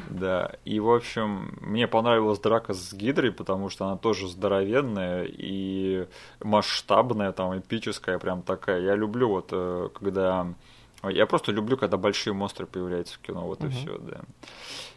Да, 0.09 0.51
и 0.65 0.79
в 0.79 0.89
общем, 0.89 1.57
мне 1.61 1.87
понравилась 1.87 2.39
драка 2.39 2.73
с 2.73 2.93
Гидрой, 2.93 3.31
потому 3.31 3.69
что 3.69 3.85
она 3.85 3.97
тоже 3.97 4.27
здоровенная 4.27 5.25
и 5.27 6.07
масштабная, 6.43 7.31
там, 7.31 7.57
эпическая, 7.57 8.19
прям 8.19 8.41
такая. 8.41 8.81
Я 8.81 8.95
люблю 8.95 9.29
вот, 9.29 9.49
э, 9.51 9.89
Я 11.03 11.25
просто 11.27 11.51
люблю, 11.51 11.77
когда 11.77 11.97
большие 11.97 12.33
монстры 12.33 12.65
появляются 12.65 13.15
в 13.15 13.19
кино, 13.19 13.41
вот 13.41 13.61
и 13.63 13.67
Мгм. 13.67 13.75
все, 13.75 13.97
да. 13.99 14.21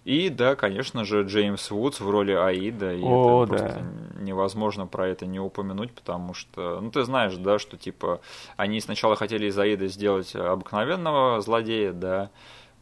И 0.05 0.31
да, 0.31 0.57
конечно 0.57 1.05
же, 1.05 1.23
Джеймс 1.25 1.71
Вудс 1.71 2.01
в 2.01 2.09
роли 2.09 2.33
Аида, 2.33 2.95
и 2.95 3.03
О, 3.05 3.45
это 3.45 3.53
да. 3.53 3.59
просто 3.59 3.85
невозможно 4.21 4.87
про 4.87 5.09
это 5.09 5.27
не 5.27 5.39
упомянуть, 5.39 5.93
потому 5.93 6.33
что, 6.33 6.81
ну 6.81 6.91
ты 6.91 7.05
знаешь, 7.05 7.37
да, 7.37 7.59
что 7.59 7.77
типа 7.77 8.21
они 8.57 8.81
сначала 8.81 9.15
хотели 9.15 9.47
из 9.47 9.59
Аида 9.59 9.89
сделать 9.89 10.35
обыкновенного 10.35 11.41
злодея, 11.43 11.93
да, 11.93 12.31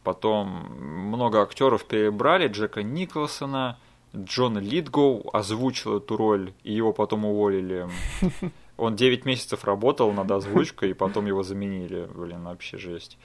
потом 0.05 0.47
много 0.77 1.41
актеров 1.41 1.83
перебрали, 1.85 2.47
Джека 2.47 2.83
Николсона, 2.83 3.77
Джон 4.15 4.57
Литгоу 4.59 5.29
озвучил 5.33 5.97
эту 5.97 6.15
роль, 6.15 6.53
и 6.63 6.73
его 6.73 6.93
потом 6.93 7.25
уволили. 7.25 7.87
Он 8.79 8.95
9 8.95 9.25
месяцев 9.25 9.63
работал 9.65 10.11
над 10.13 10.31
озвучкой, 10.31 10.91
и 10.91 10.93
потом 10.93 11.25
его 11.25 11.43
заменили. 11.43 12.09
Блин, 12.13 12.43
вообще 12.43 12.77
жесть. 12.77 13.17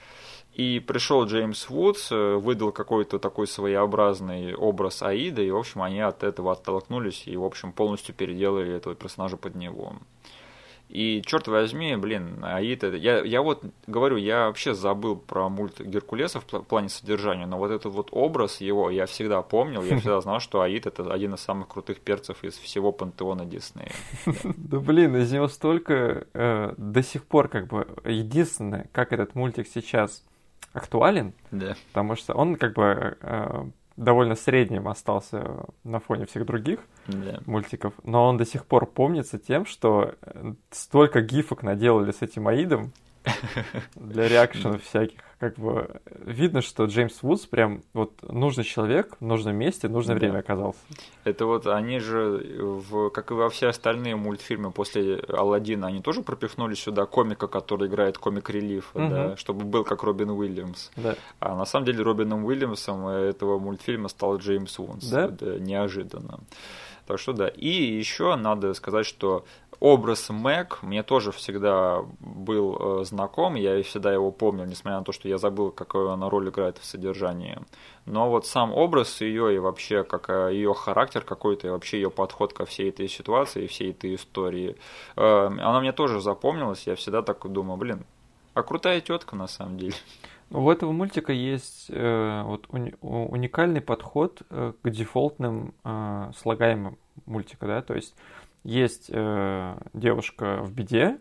И 0.53 0.79
пришел 0.79 1.25
Джеймс 1.25 1.69
Вудс, 1.69 2.11
э, 2.11 2.35
выдал 2.35 2.71
какой-то 2.71 3.19
такой 3.19 3.45
своеобразный 3.45 4.55
образ 4.55 5.01
Аида, 5.01 5.41
и, 5.41 5.51
в 5.51 5.57
общем, 5.57 5.81
они 5.81 5.99
от 5.99 6.23
этого 6.23 6.53
оттолкнулись 6.53 7.23
и, 7.25 7.35
в 7.35 7.43
общем, 7.43 7.73
полностью 7.73 8.15
переделали 8.15 8.73
этого 8.73 8.95
персонажа 8.95 9.35
под 9.35 9.55
него. 9.55 9.97
И, 10.89 11.21
черт 11.25 11.47
возьми, 11.47 11.95
блин, 11.95 12.39
Аид, 12.43 12.83
это... 12.83 12.95
Я, 12.95 13.23
я 13.23 13.41
вот 13.41 13.63
говорю, 13.87 14.17
я 14.17 14.47
вообще 14.47 14.73
забыл 14.73 15.15
про 15.15 15.49
мульт 15.49 15.81
Геркулеса 15.81 16.39
в 16.39 16.45
пла- 16.45 16.63
плане 16.63 16.89
содержания, 16.89 17.45
но 17.45 17.57
вот 17.57 17.71
этот 17.71 17.91
вот 17.91 18.09
образ 18.11 18.61
его 18.61 18.89
я 18.89 19.05
всегда 19.05 19.41
помнил, 19.41 19.81
я 19.83 19.97
всегда 19.97 20.21
знал, 20.21 20.39
что 20.39 20.61
Аид 20.61 20.85
это 20.85 21.11
один 21.11 21.33
из 21.33 21.41
самых 21.41 21.69
крутых 21.69 21.99
перцев 21.99 22.43
из 22.43 22.57
всего 22.57 22.91
пантеона 22.91 23.45
Диснея. 23.45 23.91
Да 24.57 24.79
блин, 24.79 25.15
из 25.15 25.31
него 25.31 25.47
столько 25.47 26.27
э, 26.33 26.73
до 26.77 27.03
сих 27.03 27.25
пор 27.25 27.47
как 27.47 27.67
бы 27.67 27.87
единственное, 28.05 28.87
как 28.91 29.11
этот 29.11 29.35
мультик 29.35 29.67
сейчас 29.67 30.23
актуален, 30.73 31.33
потому 31.93 32.15
что 32.15 32.33
он 32.35 32.55
как 32.57 32.73
бы 32.73 33.17
э, 33.21 33.63
довольно 33.97 34.35
средним 34.35 34.87
остался 34.87 35.65
на 35.83 35.99
фоне 35.99 36.25
всех 36.25 36.45
других 36.45 36.79
Да. 37.07 37.39
мультиков, 37.45 37.93
но 38.03 38.27
он 38.27 38.37
до 38.37 38.45
сих 38.45 38.65
пор 38.65 38.85
помнится 38.85 39.37
тем, 39.39 39.65
что 39.65 40.15
э, 40.21 40.53
столько 40.71 41.21
гифок 41.21 41.63
наделали 41.63 42.11
с 42.11 42.21
этим 42.21 42.47
Аидом 42.47 42.91
для 43.95 44.27
реакшенов 44.27 44.83
всяких. 44.83 45.19
Как 45.39 45.55
бы 45.59 45.99
видно, 46.25 46.61
что 46.61 46.85
Джеймс 46.85 47.21
Вудс 47.21 47.45
прям 47.45 47.83
вот 47.93 48.13
нужный 48.23 48.63
человек 48.63 49.17
в 49.19 49.25
нужном 49.25 49.55
месте, 49.57 49.87
в 49.89 49.91
нужное 49.91 50.15
Да. 50.15 50.19
время 50.21 50.39
оказался. 50.39 50.79
Это 51.25 51.45
вот 51.45 51.67
они 51.67 51.99
же, 51.99 52.81
в, 52.89 53.09
как 53.09 53.31
и 53.31 53.33
во 53.33 53.49
все 53.49 53.67
остальные 53.67 54.15
мультфильмы 54.15 54.71
после 54.71 55.17
Алладина, 55.27 55.87
они 55.87 56.01
тоже 56.01 56.21
пропихнули 56.21 56.73
сюда 56.73 57.05
комика, 57.05 57.47
который 57.47 57.87
играет 57.89 58.17
комик 58.17 58.49
релифа, 58.49 58.97
Мгм. 58.97 59.09
да, 59.09 59.37
чтобы 59.37 59.65
был 59.65 59.83
как 59.83 60.03
Робин 60.03 60.29
Уильямс. 60.29 60.89
Да. 60.95 61.15
А 61.39 61.55
на 61.55 61.65
самом 61.65 61.85
деле 61.85 62.01
Робином 62.01 62.45
Уильямсом 62.45 63.05
этого 63.07 63.59
мультфильма 63.59 64.07
стал 64.07 64.37
Джеймс 64.37 64.77
Вунс. 64.79 65.05
Да? 65.09 65.29
неожиданно. 65.59 66.39
Так 67.07 67.19
что 67.19 67.33
да. 67.33 67.47
И 67.49 67.67
еще 67.69 68.35
надо 68.35 68.73
сказать, 68.73 69.05
что 69.05 69.45
образ 69.79 70.29
Мэг 70.29 70.81
мне 70.81 71.03
тоже 71.03 71.31
всегда 71.31 72.01
был 72.19 73.01
э, 73.01 73.03
знаком, 73.05 73.55
я 73.55 73.81
всегда 73.83 74.11
его 74.13 74.31
помнил, 74.31 74.65
несмотря 74.65 74.99
на 74.99 75.05
то, 75.05 75.11
что 75.11 75.27
я 75.27 75.37
забыл, 75.37 75.71
какую 75.71 76.11
она 76.11 76.29
роль 76.29 76.49
играет 76.49 76.77
в 76.77 76.85
содержании. 76.85 77.57
Но 78.05 78.29
вот 78.29 78.45
сам 78.45 78.73
образ 78.73 79.21
ее 79.21 79.55
и 79.55 79.59
вообще 79.59 80.03
как 80.03 80.29
э, 80.29 80.53
ее 80.53 80.73
характер 80.73 81.21
какой-то, 81.21 81.67
и 81.67 81.69
вообще 81.71 81.97
ее 81.97 82.09
подход 82.09 82.53
ко 82.53 82.65
всей 82.65 82.89
этой 82.89 83.07
ситуации, 83.07 83.67
всей 83.67 83.91
этой 83.91 84.15
истории, 84.15 84.75
э, 85.15 85.21
она 85.21 85.79
мне 85.79 85.91
тоже 85.91 86.21
запомнилась. 86.21 86.87
Я 86.87 86.95
всегда 86.95 87.21
так 87.21 87.45
думаю, 87.51 87.77
блин, 87.77 88.05
а 88.53 88.63
крутая 88.63 89.01
тетка 89.01 89.35
на 89.35 89.47
самом 89.47 89.77
деле. 89.77 89.95
У 90.51 90.69
этого 90.69 90.91
мультика 90.91 91.33
есть 91.33 91.87
э, 91.89 92.43
вот 92.43 92.67
уни- 92.67 92.95
уникальный 93.01 93.81
подход 93.81 94.43
э, 94.49 94.73
к 94.81 94.89
дефолтным 94.89 95.73
э, 95.83 96.31
слагаемым 96.37 96.97
мультика, 97.25 97.65
да, 97.65 97.81
то 97.81 97.95
есть 97.95 98.15
есть 98.65 99.09
э, 99.09 99.77
девушка 99.93 100.61
в 100.61 100.73
беде, 100.73 101.19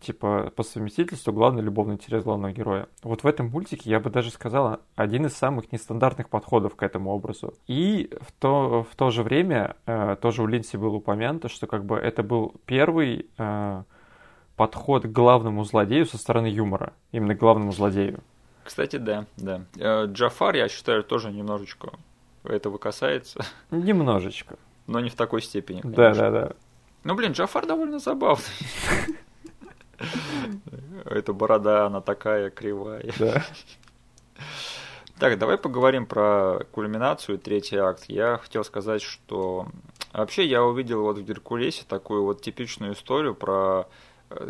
типа 0.00 0.52
по 0.54 0.62
совместительству 0.62 1.32
главный 1.32 1.62
любовный 1.62 1.94
интерес 1.94 2.22
главного 2.22 2.52
героя. 2.52 2.88
Вот 3.02 3.24
в 3.24 3.26
этом 3.26 3.48
мультике 3.48 3.90
я 3.90 4.00
бы 4.00 4.10
даже 4.10 4.30
сказала 4.30 4.80
один 4.94 5.26
из 5.26 5.34
самых 5.34 5.72
нестандартных 5.72 6.28
подходов 6.28 6.76
к 6.76 6.82
этому 6.82 7.10
образу. 7.10 7.54
И 7.66 8.10
в 8.20 8.32
то, 8.32 8.86
в 8.88 8.94
то 8.96 9.10
же 9.10 9.22
время 9.22 9.76
э, 9.86 10.16
тоже 10.20 10.42
у 10.42 10.46
Линси 10.46 10.76
было 10.76 10.96
упомянуто, 10.96 11.48
что 11.48 11.66
как 11.66 11.84
бы 11.84 11.96
это 11.96 12.22
был 12.22 12.54
первый 12.66 13.26
э, 13.38 13.82
подход 14.56 15.04
к 15.04 15.10
главному 15.10 15.64
злодею 15.64 16.04
со 16.04 16.18
стороны 16.18 16.48
юмора, 16.48 16.92
именно 17.12 17.34
к 17.34 17.38
главному 17.38 17.72
злодею. 17.72 18.20
Кстати, 18.62 18.96
да, 18.96 19.24
да. 19.38 19.62
Э, 19.78 20.04
Джафар, 20.06 20.54
я 20.54 20.68
считаю, 20.68 21.02
тоже 21.02 21.32
немножечко 21.32 21.92
этого 22.44 22.76
касается, 22.76 23.40
Немножечко. 23.70 24.58
Но 24.88 25.00
не 25.00 25.10
в 25.10 25.14
такой 25.14 25.42
степени. 25.42 25.82
Да, 25.84 26.06
конечно. 26.06 26.30
да, 26.30 26.30
да. 26.30 26.52
Ну, 27.04 27.14
блин, 27.14 27.32
Джафар 27.32 27.66
довольно 27.66 28.00
забавный. 28.00 28.44
Эта 31.04 31.32
борода, 31.32 31.86
она 31.86 32.00
такая 32.00 32.50
кривая. 32.50 33.04
да. 33.18 33.44
Так, 35.18 35.38
давай 35.38 35.58
поговорим 35.58 36.06
про 36.06 36.60
кульминацию, 36.72 37.38
третий 37.38 37.76
акт. 37.76 38.04
Я 38.08 38.38
хотел 38.38 38.64
сказать, 38.64 39.02
что 39.02 39.66
вообще 40.12 40.46
я 40.46 40.62
увидел 40.62 41.02
вот 41.02 41.18
в 41.18 41.24
Геркулесе 41.24 41.84
такую 41.88 42.24
вот 42.24 42.40
типичную 42.40 42.94
историю 42.94 43.34
про 43.34 43.88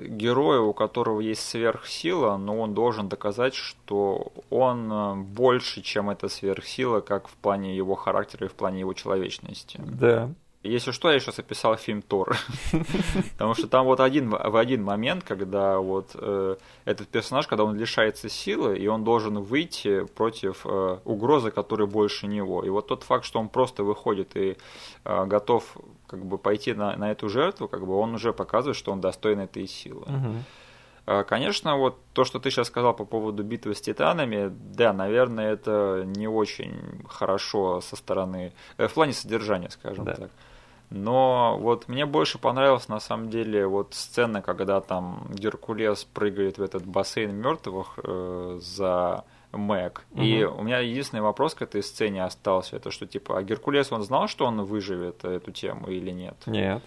героя, 0.01 0.61
у 0.61 0.73
которого 0.73 1.21
есть 1.21 1.43
сверхсила, 1.43 2.37
но 2.37 2.59
он 2.59 2.75
должен 2.75 3.09
доказать, 3.09 3.55
что 3.55 4.33
он 4.51 4.93
э, 4.93 5.15
больше, 5.17 5.83
чем 5.83 6.11
эта 6.11 6.29
сверхсила, 6.29 7.01
как 7.01 7.29
в 7.29 7.35
плане 7.37 7.77
его 7.77 7.95
характера 7.95 8.47
и 8.47 8.49
в 8.49 8.55
плане 8.55 8.81
его 8.81 8.93
человечности. 8.93 9.81
Да. 9.85 10.31
Если 10.69 10.93
что, 10.93 11.11
я 11.11 11.19
сейчас 11.21 11.39
описал 11.39 11.77
фильм 11.77 12.03
Тор. 12.03 12.37
Потому 13.33 13.55
что 13.55 13.69
там 13.69 13.87
вот 13.87 14.01
один, 14.01 14.31
в 14.31 14.57
один 14.57 14.83
момент, 14.83 15.25
когда 15.25 15.79
вот 15.79 16.11
э, 16.15 16.57
этот 16.85 17.09
персонаж, 17.09 17.47
когда 17.47 17.65
он 17.65 17.77
лишается 17.77 18.29
силы, 18.29 18.79
и 18.79 18.87
он 18.87 19.05
должен 19.05 19.39
выйти 19.39 20.05
против 20.05 20.65
э, 20.65 20.99
угрозы, 21.05 21.51
которая 21.51 21.89
больше 21.89 22.27
него. 22.27 22.65
И 22.65 22.69
вот 22.69 22.89
тот 22.89 23.03
факт, 23.03 23.25
что 23.25 23.41
он 23.41 23.49
просто 23.49 23.83
выходит 23.85 24.37
и 24.37 24.57
э, 25.05 25.27
готов 25.27 25.77
как 26.07 26.25
бы 26.25 26.39
пойти 26.39 26.75
на, 26.75 26.97
на 26.97 27.11
эту 27.11 27.29
жертву, 27.29 27.69
как 27.69 27.87
бы 27.87 27.97
он 27.97 28.15
уже 28.15 28.33
показывает, 28.33 28.77
что 28.77 28.93
он 28.93 29.01
достоин 29.01 29.41
этой 29.41 29.67
силы. 29.67 30.07
А, 31.11 31.25
Конечно, 31.25 31.79
вот 31.79 31.97
то, 32.13 32.25
что 32.25 32.39
ты 32.39 32.51
сейчас 32.51 32.67
сказал 32.67 32.95
по 32.95 33.07
поводу 33.07 33.43
битвы 33.43 33.75
с 33.75 33.81
титанами, 33.81 34.53
да, 34.75 34.93
наверное, 34.93 35.53
это 35.55 36.03
не 36.05 36.29
очень 36.29 37.03
хорошо 37.09 37.81
со 37.81 37.97
стороны, 37.97 38.53
э, 38.77 38.89
в 38.89 38.93
плане 38.93 39.15
содержания, 39.15 39.71
скажем 39.71 40.05
Да. 40.05 40.15
так. 40.15 40.31
Но 40.91 41.59
вот 41.61 41.89
мне 41.89 42.07
больше 42.07 42.39
понравилась 42.39 42.89
на 42.89 43.01
самом 43.01 43.29
деле 43.29 43.67
вот 43.67 43.95
сцена, 43.95 44.41
когда 44.41 44.81
там 44.81 45.27
Геркулес 45.31 46.05
прыгает 46.05 46.59
в 46.59 46.63
этот 46.63 46.87
бассейн 46.87 47.35
мертвых 47.35 47.99
э, 48.03 48.59
за 48.61 49.25
Мэг. 49.53 50.05
Угу. 50.13 50.23
И 50.23 50.45
у 50.45 50.63
меня 50.63 50.79
единственный 50.79 51.21
вопрос 51.21 51.55
к 51.55 51.63
этой 51.63 51.83
сцене 51.83 52.25
остался, 52.25 52.77
это 52.77 52.91
что 52.91 53.07
типа, 53.07 53.39
а 53.39 53.43
Геркулес 53.43 53.93
он 53.93 54.03
знал, 54.03 54.29
что 54.29 54.47
он 54.47 54.63
выживет 54.63 55.25
эту 55.25 55.53
тему 55.53 55.89
или 55.89 56.11
нет? 56.11 56.37
Нет. 56.47 56.83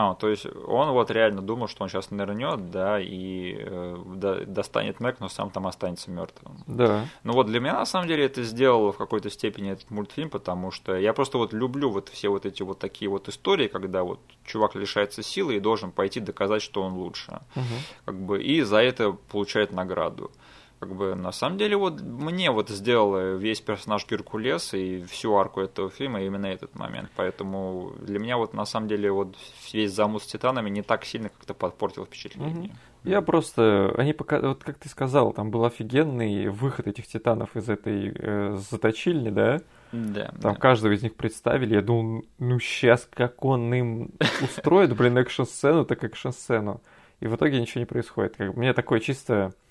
А, 0.00 0.14
то 0.14 0.28
есть 0.28 0.46
он 0.46 0.90
вот 0.92 1.10
реально 1.10 1.42
думал, 1.42 1.66
что 1.66 1.82
он 1.82 1.88
сейчас 1.88 2.12
нырнет, 2.12 2.70
да, 2.70 3.00
и 3.00 3.56
э, 3.58 4.44
достанет 4.46 5.00
Мэг, 5.00 5.18
но 5.18 5.28
сам 5.28 5.50
там 5.50 5.66
останется 5.66 6.08
мертвым. 6.08 6.62
Да. 6.68 7.04
Ну 7.24 7.32
вот 7.32 7.48
для 7.48 7.58
меня 7.58 7.74
на 7.74 7.84
самом 7.84 8.06
деле 8.06 8.24
это 8.26 8.44
сделало 8.44 8.92
в 8.92 8.96
какой-то 8.96 9.28
степени 9.28 9.72
этот 9.72 9.90
мультфильм, 9.90 10.30
потому 10.30 10.70
что 10.70 10.96
я 10.96 11.12
просто 11.12 11.38
вот 11.38 11.52
люблю 11.52 11.90
вот 11.90 12.10
все 12.10 12.28
вот 12.28 12.46
эти 12.46 12.62
вот 12.62 12.78
такие 12.78 13.10
вот 13.10 13.28
истории, 13.28 13.66
когда 13.66 14.04
вот 14.04 14.20
чувак 14.44 14.76
лишается 14.76 15.24
силы 15.24 15.56
и 15.56 15.58
должен 15.60 15.90
пойти 15.90 16.20
доказать, 16.20 16.62
что 16.62 16.82
он 16.82 16.92
лучше. 16.92 17.40
Угу. 17.56 17.64
Как 18.04 18.20
бы, 18.20 18.40
и 18.40 18.60
за 18.60 18.76
это 18.76 19.16
получает 19.32 19.72
награду 19.72 20.30
как 20.78 20.94
бы 20.94 21.14
на 21.14 21.32
самом 21.32 21.58
деле 21.58 21.76
вот 21.76 22.00
мне 22.00 22.50
вот 22.50 22.68
сделал 22.68 23.36
весь 23.36 23.60
персонаж 23.60 24.06
Геркулеса 24.08 24.76
и 24.76 25.02
всю 25.02 25.34
арку 25.34 25.60
этого 25.60 25.90
фильма 25.90 26.22
именно 26.22 26.46
этот 26.46 26.74
момент. 26.74 27.10
Поэтому 27.16 27.92
для 28.00 28.18
меня 28.18 28.36
вот 28.36 28.54
на 28.54 28.64
самом 28.64 28.88
деле 28.88 29.10
вот 29.10 29.36
весь 29.72 29.92
замут 29.92 30.22
с 30.22 30.26
Титанами 30.26 30.70
не 30.70 30.82
так 30.82 31.04
сильно 31.04 31.28
как-то 31.28 31.54
подпортил 31.54 32.04
впечатление. 32.04 32.74
Я 33.04 33.22
просто, 33.22 33.94
они 33.96 34.12
пока, 34.12 34.40
вот 34.40 34.64
как 34.64 34.78
ты 34.78 34.88
сказал, 34.88 35.32
там 35.32 35.50
был 35.50 35.64
офигенный 35.64 36.48
выход 36.48 36.88
этих 36.88 37.06
Титанов 37.06 37.56
из 37.56 37.68
этой 37.68 38.12
э, 38.14 38.56
заточильни, 38.56 39.30
да? 39.30 39.60
Да. 39.92 40.26
Там 40.42 40.54
да. 40.54 40.54
каждого 40.54 40.92
из 40.92 41.02
них 41.02 41.14
представили, 41.14 41.74
я 41.74 41.82
думал, 41.82 42.24
ну 42.38 42.58
сейчас 42.60 43.08
как 43.10 43.44
он 43.44 43.72
им 43.72 44.10
устроит, 44.42 44.94
блин, 44.96 45.16
экшн-сцену, 45.16 45.84
так 45.84 46.04
экшн-сцену. 46.04 46.82
И 47.20 47.26
в 47.26 47.34
итоге 47.34 47.60
ничего 47.60 47.80
не 47.80 47.86
происходит. 47.86 48.36
Как, 48.36 48.56
мне 48.56 48.72
такое 48.74 49.00
чисто 49.00 49.34
э, 49.34 49.67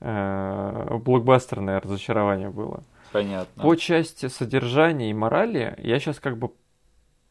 блокбастерное 0.00 1.80
разочарование 1.80 2.50
было. 2.50 2.82
Понятно. 3.12 3.62
По 3.62 3.74
части 3.74 4.28
содержания 4.28 5.10
и 5.10 5.14
морали 5.14 5.74
я 5.78 5.98
сейчас 5.98 6.20
как 6.20 6.38
бы 6.38 6.52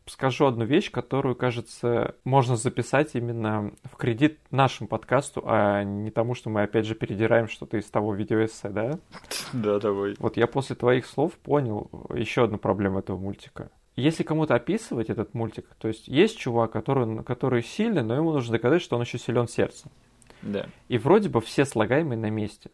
скажу 0.10 0.46
одну 0.46 0.66
вещь, 0.66 0.92
которую, 0.92 1.36
кажется, 1.36 2.16
можно 2.24 2.56
записать 2.56 3.16
именно 3.16 3.72
в 3.84 3.96
кредит 3.96 4.40
нашему 4.52 4.88
подкасту, 4.88 5.44
а 5.46 5.84
не 5.84 6.12
тому, 6.12 6.36
что 6.36 6.50
мы 6.50 6.64
опять 6.64 6.86
же 6.86 6.96
передираем 6.96 7.48
что-то 7.48 7.78
из 7.78 7.86
того 7.86 8.14
видеоэссе, 8.14 8.70
да? 8.70 9.00
Да, 9.54 9.80
давай. 9.80 10.16
Вот 10.20 10.38
я 10.38 10.48
после 10.48 10.76
твоих 10.76 11.06
слов 11.06 11.34
понял 11.34 11.90
еще 12.14 12.44
одну 12.44 12.58
проблему 12.58 13.00
этого 13.00 13.18
мультика. 13.18 13.70
Если 13.96 14.24
кому-то 14.24 14.56
описывать 14.56 15.10
этот 15.10 15.34
мультик, 15.34 15.66
то 15.80 15.88
есть 15.88 16.08
есть 16.08 16.38
чувак, 16.38 16.72
который, 16.72 17.24
который 17.24 17.64
сильный, 17.64 18.04
но 18.04 18.16
ему 18.16 18.32
нужно 18.32 18.54
доказать, 18.54 18.82
что 18.82 18.96
он 18.96 19.02
еще 19.02 19.18
силен 19.18 19.48
сердцем. 19.48 19.90
Да. 20.42 20.68
И 20.88 20.98
вроде 20.98 21.30
бы 21.30 21.42
все 21.42 21.66
слагаемые 21.66 22.18
на 22.18 22.30
месте. 22.30 22.70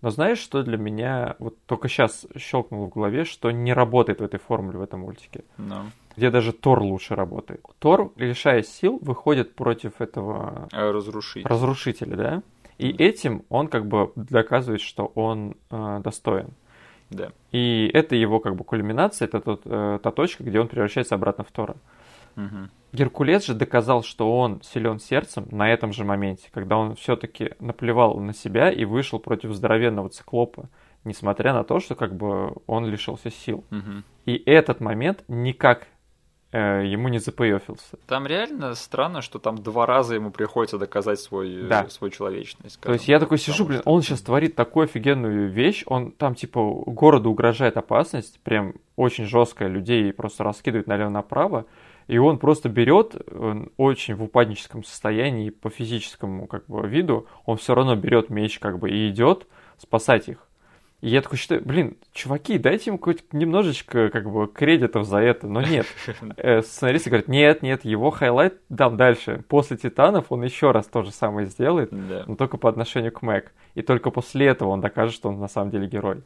Но 0.00 0.10
знаешь, 0.10 0.38
что 0.38 0.62
для 0.62 0.76
меня 0.76 1.34
вот 1.38 1.56
только 1.66 1.88
сейчас 1.88 2.26
щелкнуло 2.36 2.86
в 2.86 2.90
голове, 2.90 3.24
что 3.24 3.50
не 3.50 3.72
работает 3.72 4.20
в 4.20 4.24
этой 4.24 4.38
формуле 4.38 4.78
в 4.78 4.82
этом 4.82 5.00
мультике? 5.00 5.44
No. 5.58 5.86
Где 6.16 6.30
даже 6.30 6.52
Тор 6.52 6.82
лучше 6.82 7.14
работает. 7.14 7.62
Тор, 7.78 8.12
лишаясь 8.16 8.68
сил, 8.68 8.98
выходит 9.00 9.54
против 9.54 10.00
этого 10.00 10.68
разрушителя, 10.72 11.48
разрушителя 11.50 12.16
да? 12.16 12.42
И 12.78 12.90
этим 12.90 13.44
он 13.48 13.66
как 13.66 13.86
бы 13.86 14.12
доказывает, 14.14 14.80
что 14.80 15.06
он 15.16 15.56
э, 15.70 16.00
достоин. 16.02 16.50
Да. 17.10 17.32
И 17.50 17.90
это 17.92 18.14
его 18.14 18.38
как 18.38 18.54
бы 18.54 18.62
кульминация, 18.64 19.26
это 19.26 19.40
тот, 19.40 19.62
э, 19.64 19.98
та 20.00 20.10
точка, 20.12 20.44
где 20.44 20.60
он 20.60 20.68
превращается 20.68 21.16
обратно 21.16 21.42
в 21.42 21.50
Тора. 21.50 21.72
Угу. 21.72 21.78
Геркулес 22.92 23.44
же 23.44 23.54
доказал, 23.54 24.02
что 24.02 24.38
он 24.38 24.62
силен 24.62 24.98
сердцем 24.98 25.46
на 25.50 25.70
этом 25.70 25.92
же 25.92 26.04
моменте, 26.04 26.48
когда 26.52 26.78
он 26.78 26.94
все-таки 26.94 27.52
наплевал 27.60 28.18
на 28.18 28.32
себя 28.32 28.70
и 28.70 28.84
вышел 28.84 29.18
против 29.18 29.52
здоровенного 29.52 30.08
циклопа, 30.08 30.70
несмотря 31.04 31.52
на 31.52 31.64
то, 31.64 31.80
что 31.80 31.94
как 31.94 32.16
бы 32.16 32.54
он 32.66 32.86
лишился 32.86 33.30
сил. 33.30 33.64
Угу. 33.70 34.02
И 34.24 34.42
этот 34.46 34.80
момент 34.80 35.22
никак 35.28 35.86
э, 36.52 36.86
ему 36.86 37.08
не 37.08 37.18
запоёфился. 37.18 37.98
Там 38.06 38.26
реально 38.26 38.74
странно, 38.74 39.20
что 39.20 39.38
там 39.38 39.58
два 39.58 39.84
раза 39.84 40.14
ему 40.14 40.30
приходится 40.30 40.78
доказать 40.78 41.20
свой, 41.20 41.68
да. 41.68 41.88
свою 41.88 42.10
человечность. 42.10 42.80
То 42.80 42.92
есть 42.92 43.06
я 43.06 43.20
такой 43.20 43.36
сижу, 43.36 43.66
блин, 43.66 43.82
он 43.84 44.00
сейчас 44.00 44.22
творит 44.22 44.56
такую 44.56 44.84
офигенную 44.84 45.50
вещь, 45.50 45.84
он 45.86 46.12
там 46.12 46.34
типа 46.34 46.60
городу 46.86 47.30
угрожает 47.30 47.76
опасность, 47.76 48.40
прям 48.40 48.76
очень 48.96 49.26
жесткая, 49.26 49.68
людей 49.68 50.10
просто 50.12 50.42
раскидывает 50.42 50.86
налево-направо, 50.86 51.66
и 52.08 52.18
он 52.18 52.38
просто 52.38 52.68
берет 52.68 53.14
очень 53.76 54.14
в 54.14 54.24
упадническом 54.24 54.82
состоянии 54.82 55.50
по 55.50 55.70
физическому 55.70 56.46
как 56.46 56.66
бы 56.66 56.88
виду, 56.88 57.26
он 57.44 57.58
все 57.58 57.74
равно 57.74 57.94
берет 57.94 58.30
меч 58.30 58.58
как 58.58 58.78
бы 58.78 58.90
и 58.90 59.08
идет 59.10 59.46
спасать 59.78 60.28
их. 60.28 60.48
И 61.00 61.10
я 61.10 61.22
такой 61.22 61.38
считаю, 61.38 61.62
блин, 61.64 61.96
чуваки, 62.12 62.58
дайте 62.58 62.90
ему 62.90 62.98
хоть 62.98 63.32
немножечко 63.32 64.08
как 64.08 64.28
бы 64.28 64.48
кредитов 64.48 65.06
за 65.06 65.18
это, 65.18 65.46
но 65.46 65.60
нет. 65.62 65.86
Э, 66.36 66.62
сценаристы 66.62 67.10
говорят, 67.10 67.28
нет, 67.28 67.62
нет, 67.62 67.84
его 67.84 68.10
highlight 68.10 68.60
дам 68.68 68.96
дальше. 68.96 69.44
После 69.48 69.76
Титанов 69.76 70.26
он 70.30 70.42
еще 70.42 70.72
раз 70.72 70.86
то 70.86 71.02
же 71.02 71.12
самое 71.12 71.46
сделает, 71.46 71.90
да. 71.92 72.24
но 72.26 72.34
только 72.34 72.56
по 72.56 72.68
отношению 72.68 73.12
к 73.12 73.22
Мэг. 73.22 73.52
И 73.74 73.82
только 73.82 74.10
после 74.10 74.46
этого 74.46 74.70
он 74.70 74.80
докажет, 74.80 75.14
что 75.14 75.28
он 75.28 75.38
на 75.38 75.46
самом 75.46 75.70
деле 75.70 75.86
герой. 75.86 76.22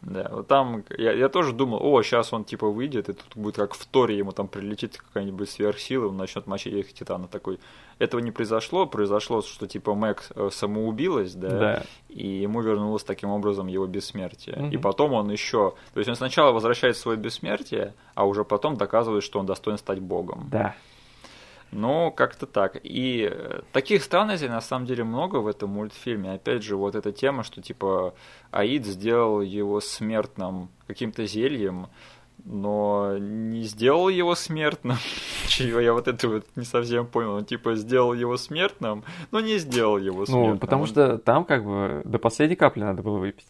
Да, 0.00 0.28
вот 0.30 0.46
там 0.46 0.84
я, 0.96 1.12
я 1.12 1.28
тоже 1.28 1.52
думал, 1.52 1.80
о, 1.82 2.02
сейчас 2.02 2.32
он 2.32 2.44
типа 2.44 2.68
выйдет, 2.68 3.08
и 3.08 3.14
тут 3.14 3.34
будет 3.34 3.56
как 3.56 3.74
в 3.74 3.84
Торе, 3.86 4.16
ему 4.16 4.30
там 4.30 4.46
прилетит 4.46 4.96
какая-нибудь 4.96 5.50
сверхсила, 5.50 6.08
он 6.08 6.16
начнет 6.16 6.46
мочить 6.46 6.72
этих 6.72 6.92
титанов 6.92 7.30
такой. 7.30 7.58
Этого 7.98 8.20
не 8.20 8.30
произошло, 8.30 8.86
произошло, 8.86 9.42
что 9.42 9.66
типа 9.66 9.94
Мэг 9.94 10.30
э, 10.36 10.50
самоубилась, 10.52 11.34
да, 11.34 11.58
да. 11.58 11.82
и 12.08 12.26
ему 12.28 12.60
вернулось 12.60 13.02
таким 13.02 13.30
образом 13.30 13.66
его 13.66 13.86
бессмертие. 13.86 14.56
Мгм. 14.56 14.70
И 14.70 14.76
потом 14.76 15.14
он 15.14 15.30
еще, 15.30 15.74
то 15.94 15.98
есть 15.98 16.08
он 16.08 16.14
сначала 16.14 16.52
возвращает 16.52 16.96
свое 16.96 17.18
бессмертие, 17.18 17.94
а 18.14 18.24
уже 18.24 18.44
потом 18.44 18.76
доказывает, 18.76 19.24
что 19.24 19.40
он 19.40 19.46
достоин 19.46 19.78
стать 19.78 19.98
богом. 19.98 20.48
Да. 20.50 20.76
Ну, 21.70 22.10
как-то 22.10 22.46
так. 22.46 22.78
И 22.82 23.28
э, 23.30 23.60
таких 23.72 24.02
странностей 24.02 24.48
на 24.48 24.60
самом 24.60 24.86
деле 24.86 25.04
много 25.04 25.36
в 25.36 25.46
этом 25.46 25.70
мультфильме. 25.70 26.32
Опять 26.32 26.62
же, 26.62 26.76
вот 26.76 26.94
эта 26.94 27.12
тема, 27.12 27.42
что 27.42 27.60
типа 27.60 28.14
Аид 28.50 28.86
сделал 28.86 29.42
его 29.42 29.80
смертным 29.80 30.70
каким-то 30.86 31.26
зельем, 31.26 31.88
но 32.44 33.18
не 33.18 33.64
сделал 33.64 34.08
его 34.08 34.34
смертным. 34.34 34.96
Чего 35.48 35.80
я 35.80 35.92
вот 35.92 36.08
это 36.08 36.28
вот 36.28 36.46
не 36.56 36.64
совсем 36.64 37.06
понял. 37.06 37.34
Он 37.34 37.44
типа 37.44 37.74
сделал 37.74 38.14
его 38.14 38.38
смертным, 38.38 39.04
но 39.30 39.40
не 39.40 39.58
сделал 39.58 39.98
его 39.98 40.24
смертным. 40.24 40.54
Ну, 40.54 40.58
потому 40.58 40.86
что 40.86 41.18
там 41.18 41.44
как 41.44 41.64
бы 41.64 42.00
до 42.04 42.18
последней 42.18 42.56
капли 42.56 42.80
надо 42.80 43.02
было 43.02 43.18
выпить. 43.18 43.46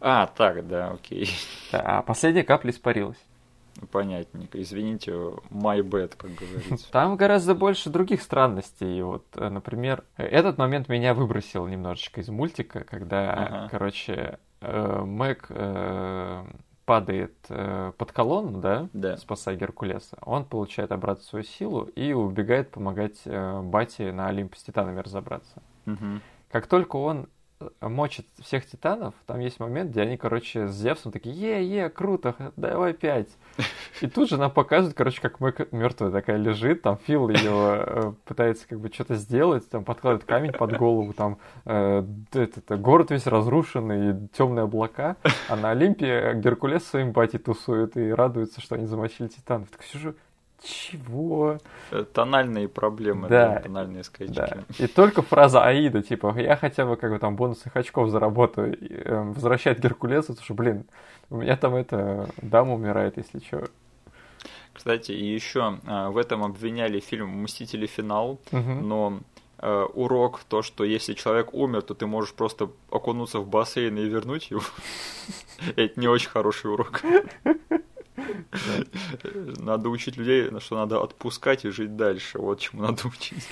А, 0.00 0.26
так, 0.26 0.66
да, 0.68 0.92
окей. 0.92 1.28
Да, 1.72 1.80
а 1.80 2.02
последняя 2.02 2.44
капля 2.44 2.70
испарилась. 2.70 3.18
Понятненько. 3.90 4.60
Извините, 4.60 5.12
my 5.50 5.80
bad, 5.82 6.14
как 6.16 6.30
говорится. 6.34 6.90
Там 6.92 7.16
гораздо 7.16 7.54
больше 7.54 7.90
других 7.90 8.22
странностей. 8.22 9.00
Вот, 9.02 9.24
э, 9.36 9.48
например, 9.48 10.04
этот 10.16 10.58
момент 10.58 10.88
меня 10.88 11.14
выбросил 11.14 11.66
немножечко 11.66 12.20
из 12.20 12.28
мультика, 12.28 12.84
когда, 12.84 13.32
Ага. 13.32 13.68
короче, 13.70 14.38
э, 14.60 15.02
Мэг 15.04 15.46
э, 15.50 16.44
падает 16.84 17.34
э, 17.50 17.92
под 17.98 18.12
колонну, 18.12 18.60
да, 18.60 18.88
Да. 18.92 19.16
спасая 19.18 19.56
Геркулеса. 19.56 20.16
Он 20.22 20.44
получает 20.44 20.90
обратно 20.90 21.22
свою 21.22 21.44
силу 21.44 21.82
и 21.82 22.12
убегает 22.12 22.70
помогать 22.70 23.20
э, 23.26 23.60
Бате 23.62 24.10
на 24.12 24.28
Олимпе 24.28 24.58
с 24.58 24.62
титанами 24.62 25.00
разобраться. 25.00 25.62
Мгм. 25.84 26.22
Как 26.50 26.66
только 26.66 26.96
он 26.96 27.28
мочит 27.80 28.26
всех 28.40 28.66
титанов, 28.66 29.14
там 29.26 29.40
есть 29.40 29.58
момент, 29.60 29.90
где 29.90 30.02
они, 30.02 30.16
короче, 30.16 30.68
с 30.68 30.74
Зевсом 30.74 31.12
такие, 31.12 31.34
е-е, 31.34 31.88
круто, 31.90 32.52
давай 32.56 32.92
пять. 32.92 33.28
И 34.00 34.06
тут 34.06 34.28
же 34.28 34.36
нам 34.36 34.50
показывают, 34.50 34.96
короче, 34.96 35.20
как 35.20 35.40
Мэг 35.40 35.72
мертвая 35.72 36.10
такая 36.10 36.36
лежит, 36.36 36.82
там 36.82 36.98
Фил 36.98 37.28
ее 37.28 38.14
пытается 38.24 38.68
как 38.68 38.80
бы 38.80 38.88
что-то 38.92 39.16
сделать, 39.16 39.68
там 39.68 39.84
подкладывает 39.84 40.24
камень 40.24 40.52
под 40.52 40.76
голову, 40.76 41.12
там 41.12 41.38
э, 41.64 42.04
этот, 42.32 42.70
э, 42.70 42.76
город 42.76 43.10
весь 43.10 43.26
разрушенный, 43.26 44.28
темные 44.36 44.64
облака, 44.64 45.16
а 45.48 45.56
на 45.56 45.70
Олимпе 45.70 46.34
Геркулес 46.36 46.84
своим 46.84 47.12
батей 47.12 47.38
тусует 47.38 47.96
и 47.96 48.10
радуется, 48.10 48.60
что 48.60 48.76
они 48.76 48.86
замочили 48.86 49.28
титанов. 49.28 49.68
Так 49.70 49.82
сижу, 49.82 50.14
чего? 50.62 51.58
Э, 51.90 52.04
Тональные 52.12 52.68
проблемы, 52.68 53.28
Да. 53.28 53.54
да, 53.54 53.60
тональные 53.60 54.04
скачки. 54.04 54.32
Да. 54.34 54.58
И 54.78 54.86
только 54.86 55.22
фраза 55.22 55.64
Аида, 55.64 56.02
типа, 56.02 56.34
я 56.38 56.56
хотя 56.56 56.84
бы 56.86 56.96
как 56.96 57.10
бы 57.12 57.18
там 57.18 57.36
бонусных 57.36 57.76
очков 57.76 58.10
заработаю, 58.10 58.76
и, 58.78 58.92
э, 58.92 59.22
возвращает 59.34 59.80
Геркулеса, 59.80 60.28
потому 60.28 60.44
что, 60.44 60.54
блин, 60.54 60.84
у 61.30 61.36
меня 61.36 61.56
там 61.56 61.74
это 61.74 62.28
дама 62.42 62.74
умирает, 62.74 63.16
если 63.16 63.38
что. 63.40 63.64
Кстати, 64.72 65.10
и 65.12 65.24
еще 65.34 65.78
в 65.84 66.16
этом 66.16 66.44
обвиняли 66.44 67.00
фильм 67.00 67.42
«Мстители. 67.42 67.86
Финал», 67.86 68.38
Мгм. 68.52 68.88
но 68.88 69.20
э, 69.60 69.86
урок 69.94 70.40
то, 70.48 70.62
что 70.62 70.84
если 70.84 71.14
человек 71.14 71.52
умер, 71.52 71.82
то 71.82 71.94
ты 71.94 72.06
можешь 72.06 72.32
просто 72.32 72.70
окунуться 72.90 73.40
в 73.40 73.48
бассейн 73.48 73.98
и 73.98 74.04
вернуть 74.04 74.50
его. 74.52 74.62
Это 75.76 75.98
не 76.00 76.06
очень 76.06 76.30
хороший 76.30 76.70
урок. 76.72 77.02
Надо 79.58 79.88
учить 79.88 80.16
людей, 80.16 80.50
что 80.60 80.76
надо 80.76 81.02
отпускать 81.02 81.64
и 81.64 81.70
жить 81.70 81.96
дальше. 81.96 82.38
Вот 82.38 82.60
чему 82.60 82.82
надо 82.82 83.08
учить. 83.08 83.46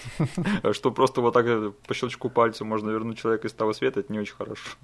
Что 0.73 0.91
просто 0.91 1.21
вот 1.21 1.35
так 1.35 1.75
по 1.87 1.95
щелчку 1.95 2.29
пальца 2.31 2.65
можно 2.65 2.91
вернуть 2.91 3.19
человека 3.19 3.49
из 3.49 3.53
того 3.53 3.73
света, 3.73 4.01
это 4.01 4.13
не 4.13 4.19
очень 4.19 4.35
хорошо. 4.35 4.77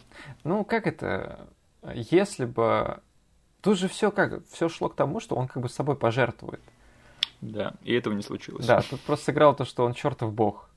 Ну, 0.44 0.64
как 0.64 0.86
это? 0.86 1.48
Если 1.94 2.44
бы... 2.44 3.00
Тут 3.60 3.78
же 3.78 3.88
все 3.88 4.10
как? 4.10 4.44
Все 4.48 4.68
шло 4.68 4.88
к 4.88 4.96
тому, 4.96 5.20
что 5.20 5.36
он 5.36 5.46
как 5.46 5.62
бы 5.62 5.68
с 5.68 5.74
собой 5.74 5.94
пожертвует. 5.96 6.60
Да, 7.40 7.74
и 7.82 7.94
этого 7.94 8.14
не 8.14 8.22
случилось. 8.22 8.66
Да, 8.66 8.82
тут 8.82 9.00
просто 9.00 9.26
сыграл 9.26 9.54
то, 9.54 9.64
что 9.64 9.84
он 9.84 9.94
чертов 9.94 10.32
бог. 10.32 10.68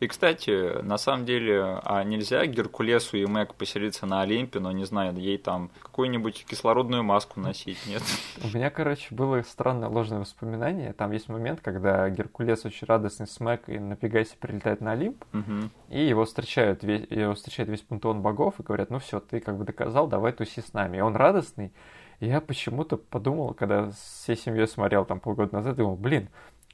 И, 0.00 0.06
кстати, 0.06 0.80
на 0.82 0.96
самом 0.96 1.24
деле, 1.24 1.80
а 1.82 2.04
нельзя 2.04 2.46
Геркулесу 2.46 3.16
и 3.16 3.26
Мэг 3.26 3.54
поселиться 3.54 4.06
на 4.06 4.20
Олимпе, 4.20 4.60
но, 4.60 4.70
не 4.70 4.84
знаю, 4.84 5.16
ей 5.16 5.38
там 5.38 5.70
какую-нибудь 5.82 6.46
кислородную 6.48 7.02
маску 7.02 7.40
носить, 7.40 7.78
нет? 7.86 8.02
У 8.44 8.56
меня, 8.56 8.70
короче, 8.70 9.12
было 9.12 9.42
странное 9.42 9.88
ложное 9.88 10.20
воспоминание. 10.20 10.92
Там 10.92 11.10
есть 11.10 11.28
момент, 11.28 11.60
когда 11.60 12.08
Геркулес 12.10 12.64
очень 12.64 12.86
радостный 12.86 13.26
с 13.26 13.40
Мэг 13.40 13.68
и 13.68 13.78
на 13.80 13.96
Пегасе 13.96 14.36
прилетает 14.38 14.80
на 14.80 14.92
Олимп, 14.92 15.24
угу. 15.32 15.68
и 15.88 16.06
его 16.06 16.24
встречают, 16.24 16.84
весь, 16.84 17.06
его 17.10 17.34
встречает 17.34 17.68
весь 17.68 17.80
пантеон 17.80 18.22
богов 18.22 18.60
и 18.60 18.62
говорят, 18.62 18.90
ну 18.90 19.00
все, 19.00 19.18
ты 19.18 19.40
как 19.40 19.58
бы 19.58 19.64
доказал, 19.64 20.06
давай 20.06 20.32
туси 20.32 20.60
с 20.60 20.72
нами. 20.72 20.98
И 20.98 21.00
он 21.00 21.16
радостный. 21.16 21.72
Я 22.20 22.40
почему-то 22.40 22.96
подумал, 22.96 23.54
когда 23.54 23.90
всей 23.90 24.36
семьей 24.36 24.66
смотрел 24.66 25.04
там 25.04 25.20
полгода 25.20 25.56
назад, 25.56 25.76
думал, 25.76 25.96
блин, 25.96 26.28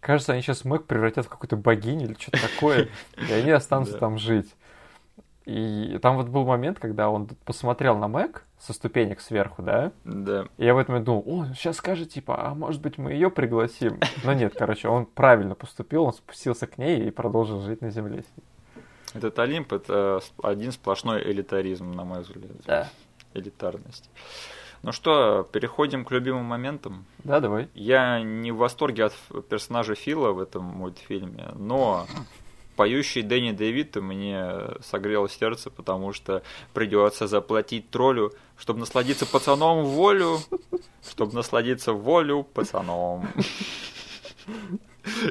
кажется, 0.05 0.33
они 0.33 0.43
сейчас 0.43 0.65
Мэг 0.65 0.85
превратят 0.85 1.27
в 1.27 1.29
какую-то 1.29 1.57
богиню 1.57 2.07
или 2.07 2.15
что-то 2.15 2.39
такое, 2.43 2.89
и 3.29 3.33
они 3.33 3.51
останутся 3.53 3.99
там 3.99 4.19
жить. 4.19 4.55
И 5.47 5.99
там 6.01 6.17
вот 6.17 6.29
был 6.29 6.45
момент, 6.47 6.79
когда 6.79 7.11
он 7.11 7.29
посмотрел 7.45 7.99
на 7.99 8.09
Мэг 8.09 8.45
со 8.59 8.73
ступенек 8.73 9.21
сверху, 9.21 9.63
да? 9.63 9.93
Да. 10.05 10.47
И 10.57 10.65
я 10.65 10.75
в 10.75 10.79
этот 10.79 10.89
момент 10.89 11.07
думал, 11.07 11.23
о, 11.27 11.47
сейчас 11.55 11.77
скажет, 11.77 12.11
типа, 12.11 12.47
а 12.47 12.55
может 12.55 12.81
быть 12.81 12.97
мы 12.97 13.13
ее 13.13 13.31
пригласим? 13.31 14.01
Но 14.25 14.33
нет, 14.33 14.55
короче, 14.57 14.89
он 14.89 15.05
правильно 15.05 15.55
поступил, 15.55 16.05
он 16.05 16.15
спустился 16.15 16.67
к 16.67 16.79
ней 16.79 17.07
и 17.07 17.11
продолжил 17.11 17.61
жить 17.61 17.83
на 17.83 17.91
земле. 17.91 18.25
Этот 19.13 19.39
Олимп— 19.39 19.73
это 19.75 20.21
один 20.43 20.73
сплошной 20.73 21.23
элитаризм, 21.23 21.93
на 21.93 22.05
мой 22.05 22.23
взгляд. 22.23 22.53
Да. 22.67 22.89
Элитарность. 23.35 24.11
Ну 24.85 24.93
что, 24.93 25.49
переходим 25.51 26.05
к 26.05 26.11
любимым 26.11 26.45
моментам. 26.45 27.07
Да, 27.21 27.41
давай. 27.41 27.71
Я 27.73 28.21
не 28.21 28.53
в 28.53 28.57
восторге 28.57 29.07
от 29.07 29.15
персонажа 29.49 29.95
Фила 29.95 30.33
в 30.33 30.39
этом 30.39 30.63
мультфильме, 30.63 31.53
но 31.55 32.07
поющий 32.77 33.23
Дэнни 33.23 33.53
Дэвид 33.53 33.97
мне 33.97 34.47
согрел 34.83 35.27
сердце, 35.27 35.71
потому 35.71 36.13
что 36.13 36.43
придется 36.75 37.27
заплатить 37.27 37.89
троллю, 37.89 38.35
чтобы 38.59 38.81
насладиться 38.81 39.25
пацаном 39.25 39.87
волю, 39.87 40.41
чтобы 41.09 41.33
насладиться 41.33 41.95
волю 41.95 42.43
пацаном. 42.43 43.27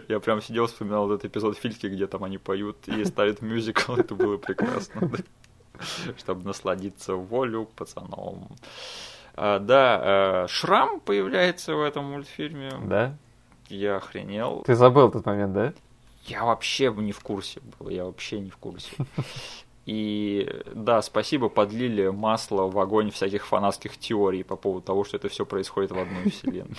Я 0.07 0.19
прям 0.19 0.41
сидел, 0.41 0.65
вспоминал 0.65 1.11
этот 1.11 1.25
эпизод 1.25 1.59
Фильки, 1.59 1.85
где 1.85 2.07
там 2.07 2.23
они 2.23 2.39
поют 2.39 2.87
и 2.87 3.05
ставят 3.05 3.43
мюзикл, 3.43 3.93
это 3.97 4.15
было 4.15 4.37
прекрасно. 4.37 5.11
Чтобы 6.17 6.43
насладиться 6.43 7.13
волю 7.13 7.69
пацаном. 7.75 8.47
А, 9.35 9.59
да, 9.59 9.99
а, 10.01 10.47
Шрам 10.47 10.99
появляется 10.99 11.75
в 11.75 11.81
этом 11.81 12.11
мультфильме. 12.11 12.71
Да? 12.85 13.17
Я 13.69 13.97
охренел. 13.97 14.63
Ты 14.65 14.75
забыл 14.75 15.09
этот 15.09 15.25
момент, 15.25 15.53
да? 15.53 15.73
Я 16.25 16.45
вообще 16.45 16.93
не 16.95 17.11
в 17.11 17.19
курсе 17.19 17.61
был, 17.79 17.89
я 17.89 18.05
вообще 18.05 18.39
не 18.39 18.49
в 18.49 18.57
курсе. 18.57 18.95
И 19.85 20.49
да, 20.73 21.01
спасибо, 21.01 21.49
подлили 21.49 22.07
масло 22.07 22.69
в 22.69 22.79
огонь 22.79 23.11
всяких 23.11 23.45
фанатских 23.45 23.97
теорий 23.97 24.43
по 24.43 24.55
поводу 24.55 24.85
того, 24.85 25.03
что 25.03 25.17
это 25.17 25.27
все 25.27 25.45
происходит 25.45 25.91
в 25.91 25.99
одной 25.99 26.29
вселенной. 26.29 26.77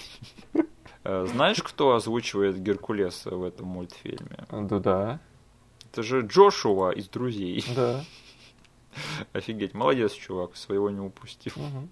Э, 1.07 1.27
знаешь, 1.29 1.63
кто 1.63 1.95
озвучивает 1.95 2.59
Геркулеса 2.63 3.37
в 3.37 3.45
этом 3.45 3.67
мультфильме? 3.67 4.47
Да, 4.51 4.79
да. 4.79 5.21
Это 5.93 6.03
же 6.03 6.23
Джошуа 6.23 6.93
из 6.93 7.11
«Друзей». 7.11 7.63
Да. 7.77 8.03
Офигеть, 9.35 9.75
молодец, 9.75 10.13
чувак, 10.13 10.57
своего 10.57 10.89
не 10.89 11.01
упустил. 11.01 11.53
Угу. 11.57 11.89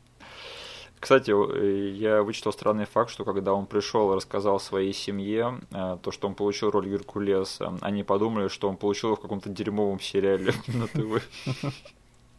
Кстати, 1.02 1.32
э, 1.32 1.88
я 1.96 2.22
вычитал 2.22 2.52
странный 2.52 2.84
факт, 2.84 3.10
что 3.10 3.24
когда 3.24 3.54
он 3.54 3.66
пришел 3.66 4.12
и 4.12 4.16
рассказал 4.16 4.60
своей 4.60 4.92
семье 4.92 5.58
э, 5.72 5.98
то, 6.00 6.12
что 6.12 6.28
он 6.28 6.36
получил 6.36 6.70
роль 6.70 6.88
Геркулеса, 6.88 7.76
они 7.80 8.04
подумали, 8.04 8.46
что 8.46 8.68
он 8.68 8.76
получил 8.76 9.08
его 9.08 9.16
в 9.16 9.20
каком-то 9.20 9.50
дерьмовом 9.50 9.98
сериале 9.98 10.54
на 10.68 10.86
ТВ. 10.86 11.20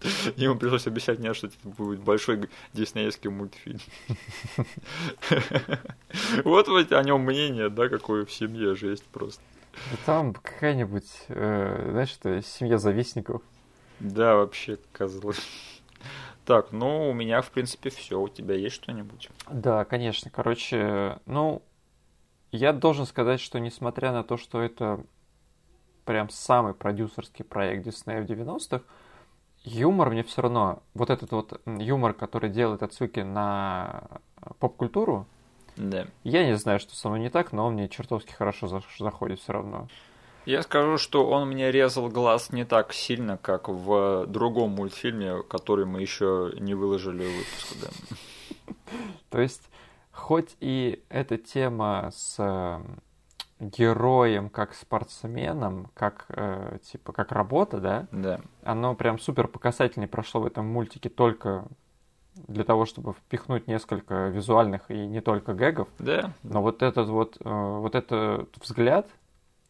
Ему 0.38 0.56
пришлось 0.56 0.88
обещать 0.88 1.20
мне, 1.20 1.34
что 1.34 1.48
это 1.48 1.58
будет 1.66 2.00
большой 2.00 2.48
диснеевский 2.72 3.30
мультфильм. 3.30 3.82
Вот 6.46 6.70
о 6.70 7.04
нем 7.04 7.20
мнение, 7.20 7.68
да, 7.68 7.90
какое 7.90 8.24
в 8.26 8.32
семье 8.32 8.76
жесть 8.76 9.04
просто. 9.12 9.42
Там 10.06 10.34
какая-нибудь, 10.34 11.12
э, 11.28 11.90
знаешь, 11.92 12.12
что 12.12 12.42
семья 12.42 12.78
завистников. 12.78 13.42
Да, 14.00 14.36
вообще 14.36 14.78
козлы. 14.94 15.34
Так, 16.46 16.72
ну, 16.72 17.10
у 17.10 17.14
меня, 17.14 17.42
в 17.42 17.52
принципе, 17.52 17.90
все. 17.90 18.20
У 18.20 18.28
тебя 18.28 18.56
есть 18.56 18.76
что-нибудь? 18.76 19.30
Да, 19.50 19.86
конечно. 19.86 20.30
Короче, 20.30 21.20
ну, 21.26 21.62
я 22.52 22.74
должен 22.74 23.06
сказать, 23.06 23.40
что 23.40 23.60
несмотря 23.60 24.12
на 24.12 24.24
то, 24.24 24.38
что 24.38 24.62
это 24.62 25.04
прям 26.06 26.30
самый 26.30 26.74
продюсерский 26.74 27.46
проект 27.46 27.86
Диснея 27.86 28.22
в 28.22 28.26
90-х, 28.26 28.84
юмор 29.64 30.10
мне 30.10 30.24
все 30.24 30.42
равно, 30.42 30.84
вот 30.94 31.10
этот 31.10 31.32
вот 31.32 31.62
юмор, 31.66 32.14
который 32.14 32.50
делает 32.50 32.84
отсылки 32.84 33.22
на 33.22 34.04
поп-культуру, 34.60 35.26
да. 35.78 36.06
я 36.24 36.46
не 36.46 36.58
знаю, 36.58 36.80
что 36.80 36.96
со 36.96 37.08
мной 37.08 37.22
не 37.22 37.30
так, 37.30 37.54
но 37.54 37.66
он 37.66 37.74
мне 37.74 37.88
чертовски 37.88 38.32
хорошо 38.32 38.82
заходит 39.00 39.40
все 39.40 39.54
равно. 39.54 39.88
Я 40.46 40.62
скажу, 40.62 40.98
что 40.98 41.28
он 41.30 41.48
мне 41.50 41.72
резал 41.72 42.10
глаз 42.10 42.52
не 42.52 42.66
так 42.66 42.94
сильно, 42.94 43.38
как 43.38 43.70
в 43.70 44.26
другом 44.28 44.72
мультфильме, 44.72 45.42
который 45.44 45.86
мы 45.86 46.02
еще 46.02 46.54
не 46.60 46.74
выложили 46.74 47.26
в 47.26 47.38
выпуск. 47.38 47.78
Да. 47.82 48.74
То 49.30 49.40
есть, 49.40 49.70
хоть 50.12 50.56
и 50.60 51.04
эта 51.10 51.38
тема 51.38 52.12
с 52.14 52.36
э, 52.40 52.82
героем 53.60 54.50
как 54.50 54.74
спортсменом, 54.74 55.90
как 55.94 56.26
э, 56.30 56.80
типа 56.84 57.14
как 57.14 57.32
работа, 57.32 57.80
да? 57.80 58.08
Да. 58.12 58.42
Оно 58.64 58.96
прям 58.96 59.20
супер 59.20 59.48
показательнее 59.48 60.10
прошло 60.10 60.42
в 60.42 60.46
этом 60.46 60.66
мультике 60.66 61.10
только 61.10 61.66
для 62.36 62.64
того, 62.64 62.86
чтобы 62.86 63.14
впихнуть 63.14 63.68
несколько 63.68 64.28
визуальных 64.28 64.90
и 64.90 65.06
не 65.06 65.22
только 65.22 65.54
гэгов. 65.54 65.88
Да. 66.00 66.34
Но 66.44 66.62
вот 66.62 66.82
этот 66.82 67.08
вот, 67.08 67.38
э, 67.40 67.50
вот 67.50 67.96
этот 67.96 68.56
взгляд 68.58 69.08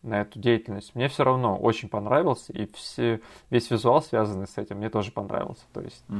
на 0.04 0.22
эту 0.22 0.40
деятельность, 0.40 0.94
мне 0.96 1.08
все 1.08 1.24
равно 1.24 1.58
очень 1.58 1.90
понравился, 1.90 2.54
и 2.54 2.70
все, 2.74 3.22
весь 3.50 3.72
визуал, 3.72 4.02
связанный 4.02 4.48
с 4.48 4.58
этим, 4.58 4.78
мне 4.78 4.90
тоже 4.90 5.12
понравился. 5.12 5.64
То 5.74 5.82
есть, 5.82 6.04
угу. 6.10 6.20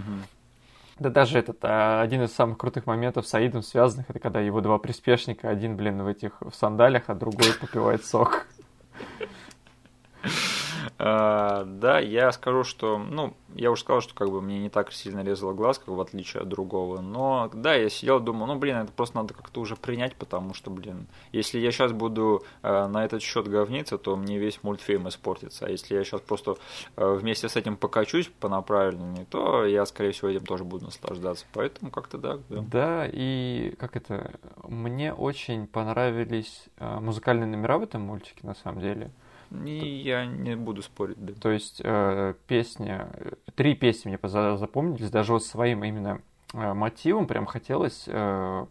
да 1.00 1.10
даже 1.10 1.38
этот 1.38 1.58
а, 1.62 2.02
один 2.02 2.24
из 2.24 2.34
самых 2.34 2.58
крутых 2.58 2.86
моментов 2.86 3.28
с 3.28 3.34
Аидом 3.34 3.62
связанных, 3.62 4.10
это 4.10 4.20
когда 4.20 4.40
его 4.40 4.62
два 4.62 4.78
приспешника, 4.80 5.50
один, 5.50 5.76
блин, 5.76 6.02
в 6.02 6.08
этих 6.08 6.42
в 6.42 6.54
сандалях, 6.54 7.04
а 7.08 7.16
другой 7.16 7.54
попивает 7.60 8.06
сок. 8.06 8.48
А, 10.98 11.64
да, 11.66 12.00
я 12.00 12.32
скажу, 12.32 12.64
что, 12.64 12.98
ну, 12.98 13.36
я 13.56 13.72
уже 13.72 13.82
сказал, 13.82 14.02
что 14.02 14.14
как 14.14 14.30
бы 14.30 14.42
мне 14.42 14.60
не 14.60 14.70
так 14.70 14.92
сильно 14.92 15.24
резало 15.24 15.54
глаз, 15.54 15.80
как 15.80 15.90
в 15.90 16.02
отличие 16.02 16.42
от 16.42 16.50
другого. 16.50 17.02
Но, 17.02 17.50
да, 17.54 17.76
я 17.76 17.90
сидел 17.90 18.20
думал, 18.20 18.48
ну, 18.48 18.56
блин, 18.56 18.78
это 18.78 18.92
просто 18.92 19.18
надо 19.18 19.34
как-то 19.34 19.62
уже 19.62 19.76
принять, 19.76 20.16
потому 20.16 20.54
что, 20.54 20.72
блин, 20.72 21.08
если 21.32 21.60
я 21.60 21.72
сейчас 21.72 21.92
буду 21.92 22.44
э, 22.62 22.88
на 22.88 23.06
этот 23.06 23.22
счет 23.22 23.48
говниться, 23.48 23.98
то 23.98 24.16
мне 24.16 24.40
весь 24.40 24.64
мультфильм 24.64 25.08
испортится. 25.08 25.66
А 25.66 25.70
если 25.70 25.96
я 25.96 26.04
сейчас 26.04 26.22
просто 26.22 26.58
э, 26.96 27.14
вместе 27.14 27.50
с 27.50 27.56
этим 27.56 27.78
покачусь 27.78 28.30
по 28.40 28.50
направлению, 28.50 29.26
то 29.30 29.66
я, 29.66 29.86
скорее 29.86 30.12
всего, 30.12 30.30
этим 30.30 30.46
тоже 30.46 30.64
буду 30.64 30.86
наслаждаться. 30.86 31.46
Поэтому 31.54 31.92
как-то 31.92 32.18
да. 32.18 32.40
Да, 32.50 32.62
да 32.62 33.10
и 33.12 33.76
как 33.80 33.96
это, 33.96 34.32
мне 34.68 35.14
очень 35.14 35.68
понравились 35.68 36.66
музыкальные 36.80 37.48
номера 37.48 37.78
в 37.78 37.84
этом 37.84 38.02
мультике, 38.02 38.40
на 38.44 38.56
самом 38.56 38.82
деле. 38.82 39.12
И 39.66 40.02
я 40.04 40.26
не 40.26 40.56
буду 40.56 40.82
спорить, 40.82 41.24
да. 41.24 41.34
То 41.34 41.52
есть 41.52 41.82
э, 41.84 42.34
песня, 42.48 43.10
три 43.56 43.76
песни 43.76 44.10
мне 44.10 44.58
запомнились, 44.58 45.12
даже 45.12 45.34
вот 45.34 45.44
своим 45.44 45.84
именно 45.84 46.22
э, 46.54 46.74
мотивом 46.74 47.28
прям 47.28 47.46
хотелось 47.46 48.06
э, 48.08 48.66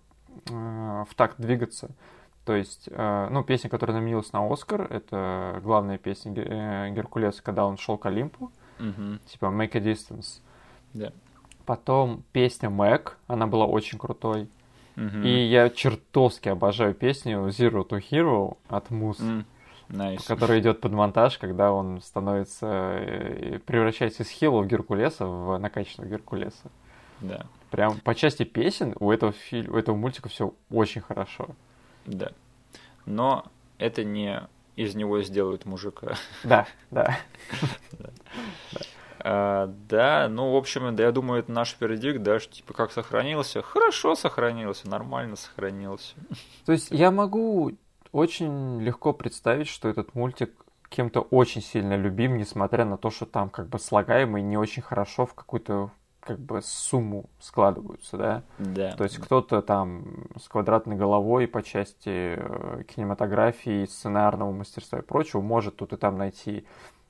э, 0.50 1.04
в 1.08 1.14
такт 1.14 1.40
двигаться. 1.40 1.90
То 2.44 2.56
есть, 2.56 2.88
э, 2.90 3.28
ну, 3.30 3.44
песня, 3.44 3.70
которая 3.70 3.96
номинировалась 3.96 4.32
на 4.32 4.52
Оскар, 4.52 4.82
это 4.90 5.60
главная 5.62 5.98
песня 5.98 6.32
э, 6.34 6.90
Геркулеса, 6.90 7.42
когда 7.42 7.64
он 7.64 7.76
шел 7.76 7.96
к 7.96 8.06
Олимпу, 8.06 8.50
угу. 8.80 9.18
типа 9.26 9.46
Make 9.46 9.76
a 9.76 9.80
Distance. 9.80 10.40
Да. 10.92 11.12
Потом 11.64 12.24
песня 12.32 12.70
Мэг, 12.70 13.18
она 13.28 13.46
была 13.46 13.66
очень 13.66 13.98
крутой. 13.98 14.48
Угу. 14.96 15.18
И 15.24 15.46
я 15.46 15.70
чертовски 15.70 16.48
обожаю 16.48 16.94
песню 16.94 17.46
Zero 17.48 17.88
to 17.88 18.02
Hero 18.10 18.56
от 18.68 18.90
Мус. 18.90 19.20
Mm. 19.20 19.44
Nice. 19.92 20.26
который 20.26 20.60
идет 20.60 20.80
под 20.80 20.92
монтаж, 20.92 21.36
когда 21.36 21.70
он 21.70 22.00
становится, 22.00 22.66
превращается 23.66 24.22
из 24.22 24.30
Хила 24.30 24.62
в 24.62 24.66
Геркулеса, 24.66 25.26
в 25.26 25.58
накачанного 25.58 26.08
Геркулеса. 26.08 26.70
Да. 27.20 27.46
Прям 27.70 28.00
по 28.00 28.14
части 28.14 28.44
песен 28.44 28.94
у 28.98 29.10
этого, 29.10 29.32
фильма, 29.32 29.74
у 29.74 29.78
этого 29.78 29.94
мультика 29.94 30.28
все 30.28 30.54
очень 30.70 31.02
хорошо. 31.02 31.48
Да. 32.06 32.32
Но 33.04 33.44
это 33.78 34.02
не 34.02 34.42
из 34.76 34.94
него 34.94 35.22
сделают 35.22 35.66
мужика. 35.66 36.14
Да, 36.44 36.66
да. 36.90 37.18
А, 39.24 39.72
да, 39.88 40.28
ну, 40.28 40.52
в 40.52 40.56
общем, 40.56 40.96
да, 40.96 41.04
я 41.04 41.12
думаю, 41.12 41.40
это 41.40 41.52
наш 41.52 41.76
вердикт, 41.78 42.22
да, 42.22 42.40
что, 42.40 42.54
типа, 42.54 42.74
как 42.74 42.90
сохранился? 42.90 43.62
Хорошо 43.62 44.16
сохранился, 44.16 44.88
нормально 44.88 45.36
сохранился. 45.36 46.16
То 46.66 46.72
есть 46.72 46.90
я 46.90 47.12
могу 47.12 47.70
очень 48.12 48.80
легко 48.80 49.12
представить, 49.12 49.68
что 49.68 49.88
этот 49.88 50.14
мультик 50.14 50.52
кем-то 50.88 51.20
очень 51.22 51.62
сильно 51.62 51.96
любим, 51.96 52.36
несмотря 52.36 52.84
на 52.84 52.98
то, 52.98 53.10
что 53.10 53.26
там 53.26 53.48
как 53.48 53.68
бы 53.68 53.78
слагаемые 53.78 54.42
не 54.42 54.56
очень 54.56 54.82
хорошо 54.82 55.26
в 55.26 55.34
какую-то 55.34 55.90
как 56.20 56.38
бы 56.38 56.60
сумму 56.62 57.28
складываются, 57.40 58.16
да? 58.16 58.42
Да. 58.58 58.92
То 58.92 59.04
есть 59.04 59.18
кто-то 59.18 59.60
там 59.60 60.28
с 60.40 60.46
квадратной 60.46 60.94
головой 60.94 61.48
по 61.48 61.62
части 61.62 62.36
э, 62.36 62.84
кинематографии, 62.86 63.86
сценарного 63.86 64.52
мастерства 64.52 65.00
и 65.00 65.02
прочего 65.02 65.40
может 65.40 65.76
тут 65.76 65.92
и 65.92 65.96
там 65.96 66.16
найти 66.16 66.64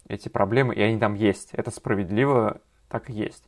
эти 0.08 0.28
проблемы, 0.28 0.74
и 0.74 0.80
они 0.80 0.98
там 0.98 1.14
есть. 1.14 1.50
Это 1.52 1.70
справедливо, 1.70 2.60
так 2.88 3.10
и 3.10 3.12
есть. 3.12 3.44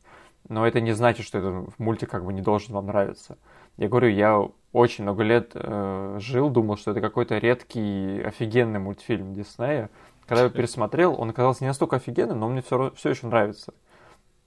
Но 0.47 0.67
это 0.67 0.81
не 0.81 0.91
значит, 0.91 1.25
что 1.25 1.39
этот 1.39 1.79
мультик 1.79 2.11
как 2.11 2.23
бы 2.23 2.31
не 2.31 2.41
должен 2.41 2.75
вам 2.75 2.87
нравиться. 2.87 3.37
Я 3.77 3.89
говорю, 3.89 4.09
я 4.09 4.47
очень 4.71 5.03
много 5.03 5.23
лет 5.23 5.51
э, 5.53 6.17
жил, 6.19 6.49
думал, 6.49 6.77
что 6.77 6.91
это 6.91 7.01
какой-то 7.01 7.37
редкий, 7.37 8.21
офигенный 8.21 8.79
мультфильм 8.79 9.33
Диснея. 9.33 9.89
Когда 10.27 10.43
я 10.43 10.49
пересмотрел, 10.49 11.19
он 11.19 11.29
оказался 11.29 11.63
не 11.63 11.67
настолько 11.67 11.97
офигенным, 11.97 12.39
но 12.39 12.49
мне 12.49 12.61
все, 12.61 12.91
все 12.95 13.11
еще 13.11 13.27
нравится. 13.27 13.73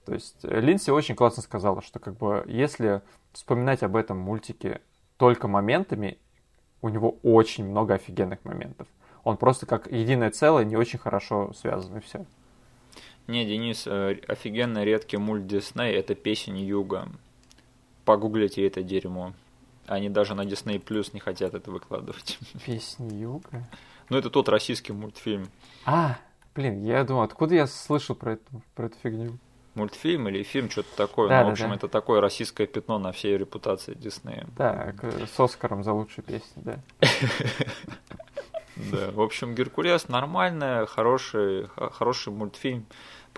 То 0.05 0.15
есть 0.15 0.39
э, 0.43 0.61
Линдси 0.61 0.91
очень 0.91 1.15
классно 1.15 1.43
сказала, 1.43 1.83
что 1.83 1.99
как 1.99 2.17
бы 2.17 2.45
если 2.47 3.03
вспоминать 3.33 3.83
об 3.83 3.97
этом 3.97 4.19
мультике 4.19 4.81
только 5.19 5.49
моментами, 5.49 6.19
у 6.81 6.89
него 6.89 7.17
очень 7.23 7.67
много 7.67 7.95
офигенных 7.95 8.45
моментов. 8.45 8.89
Он 9.25 9.37
просто 9.37 9.67
как 9.67 9.91
единое 9.91 10.31
целое 10.31 10.65
не 10.65 10.77
очень 10.77 10.99
хорошо 10.99 11.53
связан 11.53 11.99
и 11.99 12.01
все. 12.01 12.25
Не, 13.27 13.45
Денис, 13.45 13.87
э, 13.87 14.21
офигенно 14.27 14.85
редкий 14.85 15.19
мульт 15.19 15.47
Дисней– 15.47 15.93
это 15.95 16.15
песень 16.15 16.57
Юга. 16.59 17.09
Погуглите 18.09 18.67
это 18.67 18.83
дерьмо. 18.83 19.35
Они 19.87 20.09
даже 20.09 20.35
на 20.35 20.41
Disney 20.41 20.83
Plus 20.83 21.11
не 21.13 21.21
хотят 21.21 21.53
это 21.53 21.71
выкладывать. 21.71 22.39
Песни 22.65 23.13
Юга? 23.13 23.69
Ну, 24.09 24.17
это 24.17 24.31
тот 24.31 24.49
российский 24.49 24.95
мультфильм. 24.95 25.51
А, 25.85 26.17
блин, 26.55 26.83
я 26.87 27.05
думал, 27.05 27.21
откуда 27.21 27.55
я 27.55 27.67
слышал 27.67 28.17
про 28.17 28.33
эту, 28.33 28.63
про 28.75 28.87
эту 28.87 28.97
фигню? 29.03 29.39
мультфильм 29.75 30.27
или 30.29 30.43
фильм, 30.43 30.71
что-то 30.71 30.89
такое. 30.97 31.29
Да, 31.29 31.41
ну, 31.41 31.43
да, 31.43 31.49
в 31.51 31.53
общем, 31.53 31.69
да. 31.69 31.75
это 31.75 31.89
такое 31.89 32.23
российское 32.23 32.67
пятно 32.67 32.99
на 32.99 33.13
всей 33.13 33.37
репутации 33.37 33.93
Диснея. 33.93 34.47
Да, 34.57 34.95
с 35.03 35.39
Оскаром 35.39 35.85
за 35.85 35.93
лучшую 35.93 36.25
песню, 36.25 36.63
да. 36.65 36.79
Да, 38.93 39.11
в 39.11 39.21
общем, 39.21 39.55
Геркулес 39.57 40.09
нормальный, 40.09 40.87
хороший, 40.87 41.67
хороший 41.93 42.33
мультфильм. 42.33 42.87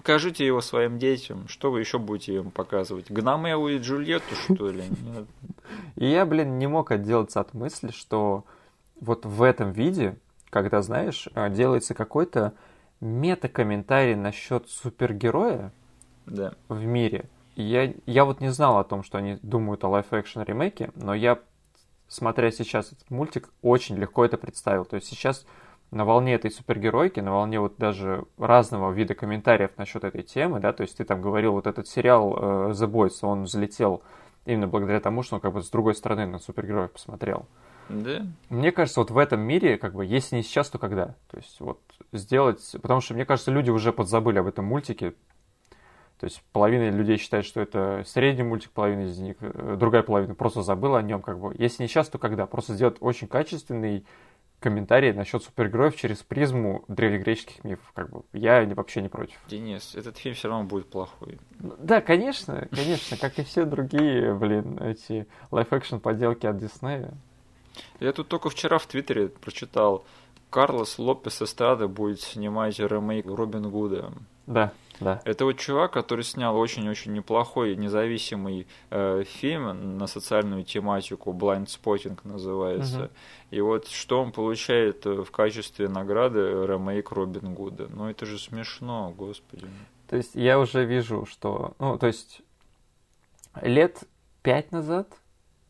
Покажите 0.00 0.46
его 0.46 0.62
своим 0.62 0.98
детям. 0.98 1.46
Что 1.46 1.70
вы 1.70 1.80
еще 1.80 1.98
будете 1.98 2.36
им 2.36 2.50
показывать? 2.50 3.10
Гномео 3.10 3.68
и 3.68 3.76
Джульетту, 3.76 4.34
что 4.34 4.70
ли? 4.70 4.84
Нет. 5.02 5.26
И 5.96 6.06
я, 6.06 6.24
блин, 6.24 6.58
не 6.58 6.66
мог 6.66 6.90
отделаться 6.90 7.38
от 7.40 7.52
мысли, 7.52 7.90
что 7.90 8.46
вот 8.98 9.26
в 9.26 9.42
этом 9.42 9.72
виде, 9.72 10.16
когда, 10.48 10.80
знаешь, 10.80 11.28
э, 11.34 11.50
делается 11.50 11.92
какой-то 11.92 12.54
мета-комментарий 13.02 14.14
насчет 14.14 14.70
супергероя 14.70 15.70
Да. 16.24 16.54
в 16.68 16.82
мире. 16.82 17.28
Я, 17.54 17.92
я 18.06 18.24
вот 18.24 18.40
не 18.40 18.50
знал 18.50 18.78
о 18.78 18.84
том, 18.84 19.02
что 19.02 19.18
они 19.18 19.38
думают 19.42 19.84
о 19.84 19.88
live-action 19.88 20.40
ремейке, 20.44 20.92
но 20.94 21.12
я, 21.12 21.38
смотря 22.08 22.50
сейчас 22.50 22.92
этот 22.92 23.10
мультик, 23.10 23.50
очень 23.60 23.96
легко 23.98 24.24
это 24.24 24.38
представил. 24.38 24.86
То 24.86 24.96
есть 24.96 25.08
сейчас 25.08 25.44
на 25.90 26.04
волне 26.04 26.34
этой 26.34 26.50
супергеройки, 26.50 27.20
на 27.20 27.32
волне 27.32 27.60
вот 27.60 27.76
даже 27.78 28.24
разного 28.38 28.92
вида 28.92 29.14
комментариев 29.14 29.70
насчет 29.76 30.04
этой 30.04 30.22
темы, 30.22 30.60
да, 30.60 30.72
то 30.72 30.82
есть 30.82 30.96
ты 30.96 31.04
там 31.04 31.20
говорил, 31.20 31.52
вот 31.52 31.66
этот 31.66 31.88
сериал 31.88 32.36
э, 32.36 32.70
The 32.72 32.90
Boys, 32.90 33.18
он 33.22 33.44
взлетел 33.44 34.02
именно 34.44 34.68
благодаря 34.68 35.00
тому, 35.00 35.22
что 35.22 35.36
он 35.36 35.40
как 35.40 35.52
бы 35.52 35.62
с 35.62 35.70
другой 35.70 35.94
стороны 35.94 36.26
на 36.26 36.38
супергероев 36.38 36.92
посмотрел. 36.92 37.46
Да. 37.88 38.24
Мне 38.48 38.70
кажется, 38.70 39.00
вот 39.00 39.10
в 39.10 39.18
этом 39.18 39.40
мире, 39.40 39.76
как 39.76 39.94
бы, 39.94 40.04
если 40.04 40.36
не 40.36 40.42
сейчас, 40.42 40.70
то 40.70 40.78
когда? 40.78 41.16
То 41.30 41.36
есть 41.36 41.58
вот 41.60 41.80
сделать... 42.12 42.76
Потому 42.80 43.00
что, 43.00 43.14
мне 43.14 43.24
кажется, 43.24 43.50
люди 43.50 43.70
уже 43.70 43.92
подзабыли 43.92 44.38
об 44.38 44.46
этом 44.46 44.64
мультике. 44.64 45.14
То 46.20 46.24
есть 46.24 46.42
половина 46.52 46.90
людей 46.90 47.16
считает, 47.16 47.44
что 47.46 47.60
это 47.60 48.04
средний 48.06 48.42
мультик, 48.42 48.70
половина 48.70 49.06
из 49.06 49.18
них, 49.18 49.36
э, 49.40 49.76
другая 49.78 50.02
половина 50.02 50.34
просто 50.34 50.62
забыла 50.62 50.98
о 50.98 51.02
нем, 51.02 51.20
как 51.20 51.40
бы. 51.40 51.54
Если 51.58 51.82
не 51.82 51.88
сейчас, 51.88 52.08
то 52.08 52.18
когда? 52.18 52.46
Просто 52.46 52.74
сделать 52.74 52.98
очень 53.00 53.26
качественный 53.26 54.06
комментарий 54.60 55.12
насчет 55.12 55.42
супергероев 55.42 55.96
через 55.96 56.18
призму 56.18 56.84
древнегреческих 56.88 57.64
мифов, 57.64 57.90
как 57.94 58.10
бы. 58.10 58.22
Я 58.32 58.64
вообще 58.74 59.02
не 59.02 59.08
против. 59.08 59.38
Денис, 59.48 59.94
этот 59.94 60.18
фильм 60.18 60.34
все 60.34 60.48
равно 60.48 60.64
будет 60.64 60.88
плохой. 60.88 61.38
Ну, 61.58 61.74
Да, 61.78 62.00
конечно, 62.00 62.68
конечно, 62.70 63.16
как 63.16 63.38
и 63.38 63.44
все 63.44 63.64
другие, 63.64 64.34
блин, 64.34 64.78
эти 64.80 65.26
live-action 65.50 65.98
поделки 65.98 66.46
от 66.46 66.58
Диснея. 66.58 67.12
Я 67.98 68.12
тут 68.12 68.28
только 68.28 68.50
вчера 68.50 68.78
в 68.78 68.86
Твиттере 68.86 69.28
прочитал, 69.28 70.04
Карлос 70.50 70.98
Лопес 70.98 71.40
Эстрада 71.42 71.88
будет 71.88 72.20
снимать 72.20 72.78
ремейк 72.78 73.26
Робин 73.26 73.70
Гуда. 73.70 74.12
Да, 74.46 74.72
да. 75.00 75.20
Это 75.24 75.44
вот 75.44 75.58
чувак, 75.58 75.92
который 75.92 76.24
снял 76.24 76.56
очень-очень 76.56 77.12
неплохой 77.12 77.74
независимый 77.74 78.66
э, 78.90 79.24
фильм 79.24 79.98
на 79.98 80.06
социальную 80.06 80.64
тематику, 80.64 81.32
Blind 81.32 81.66
Spotting 81.66 82.18
называется. 82.24 82.98
Мгм. 82.98 83.10
И 83.50 83.60
вот 83.60 83.88
что 83.88 84.22
он 84.22 84.32
получает 84.32 85.06
э, 85.06 85.22
в 85.22 85.30
качестве 85.30 85.88
награды 85.88 86.40
ремейк 86.40 87.10
Робин 87.10 87.54
Гуда. 87.54 87.88
Ну 87.88 88.08
это 88.08 88.26
же 88.26 88.38
смешно, 88.38 89.12
господи. 89.16 89.66
То 90.08 90.16
есть 90.16 90.34
я 90.34 90.58
уже 90.58 90.84
вижу, 90.84 91.26
что... 91.26 91.74
Ну, 91.78 91.98
то 91.98 92.06
есть 92.06 92.42
лет 93.62 94.04
пять 94.42 94.72
назад 94.72 95.08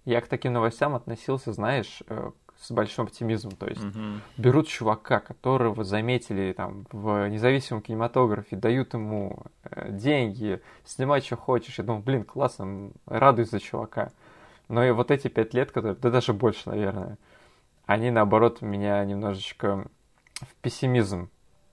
я 0.05 0.20
к 0.20 0.28
таким 0.28 0.55
новостям 0.55 0.95
относился, 0.95 1.53
знаешь, 1.53 2.03
э, 2.09 2.31
с 2.61 2.71
большим 2.71 3.05
оптимизмом. 3.05 3.57
То 3.57 3.67
есть 3.67 3.83
Мгм. 3.83 4.21
берут 4.37 4.69
чувака, 4.69 5.21
которого 5.21 5.83
заметили 5.83 6.53
там 6.53 6.87
в 6.93 7.29
независимом 7.29 7.83
кинематографе, 7.83 8.57
дают 8.57 8.95
ему 8.95 9.39
э, 9.65 9.91
деньги, 9.91 10.61
снимай, 10.85 11.23
что 11.23 11.37
хочешь. 11.37 11.79
Я 11.79 11.85
думал, 11.85 12.03
блин, 12.03 12.25
классно, 12.25 12.91
радуюсь 13.07 13.51
за 13.51 13.61
чувака. 13.61 14.13
Но 14.69 14.85
и 14.85 14.91
вот 14.91 15.11
эти 15.11 15.29
пять 15.29 15.55
лет, 15.55 15.73
которые, 15.73 15.97
да 15.97 16.11
даже 16.11 16.33
больше, 16.33 16.69
наверное, 16.69 17.17
они, 17.87 18.11
наоборот, 18.11 18.63
меня 18.63 19.05
немножечко 19.05 19.87
в 20.35 20.55
пессимизм 20.63 21.31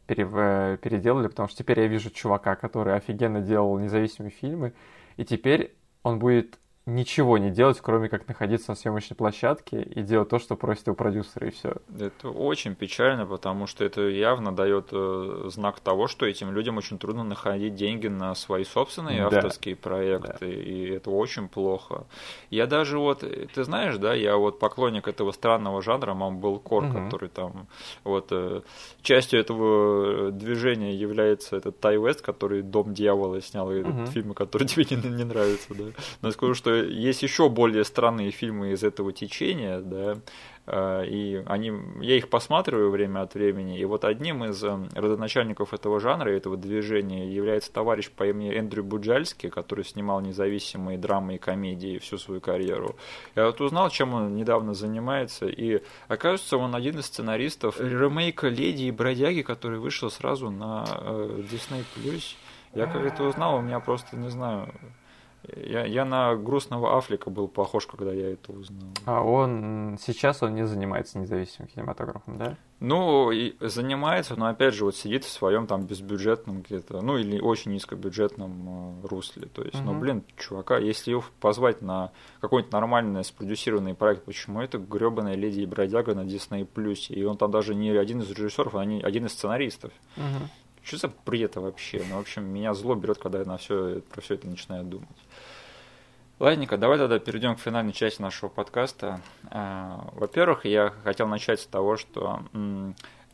э, 0.08 0.78
переделали, 0.82 1.28
потому 1.28 1.48
что 1.50 1.58
теперь 1.60 1.82
я 1.82 1.88
вижу 1.88 2.10
чувака, 2.10 2.56
который 2.56 2.96
офигенно 2.96 3.42
делал 3.42 3.78
независимые 3.78 4.32
фильмы, 4.32 4.74
и 5.18 5.26
теперь 5.26 5.76
он 6.02 6.18
будет 6.18 6.58
ничего 6.88 7.38
не 7.38 7.52
делать, 7.52 7.80
кроме 7.82 8.08
как 8.08 8.28
находиться 8.30 8.72
на 8.72 8.76
съемочной 8.76 9.16
площадке 9.18 9.82
и 9.82 10.02
делать 10.02 10.30
то, 10.30 10.40
что 10.40 10.56
просит 10.56 10.88
его 10.88 10.96
продюсеры, 10.96 11.50
и 11.50 11.52
все. 11.52 11.76
Это 12.00 12.30
очень 12.30 12.76
печально, 12.76 13.26
потому 13.26 13.68
что 13.68 13.84
это 13.84 14.02
явно 14.08 14.56
дает 14.56 14.88
э, 14.94 15.50
знак 15.54 15.82
того, 15.82 16.08
что 16.08 16.26
этим 16.26 16.52
людям 16.54 16.78
очень 16.78 16.98
трудно 16.98 17.24
находить 17.26 17.76
деньги 17.76 18.08
на 18.08 18.34
свои 18.36 18.64
собственные 18.64 19.20
Да. 19.30 19.38
авторские 19.38 19.76
проекты, 19.76 20.50
и 20.50 20.90
это 20.92 21.12
очень 21.12 21.50
плохо. 21.50 22.06
Я 22.50 22.68
даже 22.68 22.98
вот, 23.00 23.22
э, 23.24 23.48
ты 23.54 23.66
знаешь, 23.66 23.98
да, 23.98 24.14
я 24.14 24.38
вот 24.38 24.58
поклонник 24.58 25.10
этого 25.10 25.34
странного 25.34 25.82
жанра 25.82 26.14
Мамблкор, 26.14 26.86
Мгм. 26.86 27.04
который 27.04 27.28
там 27.30 27.68
вот 28.06 28.28
э, 28.32 28.62
частью 29.02 29.42
этого 29.42 30.32
движения 30.32 30.96
является 30.96 31.58
этот 31.58 31.82
Тай 31.82 31.98
Вест, 31.98 32.22
который 32.22 32.62
Дом 32.62 32.94
дьявола 32.94 33.42
снял, 33.42 33.70
и 33.74 33.82
Мгм. 33.84 34.08
фильмы, 34.08 34.34
которые 34.36 34.68
тебе 34.70 34.86
не, 34.90 35.10
не 35.10 35.24
нравятся, 35.26 35.74
да. 35.74 35.84
Но 36.22 36.30
я 36.30 36.32
скажу, 36.32 36.54
что 36.54 36.77
есть 36.86 37.24
еще 37.24 37.50
более 37.50 37.84
странные 37.84 38.32
фильмы 38.32 38.72
из 38.72 38.84
этого 38.84 39.12
течения, 39.14 39.80
да, 39.80 40.18
э, 40.66 41.06
и 41.08 41.44
они, 41.46 41.72
я 42.02 42.18
их 42.18 42.30
посматриваю 42.30 42.92
время 42.92 43.22
от 43.22 43.34
времени, 43.34 43.80
и 43.80 43.86
вот 43.86 44.06
одним 44.06 44.46
из 44.46 44.64
э, 44.64 44.78
родоначальников 44.96 45.74
этого 45.74 46.00
жанра, 46.00 46.30
этого 46.30 46.58
движения 46.58 47.32
является 47.32 47.72
товарищ 47.72 48.10
по 48.12 48.28
имени 48.28 48.54
Эндрю 48.54 48.84
Буджальский, 48.84 49.50
который 49.50 49.86
снимал 49.86 50.22
независимые 50.22 50.98
драмы 50.98 51.36
и 51.36 51.38
комедии 51.38 51.98
всю 51.98 52.18
свою 52.18 52.42
карьеру. 52.42 52.96
Я 53.36 53.46
вот 53.48 53.62
узнал, 53.62 53.90
чем 53.90 54.14
он 54.14 54.36
недавно 54.36 54.74
занимается, 54.74 55.48
и 55.48 55.82
оказывается, 56.08 56.58
он 56.58 56.76
один 56.76 57.00
из 57.00 57.06
сценаристов 57.06 57.80
ремейка 57.80 58.48
«Леди 58.48 58.84
и 58.84 58.92
бродяги», 58.92 59.42
который 59.42 59.80
вышел 59.80 60.10
сразу 60.10 60.52
на 60.52 60.86
э, 60.88 61.44
Disney+. 61.52 61.84
Я 62.74 62.86
как 62.86 63.04
это 63.04 63.24
узнал, 63.24 63.56
у 63.58 63.62
меня 63.62 63.80
просто, 63.80 64.16
не 64.18 64.30
знаю, 64.30 64.72
Я, 65.56 65.86
я 65.86 66.04
на 66.04 66.36
грустного 66.36 66.98
Афлика 66.98 67.30
был 67.30 67.48
похож, 67.48 67.88
когда 67.88 68.12
я 68.12 68.32
это 68.34 68.52
узнал. 68.52 68.90
А 69.06 69.22
он 69.22 69.98
сейчас 70.02 70.44
он 70.44 70.56
не 70.56 70.66
занимается 70.68 71.20
независимым 71.20 71.70
кинематографом, 71.70 72.38
да? 72.38 72.58
Ну, 72.80 73.32
и 73.32 73.56
занимается, 73.60 74.36
но 74.36 74.48
опять 74.48 74.74
же, 74.74 74.86
вот 74.86 74.96
сидит 74.96 75.24
в 75.24 75.30
своем 75.30 75.66
там 75.66 75.86
безбюджетном 75.86 76.62
где-то, 76.62 77.02
ну 77.02 77.18
или 77.18 77.40
очень 77.40 77.72
низкобюджетном 77.74 79.02
э, 79.04 79.08
русле. 79.08 79.48
То 79.48 79.64
есть, 79.64 79.80
ну, 79.84 79.92
Мгм. 79.92 80.00
блин, 80.00 80.24
чувака, 80.38 80.78
если 80.78 81.12
его 81.12 81.24
позвать 81.40 81.82
на 81.82 82.12
какой-нибудь 82.42 82.74
нормальный 82.74 83.24
спродюсированный 83.24 83.96
проект, 83.96 84.26
почему 84.26 84.62
это 84.62 84.78
гребаная 84.78 85.36
леди 85.36 85.62
и 85.62 85.66
бродяга 85.66 86.14
на 86.14 86.22
Disney 86.22 86.66
Плюсе? 86.66 87.14
И 87.14 87.24
он 87.24 87.38
там 87.38 87.50
даже 87.52 87.74
не 87.74 87.90
один 87.92 88.22
из 88.22 88.30
режиссеров, 88.30 88.76
а 88.76 88.86
не 88.86 89.02
один 89.02 89.26
из 89.26 89.32
сценаристов. 89.34 89.92
Мгм. 90.18 90.50
Что 90.84 90.98
за 90.98 91.12
бред 91.26 91.58
вообще? 91.58 92.02
Ну, 92.10 92.16
в 92.16 92.20
общем, 92.20 92.46
меня 92.46 92.74
зло 92.74 92.96
берет, 92.96 93.18
когда 93.18 93.40
я 93.40 93.46
на 93.46 93.58
все, 93.58 94.02
про 94.10 94.22
все 94.22 94.36
это 94.36 94.48
начинаю 94.48 94.86
думать. 94.86 95.10
Ладненько, 96.40 96.78
давай 96.78 97.00
тогда 97.00 97.18
перейдем 97.18 97.56
к 97.56 97.60
финальной 97.60 97.94
части 97.94 98.22
нашего 98.22 98.50
подкаста. 98.50 99.22
А, 99.50 100.08
Во-первых, 100.14 100.66
я 100.66 100.94
хотел 101.04 101.28
начать 101.28 101.62
с 101.62 101.66
того, 101.66 101.98
что 101.98 102.42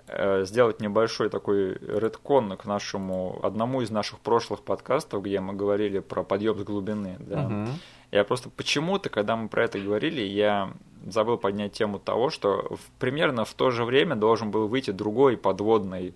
э, 0.08 0.46
сделать 0.46 0.80
небольшой 0.80 1.30
такой 1.30 1.74
редкон 1.74 2.56
к 2.56 2.64
нашему 2.64 3.40
одному 3.44 3.82
из 3.82 3.90
наших 3.92 4.20
прошлых 4.20 4.62
подкастов, 4.62 5.22
где 5.22 5.42
мы 5.42 5.54
говорили 5.54 6.00
про 6.00 6.24
подъем 6.24 6.58
с 6.58 6.64
глубины. 6.64 7.18
Да. 7.20 7.42
Мгм. 7.42 7.70
Я 8.12 8.24
просто 8.24 8.50
почему-то, 8.50 9.10
когда 9.10 9.36
мы 9.36 9.50
про 9.50 9.66
это 9.66 9.80
говорили, 9.80 10.22
я 10.22 10.72
забыл 11.06 11.38
поднять 11.38 11.74
тему 11.74 12.00
того, 12.00 12.30
что 12.30 12.70
в- 12.78 13.00
примерно 13.00 13.44
в 13.44 13.54
то 13.54 13.70
же 13.70 13.84
время 13.84 14.16
должен 14.16 14.50
был 14.50 14.68
выйти 14.70 14.92
другой 14.92 15.36
подводный 15.36 16.14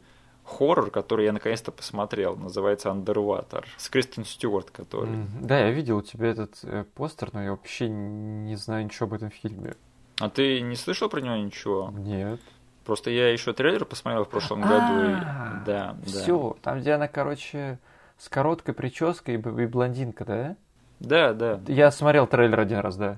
хоррор, 0.47 0.89
который 0.91 1.25
я 1.25 1.33
наконец-то 1.33 1.71
посмотрел. 1.71 2.35
Называется 2.37 2.89
Underwater. 2.89 3.65
С 3.77 3.89
Кристен 3.89 4.25
Стюарт, 4.25 4.71
который. 4.71 5.13
М, 5.13 5.27
Да, 5.41 5.59
я 5.59 5.71
видел 5.71 5.97
у 5.97 6.01
тебя 6.01 6.27
этот 6.29 6.57
э, 6.63 6.85
постер, 6.95 7.29
но 7.33 7.43
я 7.43 7.51
вообще 7.51 7.89
не 7.89 8.55
знаю 8.55 8.85
ничего 8.85 9.07
об 9.07 9.13
этом 9.13 9.29
фильме. 9.29 9.75
А 10.19 10.29
ты 10.29 10.61
не 10.61 10.75
слышал 10.75 11.09
про 11.09 11.21
него 11.21 11.35
ничего? 11.35 11.91
Нет. 11.95 12.39
Просто 12.85 13.09
я 13.11 13.29
еще 13.31 13.51
трейлер 13.53 13.85
посмотрел 13.85 14.23
в 14.23 14.29
прошлом 14.29 14.61
году. 14.61 15.09
и- 15.11 15.13
А, 15.13 15.61
Да, 15.65 15.95
да. 16.03 16.05
Все, 16.05 16.55
там, 16.61 16.79
где 16.79 16.93
она, 16.93 17.07
короче, 17.07 17.79
с 18.17 18.29
короткой 18.29 18.73
прической 18.73 19.35
и 19.35 19.37
блондинка, 19.67 20.25
да? 20.25 20.55
Да, 20.99 21.33
да. 21.33 21.59
Я 21.67 21.91
смотрел 21.91 22.25
трейлер 22.25 22.59
один 22.59 22.79
раз, 22.79 22.95
да. 22.97 23.17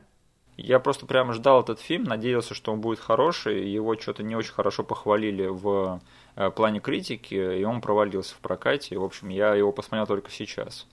Я 0.61 0.79
просто 0.79 1.05
прямо 1.05 1.33
ждал 1.33 1.61
этот 1.61 1.79
фильм, 1.79 2.03
надеялся, 2.03 2.53
что 2.53 2.73
он 2.73 2.81
будет 2.81 2.99
хороший. 2.99 3.69
Его 3.69 3.95
что-то 3.97 4.23
не 4.23 4.35
очень 4.35 4.51
хорошо 4.51 4.83
похвалили 4.83 5.47
в 5.47 6.01
э, 6.35 6.51
плане 6.51 6.81
критики, 6.81 7.33
и 7.33 7.63
он 7.63 7.79
провалился 7.79 8.35
в 8.35 8.39
прокате. 8.39 8.97
В 8.97 9.03
общем, 9.03 9.29
я 9.29 9.55
его 9.55 9.71
посмотрел 9.71 10.05
только 10.05 10.29
сейчас. 10.31 10.85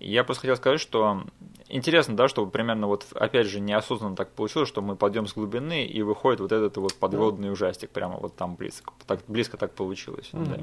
Я 0.00 0.24
просто 0.24 0.42
хотел 0.42 0.56
сказать, 0.56 0.80
что 0.80 1.22
интересно, 1.68 2.16
да, 2.16 2.26
что 2.26 2.44
примерно 2.46 2.88
вот, 2.88 3.06
опять 3.14 3.46
же, 3.46 3.60
неосознанно 3.60 4.16
так 4.16 4.32
получилось, 4.32 4.68
что 4.68 4.82
мы 4.82 4.96
пойдем 4.96 5.28
с 5.28 5.34
глубины, 5.34 5.86
и 5.86 6.02
выходит 6.02 6.40
вот 6.40 6.50
этот 6.50 6.76
вот 6.78 6.94
подводный 6.94 7.52
ужастик, 7.52 7.90
прямо 7.90 8.16
вот 8.16 8.34
там 8.34 8.56
близко. 8.56 8.92
Так, 9.06 9.20
близко 9.28 9.56
так 9.56 9.72
получилось. 9.74 10.30
Мгм. 10.32 10.44
да. 10.44 10.58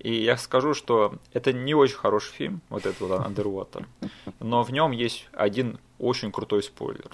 И 0.00 0.12
я 0.12 0.36
скажу, 0.36 0.74
что 0.74 1.14
это 1.32 1.52
не 1.52 1.74
очень 1.74 1.96
хороший 1.96 2.32
фильм, 2.32 2.60
вот 2.68 2.84
этот 2.84 3.00
вот 3.00 3.20
Underwater, 3.20 3.86
но 4.40 4.64
в 4.64 4.70
нем 4.70 4.90
есть 4.90 5.28
один 5.32 5.78
очень 5.98 6.32
крутой 6.32 6.64
спойлер. 6.64 7.10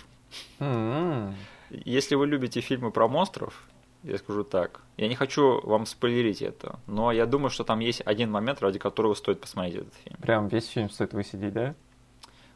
М, 0.60 1.34
Если 1.70 2.14
вы 2.14 2.26
любите 2.26 2.60
фильмы 2.60 2.90
про 2.90 3.08
монстров, 3.08 3.64
я 4.04 4.18
скажу 4.18 4.44
так, 4.44 4.80
я 4.96 5.08
не 5.08 5.14
хочу 5.14 5.60
вам 5.66 5.86
спойлерить 5.86 6.42
это, 6.42 6.78
но 6.86 7.10
я 7.10 7.26
думаю, 7.26 7.50
что 7.50 7.64
там 7.64 7.80
есть 7.80 8.02
один 8.04 8.30
момент, 8.30 8.60
ради 8.62 8.78
которого 8.78 9.14
стоит 9.14 9.40
посмотреть 9.40 9.76
этот 9.76 9.94
фильм. 10.04 10.16
Прям 10.20 10.48
весь 10.48 10.68
фильм 10.68 10.90
стоит 10.90 11.14
высидеть, 11.14 11.52
да? 11.52 11.74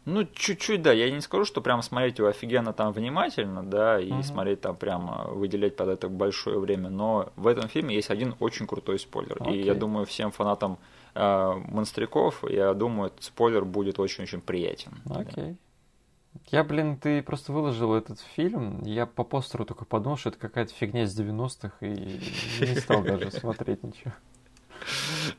Ну, 0.04 0.24
чуть-чуть, 0.24 0.80
да, 0.82 0.92
я 0.92 1.10
не 1.10 1.20
скажу, 1.20 1.44
что 1.44 1.60
прям 1.60 1.82
смотреть 1.82 2.18
его 2.18 2.28
офигенно 2.28 2.72
там 2.72 2.92
внимательно, 2.92 3.62
да, 3.62 4.00
и 4.00 4.10
Мгм. 4.12 4.22
смотреть 4.22 4.60
там 4.60 4.76
прямо, 4.76 5.26
выделять 5.28 5.76
под 5.76 5.88
это 5.88 6.08
большое 6.08 6.58
время, 6.58 6.88
но 6.88 7.30
в 7.36 7.46
этом 7.46 7.68
фильме 7.68 7.94
есть 7.94 8.10
один 8.10 8.34
очень 8.40 8.66
крутой 8.66 8.98
спойлер, 8.98 9.36
и 9.38 9.50
Окей. 9.50 9.64
я 9.64 9.74
думаю, 9.74 10.06
всем 10.06 10.30
фанатам 10.30 10.78
э, 11.14 11.52
монстряков, 11.68 12.42
я 12.48 12.72
думаю, 12.74 13.08
этот 13.08 13.24
спойлер 13.24 13.64
будет 13.64 13.98
очень-очень 13.98 14.40
приятен. 14.40 14.92
Да. 15.04 15.24
Я, 16.46 16.64
блин, 16.64 16.96
ты 16.96 17.22
просто 17.22 17.52
выложил 17.52 17.94
этот 17.94 18.20
фильм, 18.20 18.82
я 18.84 19.06
по 19.06 19.24
постеру 19.24 19.64
только 19.64 19.84
подумал, 19.84 20.16
что 20.16 20.30
это 20.30 20.38
какая-то 20.38 20.72
фигня 20.72 21.02
из 21.02 21.18
90-х, 21.18 21.74
и 21.80 22.20
не 22.60 22.80
стал 22.80 23.02
даже 23.02 23.30
смотреть 23.32 23.82
ничего. 23.82 24.12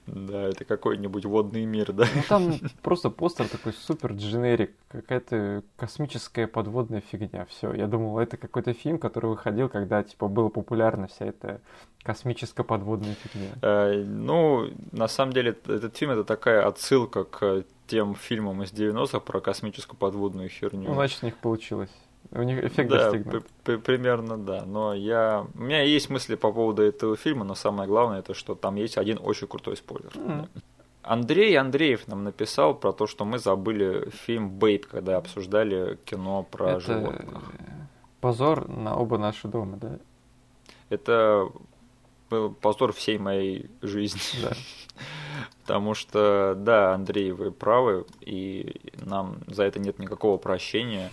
Да, 0.08 0.44
это 0.44 0.66
какой-нибудь 0.66 1.26
водный 1.26 1.66
мир, 1.66 1.92
да. 1.94 2.06
Ну 2.16 2.22
там 2.28 2.54
просто 2.82 3.10
постер 3.10 3.48
такой 3.48 3.74
супер 3.74 4.14
дженерик, 4.14 4.72
какая-то 4.90 5.64
космическая 5.78 6.48
подводная 6.48 7.02
фигня. 7.02 7.46
Все, 7.46 7.74
я 7.74 7.88
думал, 7.88 8.20
это 8.20 8.38
какой-то 8.38 8.74
фильм, 8.74 9.00
который 9.00 9.28
выходил, 9.30 9.70
когда 9.70 10.04
типа 10.04 10.28
была 10.28 10.50
популярна 10.50 11.08
вся 11.08 11.26
эта 11.26 11.62
космическая 12.04 12.64
подводная 12.64 13.16
фигня. 13.16 13.50
Э, 13.62 14.04
Ну, 14.04 14.70
на 14.92 15.08
самом 15.08 15.34
деле, 15.34 15.58
этот 15.68 15.96
фильм 15.98 16.12
это 16.12 16.24
такая 16.24 16.66
отсылка 16.68 17.24
к 17.24 17.64
тем 17.88 18.16
фильмам 18.16 18.64
из 18.64 18.72
90-х 18.72 19.20
про 19.20 19.42
космическую 19.42 19.98
подводную 19.98 20.50
херню. 20.50 20.90
Ну, 20.90 20.94
значит, 20.94 21.24
у 21.24 21.26
них 21.26 21.38
получилось. 21.38 21.92
У 22.32 22.43
них 22.43 22.63
эффект 22.63 22.89
да, 22.89 23.11
достигнут. 23.11 23.45
примерно, 23.84 24.38
да. 24.38 24.63
Но 24.65 24.93
я... 24.93 25.47
У 25.55 25.61
меня 25.61 25.82
есть 25.82 26.09
мысли 26.09 26.36
по 26.36 26.51
поводу 26.51 26.84
этого 26.84 27.15
фильма, 27.15 27.43
но 27.43 27.55
самое 27.55 27.88
главное, 27.88 28.20
это 28.20 28.34
что 28.34 28.55
там 28.55 28.76
есть 28.76 28.97
один 28.97 29.20
очень 29.22 29.47
крутой 29.47 29.78
спойлер. 29.78 30.11
Да. 30.15 30.47
Андрей 31.01 31.57
Андреев 31.57 32.07
нам 32.07 32.24
написал 32.24 32.76
про 32.76 32.91
то, 32.91 33.07
что 33.07 33.26
мы 33.26 33.39
забыли 33.39 34.09
фильм 34.11 34.51
«Бэйб», 34.51 34.86
когда 34.86 35.17
обсуждали 35.17 35.97
кино 36.05 36.43
про 36.43 36.72
Это 36.72 36.80
животных. 36.82 37.43
позор 38.22 38.67
на 38.67 38.95
оба 38.95 39.17
наши 39.17 39.47
дома, 39.47 39.78
да? 39.78 39.97
Это 40.89 41.49
был 42.30 42.53
позор 42.53 42.93
всей 42.93 43.17
моей 43.17 43.72
жизни. 43.82 44.20
Да. 44.43 44.51
Потому 45.61 45.95
что, 45.95 46.53
да, 46.55 46.93
Андрей, 46.93 47.32
вы 47.32 47.51
правы, 47.51 48.05
и 48.22 48.80
нам 48.93 49.38
за 49.47 49.63
это 49.63 49.80
нет 49.80 49.99
никакого 49.99 50.38
прощения. 50.38 51.11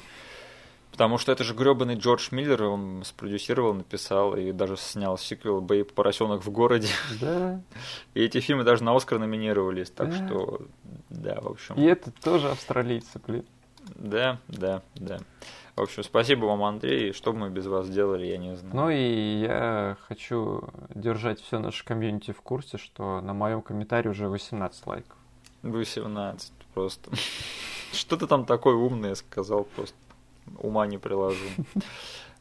Потому 0.97 1.19
что 1.19 1.31
это 1.31 1.45
же 1.45 1.53
гребаный 1.53 1.97
Джордж 1.97 2.29
Миллер, 2.31 2.63
он 2.63 3.03
спродюсировал, 3.05 3.75
написал 3.75 4.35
и 4.35 4.51
даже 4.51 4.79
снял 4.79 5.19
сиквел 5.19 5.61
«Бэйб. 5.61 5.93
Поросенок 5.93 6.43
в 6.43 6.51
городе». 6.51 6.89
Да. 7.21 7.61
И 8.15 8.23
эти 8.23 8.41
фильмы 8.41 8.65
даже 8.65 8.83
на 8.83 8.97
Оскар 8.97 9.19
номинировались, 9.19 9.91
так 9.91 10.09
Да. 10.09 10.27
что, 10.27 10.63
да, 11.11 11.39
в 11.43 11.49
общем. 11.49 11.75
И 11.75 11.83
это 11.83 12.11
тоже 12.11 12.49
австралийцы, 12.49 13.21
блин. 13.27 13.45
Да, 13.95 14.39
да, 14.49 14.81
да. 14.95 15.19
В 15.77 15.83
общем, 15.83 16.03
спасибо 16.03 16.47
вам, 16.47 16.65
Андрей. 16.65 17.13
Что 17.13 17.35
бы 17.35 17.41
мы 17.41 17.51
без 17.51 17.67
вас 17.67 17.91
делали, 17.91 18.25
я 18.25 18.39
не 18.39 18.57
знаю. 18.57 18.75
Ну 18.75 18.89
и 18.89 19.41
я 19.43 19.99
хочу 20.09 20.65
держать 20.95 21.43
все 21.43 21.59
наше 21.59 21.85
комьюнити 21.85 22.31
в 22.31 22.41
курсе, 22.41 22.79
что 22.79 23.21
на 23.21 23.35
моем 23.35 23.61
комментарии 23.61 24.09
уже 24.09 24.31
18 24.31 24.87
лайков. 24.87 25.19
18 25.63 26.53
просто. 26.73 27.11
Что 27.93 28.17
ты 28.17 28.27
там 28.27 28.47
такое 28.47 28.75
умное 28.75 29.15
сказал, 29.15 29.65
просто 29.65 29.95
ума 30.59 30.87
не 30.87 30.99
приложу. 30.99 31.47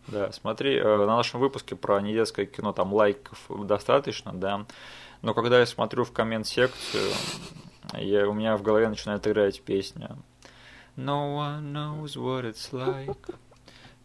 Да, 0.07 0.31
смотри, 0.31 0.75
э, 0.75 0.83
на 0.97 1.17
нашем 1.17 1.39
выпуске 1.39 1.75
про 1.75 1.99
недетское 1.99 2.45
кино 2.45 2.73
там 2.73 2.93
лайков 2.93 3.49
достаточно, 3.65 4.31
да, 4.33 4.67
но 5.23 5.33
когда 5.33 5.59
я 5.59 5.65
смотрю 5.65 6.03
в 6.03 6.11
коммент-секцию, 6.11 7.11
я, 7.93 8.29
у 8.29 8.33
меня 8.33 8.55
в 8.55 8.61
голове 8.61 8.87
начинает 8.87 9.25
играть 9.25 9.63
песня 9.63 10.15
No 10.95 11.35
one 11.35 11.73
knows 11.73 12.15
what 12.15 12.45
it's 12.45 12.71
like 12.71 13.35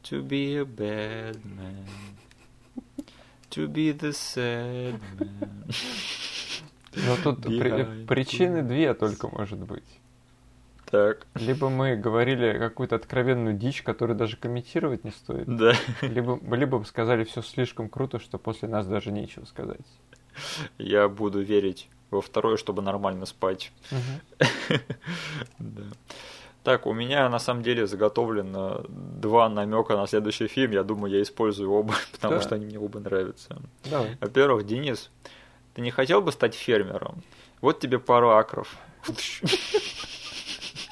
to 0.04 0.26
be 0.26 0.56
a 0.56 0.64
bad 0.64 1.36
man, 1.44 1.84
to 3.50 3.68
be 3.68 3.92
the 3.92 4.12
sad 4.12 4.98
man. 5.18 5.74
Но 6.94 7.16
тут 7.22 7.42
при- 7.42 8.06
причины 8.06 8.62
две 8.62 8.94
только 8.94 9.28
может 9.28 9.58
быть. 9.58 9.99
Так, 10.90 11.26
Либо 11.34 11.68
мы 11.70 11.94
говорили 11.96 12.58
какую-то 12.58 12.96
откровенную 12.96 13.54
дичь, 13.56 13.82
которую 13.82 14.16
даже 14.16 14.36
комментировать 14.36 15.04
не 15.04 15.10
стоит, 15.12 15.44
да. 15.46 15.72
либо, 16.02 16.38
либо 16.56 16.82
сказали 16.84 17.22
все 17.24 17.42
слишком 17.42 17.88
круто, 17.88 18.18
что 18.18 18.38
после 18.38 18.68
нас 18.68 18.86
даже 18.86 19.12
нечего 19.12 19.44
сказать. 19.44 19.80
Я 20.78 21.08
буду 21.08 21.40
верить 21.42 21.88
во 22.10 22.20
второе, 22.20 22.56
чтобы 22.56 22.82
нормально 22.82 23.26
спать. 23.26 23.72
Да. 25.58 25.82
Так, 26.62 26.86
у 26.86 26.92
меня 26.92 27.28
на 27.30 27.38
самом 27.38 27.62
деле 27.62 27.86
заготовлено 27.86 28.84
два 28.88 29.48
намека 29.48 29.96
на 29.96 30.06
следующий 30.06 30.46
фильм. 30.46 30.72
Я 30.72 30.82
думаю, 30.82 31.12
я 31.14 31.22
использую 31.22 31.70
оба, 31.72 31.94
потому 32.12 32.34
Да. 32.34 32.42
что 32.42 32.54
они 32.56 32.66
мне 32.66 32.78
оба 32.78 33.00
нравятся. 33.00 33.62
Давай. 33.84 34.16
Во-первых, 34.20 34.66
Денис, 34.66 35.10
ты 35.74 35.80
не 35.80 35.90
хотел 35.90 36.20
бы 36.20 36.32
стать 36.32 36.54
фермером? 36.54 37.22
Вот 37.62 37.80
тебе 37.80 37.98
пару 37.98 38.30
акров. 38.30 38.76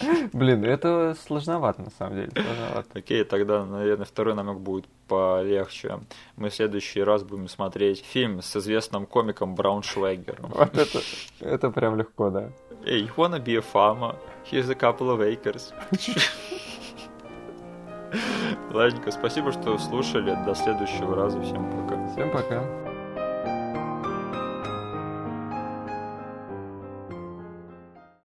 Блин, 0.33 0.65
это 0.65 1.17
сложновато 1.27 1.83
на 1.83 1.91
самом 1.91 2.17
деле. 2.17 2.31
Сложновато. 2.33 2.89
Окей, 2.95 3.25
тогда, 3.25 3.65
наверное, 3.65 4.07
второй 4.07 4.35
намек 4.35 4.59
будет 4.59 4.87
полегче. 5.09 6.01
Мы 6.37 6.51
в 6.51 6.55
следующий 6.55 7.03
раз 7.03 7.23
будем 7.23 7.49
смотреть 7.49 8.05
фильм 8.05 8.43
с 8.43 8.57
известным 8.57 9.07
комиком 9.07 9.55
Брауншвайгером. 9.55 10.53
Вот 10.55 10.77
это, 10.77 11.01
это 11.41 11.71
прям 11.71 11.97
легко, 11.97 12.31
да. 12.31 12.51
Эй, 12.85 13.05
you 13.05 13.11
wanna 13.17 13.43
be 13.43 13.57
a 13.57 13.63
farmer? 13.63 14.17
Here's 14.51 14.71
a 14.71 14.75
couple 14.75 15.11
of 15.11 15.21
acres. 15.21 15.73
Ладненько, 18.73 19.11
спасибо, 19.11 19.53
что 19.53 19.77
слушали. 19.79 20.37
До 20.47 20.55
следующего 20.55 21.17
раза. 21.17 21.41
Всем 21.43 21.71
пока. 21.71 22.07
Всем 22.13 22.31
пока. 22.31 22.88